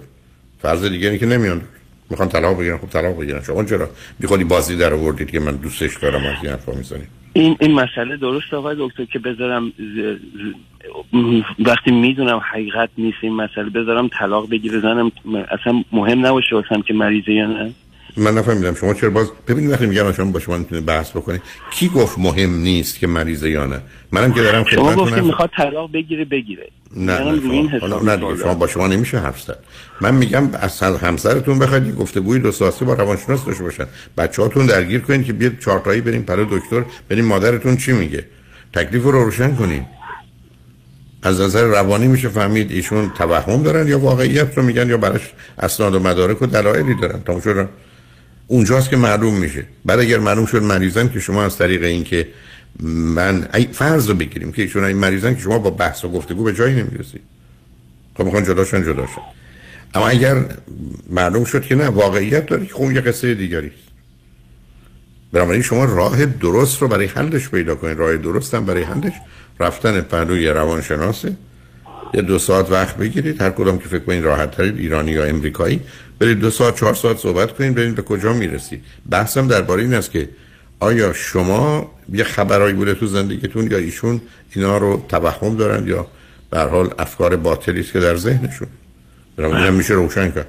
[0.62, 1.77] فرض دیگه اینه که نمیان دکتر.
[2.10, 3.42] می‌خوان طلاق بگیرن خب طلاق بگیرن.
[3.44, 3.90] شما چرا
[4.20, 8.18] میخوادی بازی در آوردید که من دوستش دارم از این حرفا می‌زنید این این مسئله
[8.18, 10.18] درست آقای دکتر که بذارم ز-
[11.60, 15.12] وقتی می‌دونم حقیقت نیست این مسئله بذارم طلاق بگیره زنم
[15.52, 17.72] اصلا مهم نباشه واسم که مریضه یا نه.
[18.18, 21.42] من نفهمیدم شما چرا باز ببینید وقتی میگم شما با شما می‌تونه بحث بکنید
[21.72, 23.82] کی گفت مهم نیست که مریضه یا نه؟
[24.12, 25.28] منم که دارم شما خدمتتون گفتید هستم.
[25.28, 26.70] می‌خواد طلاق بگیره بگیره.
[26.96, 29.60] نه نه شما, نه دیگه شما با شما نمیشه حرف زد.
[30.02, 33.86] من میگم از همسرتون بخواید یه گفتگوی دو ساعته با روانشناس داشته باشن.
[34.18, 38.26] بچه‌هاتون درگیر کنید که بیاد چهارتایی بریم برای دکتر بریم مادرتون چی میگه؟
[38.74, 39.84] تکلیف رو روشن کنید
[41.24, 45.96] از نظر روانی میشه فهمید ایشون توهم دارن یا واقعیت رو میگن یا براش اسناد
[45.96, 47.20] و مدارک و دلایلی دارن.
[47.20, 47.70] تمام شد.
[48.48, 49.64] اونجاست که معلوم میشه.
[49.86, 52.28] بعد اگر معلوم شد مریضن که شما از طریق اینکه
[52.84, 56.54] من ای فرض رو بگیریم که ایشون مریضن که شما با بحث و گفتگو به
[56.54, 57.22] جایی نمی‌رسید
[58.18, 59.22] خب می‌خوان جداشن جداشن
[59.94, 60.46] اما اگر
[61.10, 63.72] معلوم شد که نه واقعیت داره که خب یه قصه دیگری
[65.34, 67.98] بنابراین شما راه درست رو برای حلش پیدا کنید.
[67.98, 69.14] راه درست برای حلش.
[69.60, 71.36] رفتن پهلوی روانشناسه
[72.14, 73.42] یه دو ساعت وقت بگیرید.
[73.42, 75.82] هر کدام که فکر کنید راحت ترید ایرانی یا امریکایی
[76.20, 80.12] برید دو ساعت چهار ساعت صحبت کنید ببینید به کجا می‌رسید بحثم درباره این است
[80.12, 80.30] که
[80.80, 84.22] آیا شما یه خبرایی بوده تو زندگیتون یا ایشون
[84.56, 86.08] اینا رو توهم دارن یا
[86.50, 88.68] به حال افکار باطلی است که در ذهنشون؟
[89.38, 90.48] بنابراین میشه روشن کرد.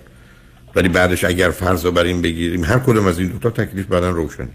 [0.74, 3.86] ولی بعدش اگر فرض رو بر این بگیریم هر کدوم از این دو تا تکلیف
[3.86, 4.48] بعدا روشنه.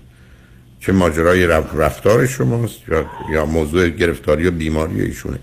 [0.80, 5.40] چه ماجرای رفتار شماست یا یا موضوع گرفتاری و بیماری ایشونه.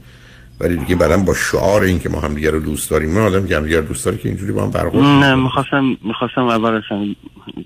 [0.61, 3.47] ولی دیگه بعدا با شعار این که ما هم دیگه رو دوست داریم من آدم
[3.47, 7.15] که هم دیگه دوست داره که اینجوری با هم برخورد نه می‌خواستم می‌خواستم اول اصلا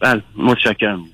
[0.00, 1.04] بله متشکرم.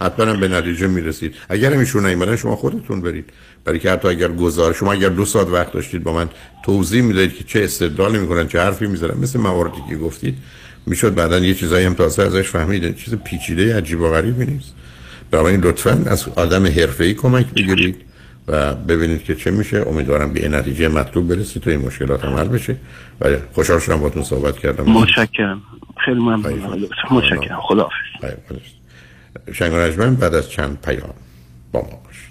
[0.00, 1.34] حتما به نتیجه می‌رسید.
[1.48, 3.24] اگر ایشون نیومدن شما خودتون برید.
[3.64, 6.28] برای که حتی اگر گزار شما اگر دو ساعت وقت داشتید با من
[6.64, 9.18] توضیح می‌دادید که چه استدلالی می‌کنن چه حرفی می‌زنن.
[9.22, 10.38] مثل مواردی که گفتید
[10.86, 14.74] می‌شد بعدا یه چیزایی هم تازه ازش فهمید چیز پیچیده عجیب و غریبی نیست
[15.30, 17.96] بنابراین لطفا از آدم حرفه‌ای کمک بگیرید.
[18.48, 19.84] و ببینید که چه میشه.
[19.88, 22.76] امیدوارم به نتیجه مطلوب برسید تا این مشکلات هم حل بشه.
[23.20, 24.84] و خوشحال شدم باهاتون صحبت کردم.
[24.84, 25.62] متشکرم.
[26.04, 26.88] خیلی ممنون.
[27.10, 27.60] متشکرم.
[27.60, 27.94] خداحافظ
[29.52, 29.72] شنگ
[30.18, 31.14] بعد از چند پیام
[31.72, 32.30] با ما باشید.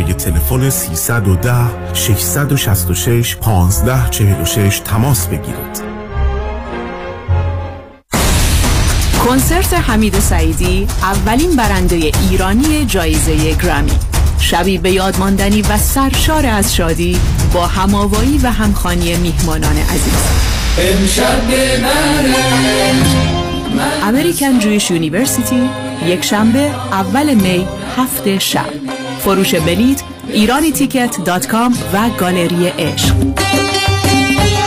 [0.03, 5.81] تلفن 310 666 1546 تماس بگیرید.
[9.27, 11.95] کنسرت حمید سعیدی اولین برنده
[12.29, 13.91] ایرانی جایزه Grammy
[14.39, 17.17] شبی به یاد ماندنی و سرشار از شادی
[17.53, 20.51] با هماوایی و همخانی میهمانان عزیز.
[24.03, 25.69] American Jewish University
[26.05, 26.59] یک شنبه
[26.91, 27.67] اول می
[27.97, 29.00] هفت شب.
[29.23, 33.15] فروش بلیت ایرانی Ticket dot com و گالری عشق.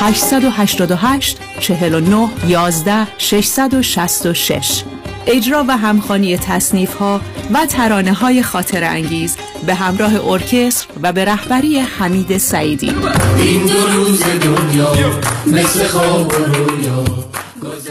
[0.01, 4.83] 888 49 11 666
[5.27, 7.21] اجرا و همخانی تصنیف ها
[7.53, 9.37] و ترانه های خاطر انگیز
[9.67, 12.93] به همراه ارکستر و به رهبری حمید سعیدی.
[13.39, 17.05] این دو روز دنیا مثل خواب رویا.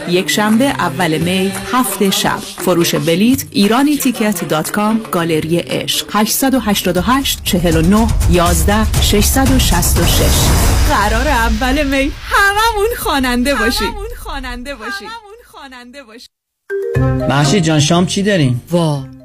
[0.08, 2.38] یک شنبه اول می هفت شب.
[2.38, 6.06] فروش بلیت ایرانی تیکت دات کام گالری عشق.
[6.12, 10.20] 888 49 11 666
[10.88, 12.12] قرار اول می.
[12.22, 16.28] هممون خواننده باشیم هممون خواننده باشیم هممون خواننده باشیم
[17.28, 19.13] محشی جان شام چی داریم؟ وا.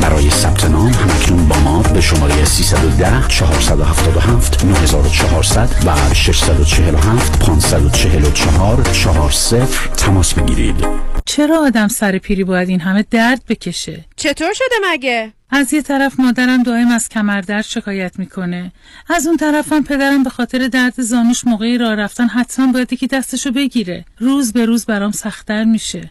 [0.00, 9.64] برای ثبت نام همکنون با ما به شماره 310 477 9400 و 647 544 40
[9.96, 10.86] تماس بگیرید.
[11.24, 16.20] چرا آدم سر پیری باید این همه درد بکشه؟ چطور شده مگه؟ از یه طرف
[16.20, 18.72] مادرم دائم از کمردرد شکایت می‌کنه.
[19.08, 23.50] از اون طرفم پدرم به خاطر درد زانوش موقعی راه رفتن حتما باید یکی دستشو
[23.50, 24.04] بگیره.
[24.18, 26.10] روز به روز برام سختتر میشه.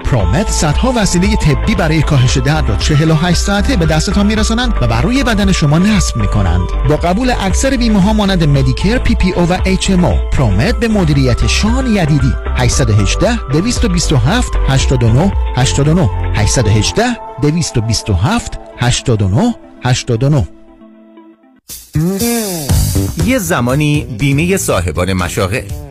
[0.11, 5.01] ProMed صدها وسیله طبی برای کاهش درد را 48 ساعته به دستتان میرسانند و بر
[5.01, 6.67] روی بدن شما نصب می‌کنند.
[6.89, 10.79] با قبول اکثر بیمه ها مانند مدیکر پی پی او و اچ ام او پرومت
[10.79, 12.33] به مدیریت شان یدیدی.
[12.55, 17.03] 818 227 89 89 818
[17.41, 20.47] 227 89 89
[23.25, 25.80] یه زمانی بیمه صاحبان مشاغل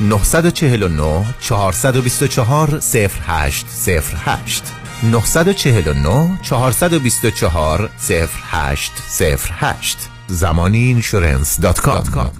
[0.00, 12.30] 949 424 0808 949 424 0808 زمانی اینشورنس دات کام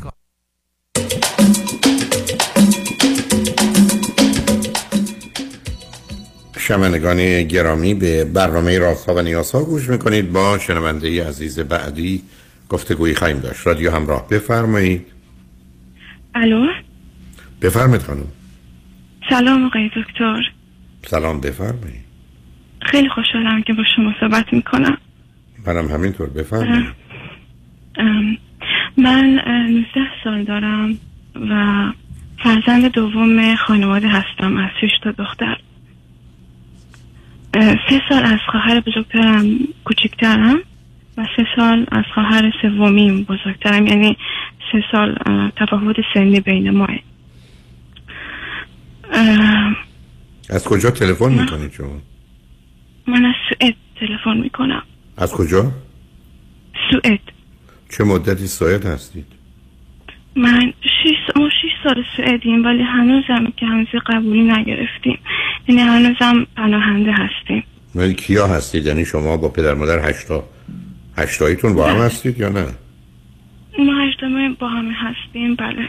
[6.59, 10.33] شمنگان گرامی به برنامه راست ها و نیاز ها گوش می‌کنید.
[10.33, 12.23] با شنونده عزیز بعدی
[12.69, 13.67] گفتگویی خواهیم داشت.
[13.67, 15.07] رادیو همراه بفرمایید.
[16.35, 16.86] الو؟
[17.67, 18.27] بفرمایید خانم.
[19.31, 20.43] سلام آقای دکتر.
[21.07, 22.07] سلام بفرمایید.
[22.83, 24.99] خیلی خوشحالم که با شما صحبت می‌کنم.
[25.67, 26.87] منم همینطور بفرمایید.
[28.97, 29.87] من اه، 19
[30.25, 30.99] سال دارم
[31.51, 31.93] و
[32.45, 35.57] فرزند دوم خانواده هستم از شش تا دختر.
[37.55, 39.45] سه سال از خواهر بزرگترم
[39.85, 40.59] کوچکترم
[41.17, 43.87] و سه سال از خواهر سومیم بزرگترم.
[43.87, 44.17] یعنی
[44.73, 45.19] سه سال
[45.57, 46.89] تفاوت سنی بین ماه.
[46.91, 46.99] اه،
[50.51, 52.01] از کجا تلفن می‌کنید شما؟
[53.07, 54.83] من از سوئد تلفن می‌کنم.
[55.17, 55.73] از کجا؟
[56.91, 57.21] سوئد.
[57.91, 59.27] چه مدتی سوئد هستید؟
[60.37, 65.19] من شیش ما شیش سال سوئدیم ولی هنوزم که هنوز قبولی نگرفتیم.
[65.69, 67.65] یعنی هنوزم پناهنده هستیم.
[67.95, 70.45] ولی کیا هستید؟ یعنی شما با پدر مادر هشتا
[71.19, 72.67] هشتاییتون با هم هستید یا نه؟
[73.79, 75.89] ما هشتمه با همه هستیم بله.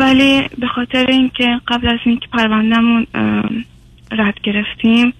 [0.00, 3.06] ولی به خاطر اینکه قبل از اینکه پروندهمون
[4.10, 5.12] رد گرفتیم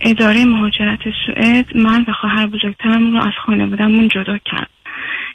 [0.00, 4.70] اداره مهاجرت سوئد من و خواهر بزرگترم رو از خانوادهمون جدا کرد.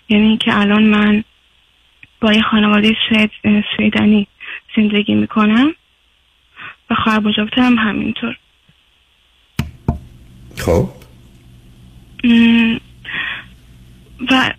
[0.10, 1.24] یعنی اینکه الان من
[2.22, 4.28] با یه خانواده سوئد اه، سوئدنی
[4.76, 5.74] زندگی می‌کنم
[6.90, 8.38] و خواهر بزرگترم همینطور.
[10.58, 10.90] خب.
[14.32, 14.52] و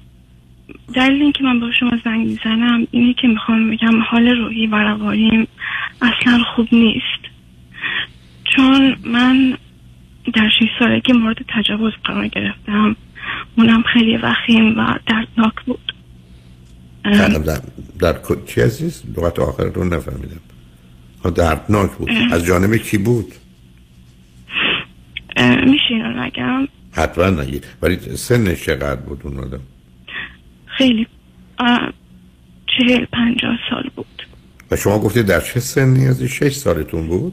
[0.94, 5.48] دلیل اینکه من با شما زنگ می‌زنم اینه که می‌خوام بگم حال روحی و روانیم
[6.02, 7.20] اصلا خوب نیست.
[8.56, 9.56] چون من
[10.34, 12.96] در شیش سالگی مورد تجاوز قرار گرفتم.
[13.56, 15.92] اونم خیلی وخیم و دردناک بود.
[17.04, 17.60] در, در,
[17.98, 20.40] در ک- چی عزیز؟ لغت آخر رو نفهمیدم.
[21.34, 22.10] دردناک بود.
[22.32, 23.32] از جانب کی بود؟
[25.66, 27.66] میشه اینو نگم؟ حتما نگید.
[27.82, 29.60] ولی سنش چقدر بود اون آدم؟
[30.80, 31.06] خیلی
[32.66, 34.22] چهل پنجاه سال بود
[34.70, 37.32] و شما گفتید در چه سنی از شش سالتون بود؟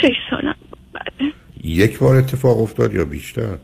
[0.00, 1.32] شش سالم بود بله
[1.64, 3.58] یک بار اتفاق افتاد یا بیشتر؟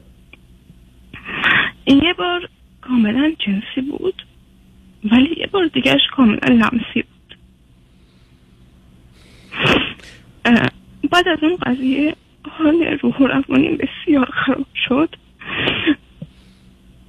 [1.85, 2.49] این یه بار
[2.81, 4.27] کاملا جنسی بود
[5.13, 7.37] ولی یه بار دیگهش کاملا لمسی بود
[11.11, 12.17] بعد از اون قضیه
[12.51, 13.43] حال روح و
[13.77, 15.17] بسیار خراب شد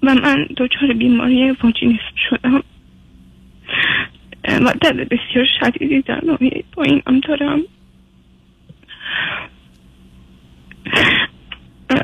[0.03, 2.63] و من دچار بیماری واجینیسم شدم.
[4.47, 7.61] و درد بسیار شدیدی در ناحیه پایینم دارم.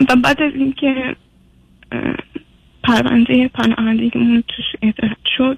[0.09, 1.15] و بعد از اینکه
[2.83, 5.57] پرونده پناهندگیمون سوئد رد شد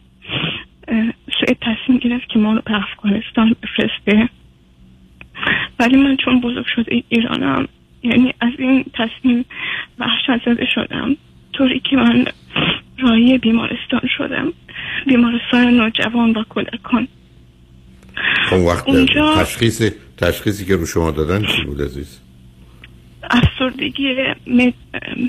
[1.39, 4.29] سوئد تصمیم گرفت که ما رو به افغانستان بفرسته.
[5.79, 7.67] ولی من چون بزرگ شده ایرانم
[8.03, 9.45] یعنی از این تصمیم
[9.99, 11.17] وحشت زده شدم.
[11.53, 12.25] طوری که من
[12.99, 14.53] راهی بیمارستان شدم.
[15.07, 17.07] بیمارستان نوجوان و کودکان.
[18.51, 19.81] اون وقت اونجا- تشخیص
[20.17, 22.19] تشخیصی که رو شما دادن چی بود عزیز؟
[23.31, 24.15] افسردگی
[24.45, 24.73] می-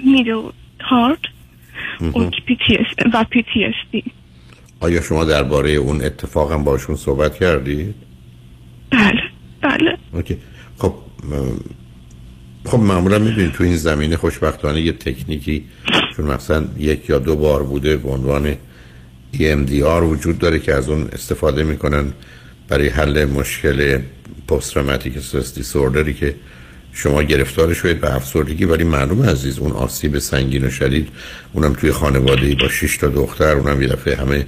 [0.05, 0.40] میدل
[0.80, 1.18] هارت
[2.01, 2.30] مهم.
[2.30, 4.10] PTSD و PTSD
[4.80, 7.94] آیا شما درباره اون اتفاقم باشون صحبت کردید
[8.90, 9.22] بله
[9.62, 9.98] بله.
[10.12, 10.36] اوکی.
[10.78, 10.94] خب
[12.64, 15.64] خب معمولا می‌دونید تو این زمینه خوشبختانه یه تکنیکی
[16.16, 18.57] چون مثلا یک یا دو بار بوده به عنوان
[19.35, 22.12] EMDR وجود داره که از اون استفاده می‌کنن
[22.69, 23.99] برای حل مشکل
[24.49, 26.35] پست تروماتیک استرس دیسوردری که
[26.93, 28.65] شما گرفتار شدید به افسردگی.
[28.65, 31.09] ولی معلوم عزیز اون آسیب سنگین و شدید
[31.53, 34.47] اونم توی خانواده با 6 تا دختر اونم یه دفعه همه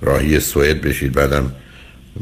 [0.00, 1.12] راهی سوئد بشید.
[1.12, 1.52] بعدم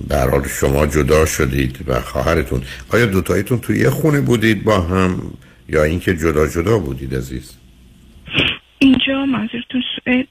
[0.08, 2.62] به حال شما جدا شدید و خواهرتون.
[2.88, 5.22] آیا دوتاییتون توی یه خونه بودید با هم
[5.68, 7.59] یا اینکه جدا جدا بودید عزیز؟
[8.82, 10.26] اینجا منظورتون سوئد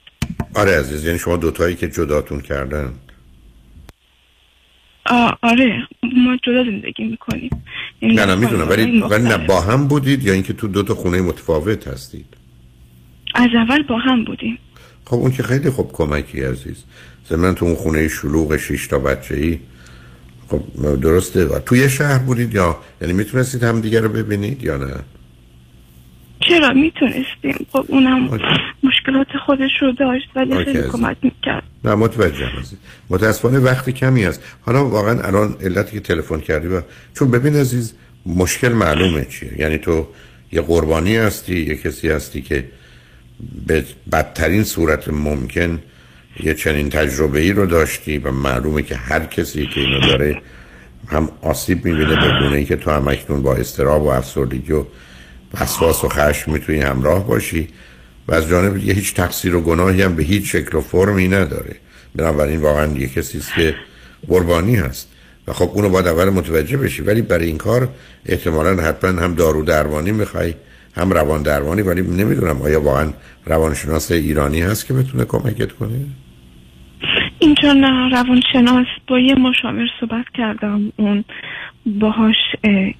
[0.55, 2.93] آره عزیز یعنی شما دوتایی که جداتون کردن.
[5.41, 7.49] آره ما جدا زندگی می‌کنیم.
[8.01, 11.21] نه نه می‌دونم ولی ولی نه با هم بودید یا اینکه تو دو تا خونه
[11.21, 12.26] متفاوت هستید؟
[13.35, 14.57] از اول با هم بودیم.
[15.05, 16.84] خب اون که خیلی خوب کمکی عزیز.
[17.31, 19.59] من تو اون خونه شلوغ شش تا بچه ای
[20.47, 20.61] خب
[21.01, 21.45] درسته.
[21.45, 24.93] و توی شهر بودید یا یعنی می‌تونستید هم دیگه رو ببینید یا نه؟
[26.40, 28.40] چرا می‌تونستیم؟ خب اونم
[28.84, 30.82] مشکلات خودش رو داشت ولی خیلی.
[30.82, 31.64] کمک می‌کرد.
[31.84, 32.78] نه متوجهم عزیز
[33.10, 34.44] متاسفانه وقتی کمی هست.
[34.61, 36.82] حالا واقعا الان علتی که تلفن کردی و
[37.14, 37.94] چون ببین عزیز
[38.26, 39.60] مشکل معلومه چیه.
[39.60, 40.07] یعنی تو
[40.52, 42.66] یه قربانی هستی یه کسی هستی که
[43.68, 45.80] به بدترین صورت ممکن
[46.44, 50.41] یه چنین تجربه ای رو داشتی و معلومه که هر کسی که اینو داره
[51.07, 54.86] هم آسیب می‌بینه به گونه ای که تو هم اکنون با استراب و افسردگی و
[55.53, 57.67] وسواس و خشم می‌تونی همراه باشی
[58.27, 61.76] و از جانب دیگه هیچ تقصیر و گناهی هم به هیچ شکل و فرمی نداره.
[62.15, 63.76] بنابراین واقعا یه کسی است که
[64.27, 65.15] قربانی هست.
[65.47, 67.01] و خب اونو باید اول متوجه بشی.
[67.01, 67.89] ولی برای این کار
[68.26, 70.53] احتمالا حتما هم دارو درمانی می‌خوای
[70.95, 71.81] هم روان درمانی.
[71.81, 73.13] ولی نمی‌دونم آیا واقعا
[73.45, 75.99] روانشناس ایرانی هست که بتونه کمکت کنه؟
[77.39, 78.88] اینجا نه روانشناس.
[79.07, 80.91] با یه مشاور صحبت کردم.
[80.97, 81.23] اون
[81.85, 82.93] باهاش اه،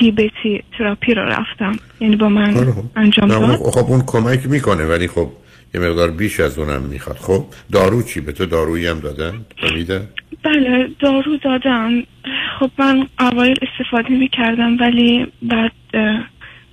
[0.00, 1.72] تیبتی تراپی رو رفتم.
[2.00, 3.58] یعنی با من انجام نه، اون- داد.
[3.58, 5.28] خب اون کمک می‌کنه ولی خب
[5.74, 7.16] یه مقدار بیش از اونم می‌خواد.
[7.16, 9.32] خب دارو چی؟ به تو دارویی هم دادن؟
[9.74, 10.08] میدن
[10.42, 12.02] بله دارو دادم
[12.60, 15.72] خب من اوایل استفاده می‌کردم ولی بعد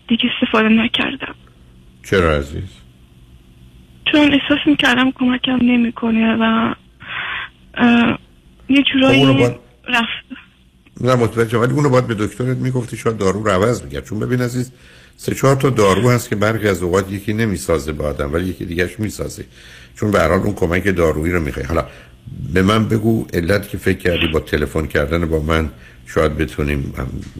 [0.07, 1.35] دیگه استفاده نکردم.
[2.03, 2.77] چرا عزیز؟
[4.11, 6.73] چون احساس می‌کردم کمکم نمی‌کنه و
[8.69, 9.45] یه خب جورایی
[9.87, 10.25] رفت.
[11.01, 14.41] نه متوجه ولی اونو باید به دکترت می‌گفتی شاید دارو رو عوض میگرد چون ببین
[14.41, 14.71] عزیز
[15.17, 18.65] سه چهار تا دارو هست که برخی از اوقات یکی نمی‌سازه به آدم ولی یکی
[18.65, 19.45] دیگهش می‌سازه.
[19.95, 21.65] چون به هر اون کمک دارویی رو می‌خوای.
[21.65, 21.85] حالا
[22.53, 25.69] به من بگو علت که فکر کردی با تلفن کردن با من
[26.05, 26.93] شاید بتونیم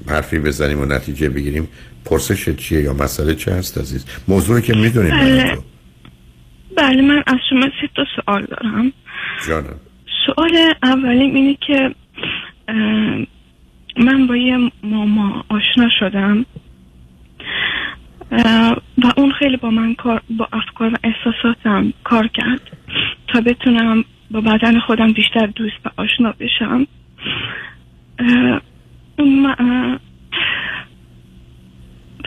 [0.07, 1.67] حرفی بزنیم و نتیجه بگیریم.
[2.05, 5.57] پرسش چیه یا مسئله چه هست عزیز؟ موضوع رو که می‌دونیم بله
[6.77, 8.93] بله من از شما سه تا سوال دارم.
[9.47, 9.79] جانم.
[10.25, 11.95] سوال اولیم اینه که
[13.97, 16.45] من با یه ماما آشنا شدم
[18.97, 22.61] و اون خیلی با من کار با افکار و احساساتم کار کرد
[23.27, 26.88] تا بتونم با بدن خودم بیشتر دوست و آشنا بشم.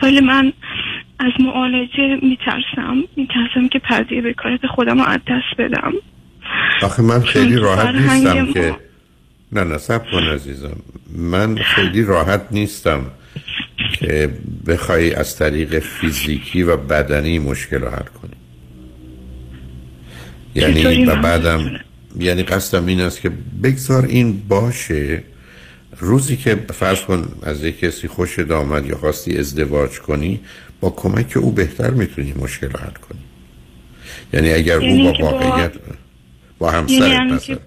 [0.03, 0.53] ولی من
[1.19, 5.93] از معالجه میترسم میترسم که پردیه به کارت خودم رو از دست بدم.
[6.83, 8.75] آخه من خیلی راحت نیستم که
[9.55, 10.75] نه نه سب کن عزیزم.
[11.15, 13.05] من خیلی راحت نیستم
[13.93, 14.29] که
[14.67, 18.31] بخوای از طریق فیزیکی و بدنی مشکل رو حل کنی.
[20.55, 21.79] یعنی و بعدم
[22.19, 23.31] یعنی قصدم این است که
[23.63, 25.23] بگذار این باشه.
[25.99, 30.39] روزی که فرض کن از یک کسی خوش آمد یا خواستی ازدواج کنی
[30.81, 33.19] با کمک او بهتر می‌تونی مشکل رو حل کنی.
[34.33, 35.71] یعنی اگر یعنی او با که با- واقعیت
[36.59, 37.57] با یعنی همسرت مثلا که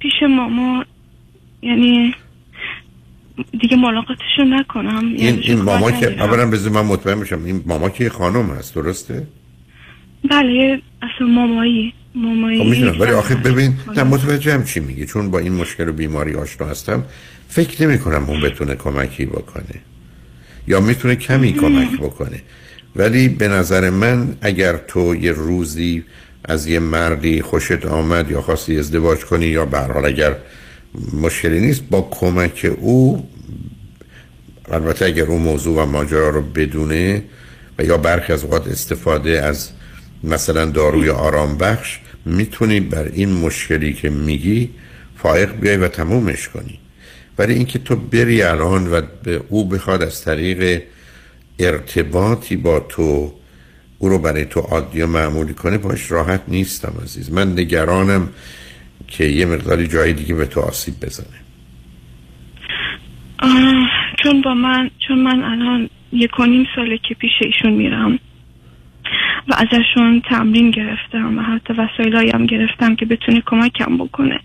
[0.00, 0.84] پیش, ماما
[1.62, 2.14] یعنی
[3.60, 5.06] دیگه ملاقاتشو نکنم.
[5.06, 6.22] این یعنی این ماما که.
[6.22, 9.26] اولا بذار من مطمئن بشم این ماما که یه خانم هست درسته؟
[10.30, 15.38] بله اصلا مامایی مامایی خب می‌دونم ولی آخه ببین نه متوجهم چی میگی چون با
[15.38, 17.04] این مشکل و بیماری آشنا هستم
[17.48, 19.80] فکر نمی کنم اون بتونه کمکی بکنه
[20.68, 22.42] یا می‌تونه کمی کمک بکنه.
[22.96, 26.04] ولی به نظر من اگر تو یه روزی
[26.44, 30.36] از یه مردی خوشت آمد یا خواستی ازدواج کنی یا به حال اگر
[31.12, 33.28] مشکلی نیست با کمک او
[34.72, 37.22] البته اگر اون موضوع و ماجرا رو بدونه
[37.78, 39.70] و یا برخی از اوقات استفاده از
[40.24, 44.70] مثلا داروی آرام بخش می‌تونی بر این مشکلی که میگی
[45.16, 46.78] فائق بیای و تمومش کنی.
[47.38, 50.82] ولی اینکه تو بری الان و به او بخواد از طریق
[51.58, 53.32] ارتباطی با تو
[54.02, 57.32] او رو برای تو عادی و معمولی کنه باش راحت نیستم عزیز.
[57.32, 58.28] من نگرانم
[59.08, 61.40] که یه مقداری جای دیگه به تو آسیب بزنه.
[64.22, 68.18] چون با من چون من الان یک و نیم ساله که پیش ایشون میرم
[69.48, 74.40] و ازشون تمرین گرفتم و حتی وسایلایی هم گرفتم که بتونه کمکم بکنه.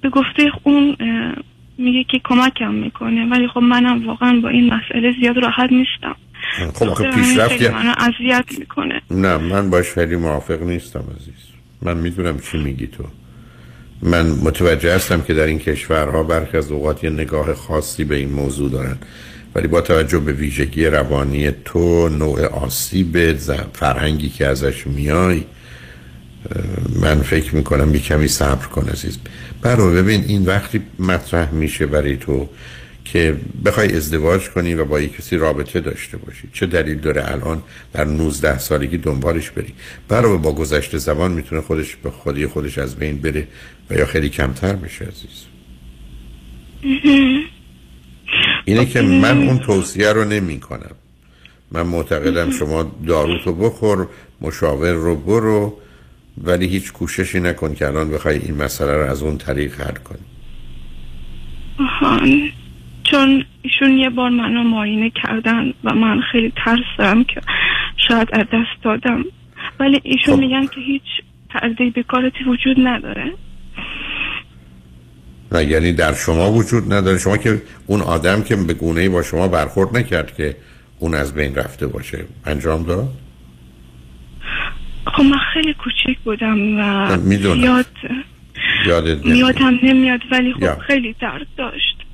[0.00, 0.96] به گفته اون
[1.78, 6.16] میگه که کمکم می‌کنه ولی خب منم واقعا با این مسئله زیاد راحت نیستم.
[6.74, 9.02] خب خاطر همین پیشرفت اذیت می‌کنه.
[9.10, 11.34] نه من باش خیلی موافق نیستم عزیز.
[11.82, 13.04] من می‌دونم چی میگی تو.
[14.02, 18.32] من متوجه هستم که در این کشورها برخی از اوقات یه نگاه خاصی به این
[18.32, 18.96] موضوع دارن.
[19.54, 23.36] ولی با توجه به ویژگی روانی تو نوع آسیب
[23.72, 25.44] فرهنگی که ازش میای
[27.00, 29.18] من فکر می‌کنم یه کمی صبر کن عزیز.
[29.62, 32.48] برو ببین این وقتی مطرح میشه برای تو
[33.12, 36.48] که بخوای ازدواج کنی و با یک کسی رابطه داشته باشی.
[36.52, 37.62] چه دلیل داره الان
[37.92, 39.74] در 19 سالگی دنبالش بری؟
[40.08, 43.48] برای با گذشت زمان می‌تونه خودش به خودی خودش از بین بره
[43.90, 45.44] و یا خیلی کمتر بشه عزیز.
[48.64, 50.94] اینه که من اون توصیه رو نمی کنم
[51.72, 54.08] من معتقدم شما داروتو بخور
[54.40, 55.78] مشاور رو برو
[56.44, 60.18] ولی هیچ کوششی نکن که الان بخوای این مسئله رو از اون طریق حل کنی.
[63.10, 67.40] چون ایشون یه بار منو معاینه کردن و من خیلی ترس دارم که
[68.08, 69.24] شاید از دست دادم.
[69.80, 70.40] ولی ایشون خب.
[70.40, 71.02] میگن که هیچ
[71.50, 73.32] پرده بیکارتی وجود نداره.
[75.52, 77.18] نه یعنی در شما وجود نداره.
[77.18, 80.56] شما که اون آدم که به گونه با شما برخورد نکرد که
[80.98, 82.24] اون از بین رفته باشه.
[82.46, 83.08] انجام داد؟
[85.06, 87.32] خب من خیلی کوچیک بودم و.
[87.56, 87.86] یاد
[88.86, 89.36] یادت نمیاد.
[89.36, 90.78] یادم نمیاد ولی خب یا.
[90.78, 92.07] خیلی درد داشت.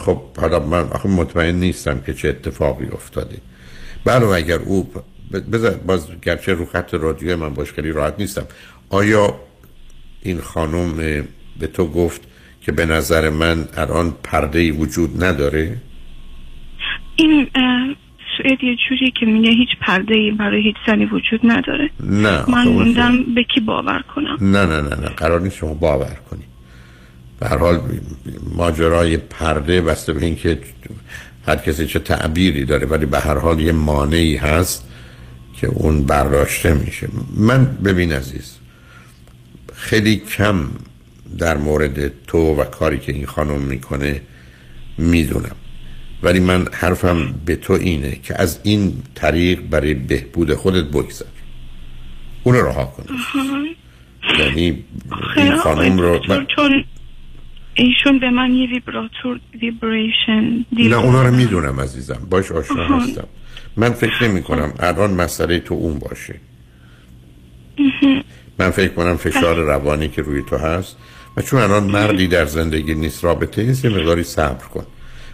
[0.00, 3.38] خب حالا من آخه مطمئن نیستم که چه اتفاقی افتاده.
[4.04, 4.90] بله اگر او
[5.52, 8.46] بذار باز گرچه رو خط رادیو من باش خیلی راحت نیستم.
[8.90, 9.34] آیا
[10.22, 10.96] این خانم
[11.60, 12.20] به تو گفت
[12.62, 15.76] که به نظر من الان پرده وجود نداره؟
[17.16, 17.46] این
[18.36, 21.90] سوئد یه جوری که میگه هیچ پرده ای برای هیچ زنی وجود نداره.
[22.00, 26.16] نه من موندم به کی باور کنم؟ نه نه نه نه قرار نیست شما باور
[26.30, 26.44] کنی.
[27.40, 27.80] به هر حال
[28.54, 30.58] ماجرای پرده بسته به اینکه
[31.46, 34.88] هر کسی چه تعبیری داره ولی به هر حال یه مانعی هست
[35.60, 37.08] که اون برداشته میشه.
[37.36, 38.56] من ببین عزیز
[39.74, 40.70] خیلی کم
[41.38, 44.20] در مورد تو و کاری که این خانم می‌کنه
[44.98, 45.56] می‌دونم.
[46.22, 51.24] ولی من حرفم به تو اینه که از این طریق برای بهبود خودت بگذر.
[52.44, 53.04] اون رو رها کن.
[54.38, 54.84] یعنی
[55.36, 56.84] این خانم رو دکتر، چون
[57.74, 62.26] ایشون به من یه ویبراتور ویبریشن نه اونا رو می‌دونم عزیزم.
[62.30, 62.98] باش آشنا.
[62.98, 63.26] هستم.
[63.76, 66.34] من فکر نمی کنم الان مسئله تو اون باشه.
[68.58, 70.96] من فکر کنم فشار روانی که روی تو هست.
[71.36, 74.86] و چون الان مردی در زندگی نیست رابطه نیست یه مقداری صبر کن.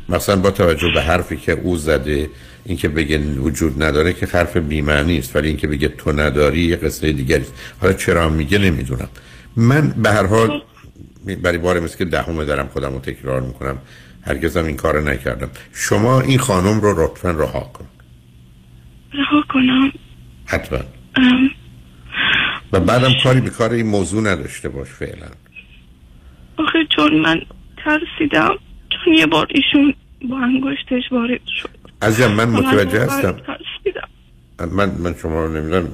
[0.08, 2.30] مثلا با توجه به حرفی که او زده
[2.64, 7.12] اینکه بگه وجود نداره که حرف بی‌معنی است ولی اینکه بگه تو نداری یه قصه
[7.12, 7.54] دیگری است.
[7.80, 9.08] حالا چرا میگه نمی‌دونم.
[9.56, 10.62] من به هر حال
[11.34, 13.78] برای بار مثل که دهمه دارم خودم رو تکرار می‌کنم.
[14.22, 15.50] هرگزم این کار نکردم.
[15.72, 17.86] شما این خانم رو لطفا رها کن.
[19.12, 19.92] رها کنم؟
[20.46, 20.78] حتما.
[21.16, 21.50] ام،
[22.72, 25.26] و بعدم کاری به کار این موضوع نداشته باش فعلا.
[26.56, 27.40] آخه چون من
[27.84, 28.54] ترسیدم
[28.90, 29.94] چون یه بار ایشون
[30.30, 31.70] با انگشتش وارد شد.
[32.02, 33.32] عزیزم من متوجه هستم.
[33.32, 34.08] ترسیدم.
[34.76, 35.88] من من شما رو نمی‌دونم.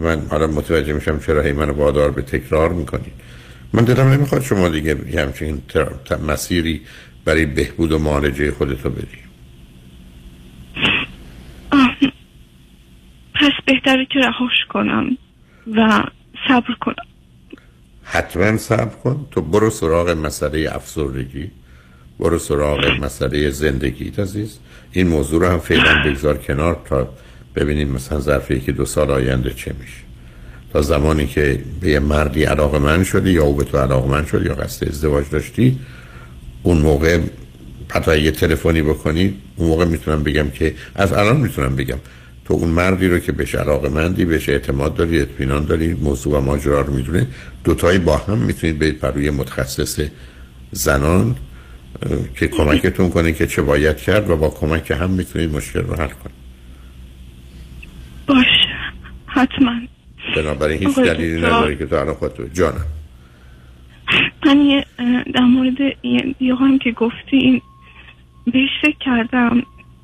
[0.00, 3.12] من حالا متوجه میشم چرا هی منو وادار به تکرار می‌کنید.
[3.72, 5.62] من دلم نمی‌خواد شما دیگه همچین
[6.28, 6.80] مسیری
[7.24, 8.90] برای بهبود و معالجه خودتو
[11.70, 11.96] آه.
[13.34, 15.18] پس بهتره که رهاش کنم
[15.76, 16.04] و
[16.48, 17.06] صبر کنم.
[18.04, 19.26] حتما صبر کن.
[19.30, 21.50] تو برو سراغ مسئله افسردگی
[22.18, 24.58] برو سراغ مسئله زندگیت عزیز.
[24.92, 27.08] این موضوع رو هم فعلا بگذار کنار تا
[27.56, 30.01] ببینیم مثلا ظرف یکی دو سال آینده چه میشه.
[30.72, 34.26] تا زمانی که به یه مردی علاقه من شدی یا او به تو علاقه من
[34.26, 35.78] شدی یا قصد ازدواج داشتی
[36.62, 37.20] اون موقع
[37.88, 41.98] حتی یه تلفنی بکنی اون موقع می‌تونم بگم که از الان می‌تونم بگم.
[42.44, 46.40] تو اون مردی رو که بهش علاقه مندی بهش اعتماد داری اطمینان داری موضوع و
[46.40, 47.26] ماجرا رو می‌دونه
[47.64, 50.00] دوتایی با هم می‌تونید برید بر روی متخصص
[50.70, 51.36] زنان
[52.36, 56.08] که کمکتون کنه که چه باید کرد و با کمک هم می‌تونید مشکل رو حل
[56.08, 56.42] کنید.
[58.26, 58.72] باشه.
[59.26, 59.81] حتما.
[60.36, 61.38] بنابراین هیچ دلیلی.
[61.38, 62.86] نداره که تو الان خودت جانم.
[64.46, 64.86] من یه
[65.34, 67.60] در مورد این هم که گفتی این
[68.46, 69.62] بهش فکر کردم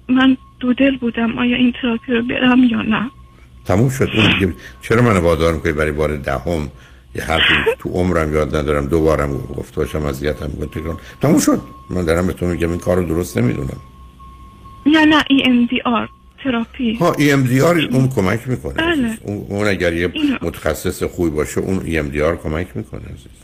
[0.08, 3.10] من دو دل بودم آیا این تراپی رو برم یا نه؟
[3.64, 4.10] تموم شد.
[4.14, 6.68] اون دیگه چرا من وادار می‌کنی برای بار دهم؟
[7.14, 8.86] یه حرفی تو عمرم یاد ندارم.
[8.86, 11.60] دو بارم گفته باشم اذیتم تکرار تموم شد.
[11.90, 13.80] من دارم به تو میگم این کار رو درست نمی‌دونم.
[14.86, 16.94] یا نه EMDR تراپی.
[16.94, 19.18] ها EMDR اون کمک می‌کنه بله.
[19.22, 20.12] اون, اگر یه.
[20.42, 23.38] متخصص خوبی باشه اون EMDR کمک می‌کنه عزیز.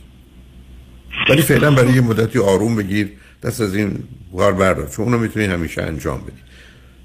[1.29, 3.09] ولی فعلا برای یه مدتی آروم بگیر
[3.43, 3.99] دست از این
[4.37, 6.41] کار بردار چون اونو می‌تونی همیشه انجام بدی.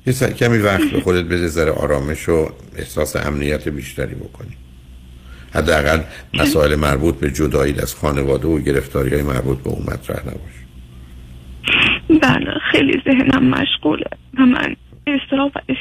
[0.06, 4.56] یه سر کمی وقت به خودت بده ذره آرامش و احساس امنیت بیشتری بکنی.
[5.54, 6.00] حداقل
[6.34, 10.60] مسائل مربوط به جدایی از خانواده و گرفتاری های مربوط به اون مطرح نباشه.
[12.22, 14.06] بله خیلی ذهنم مشغوله
[14.38, 14.76] و من
[15.06, 15.60] استراب و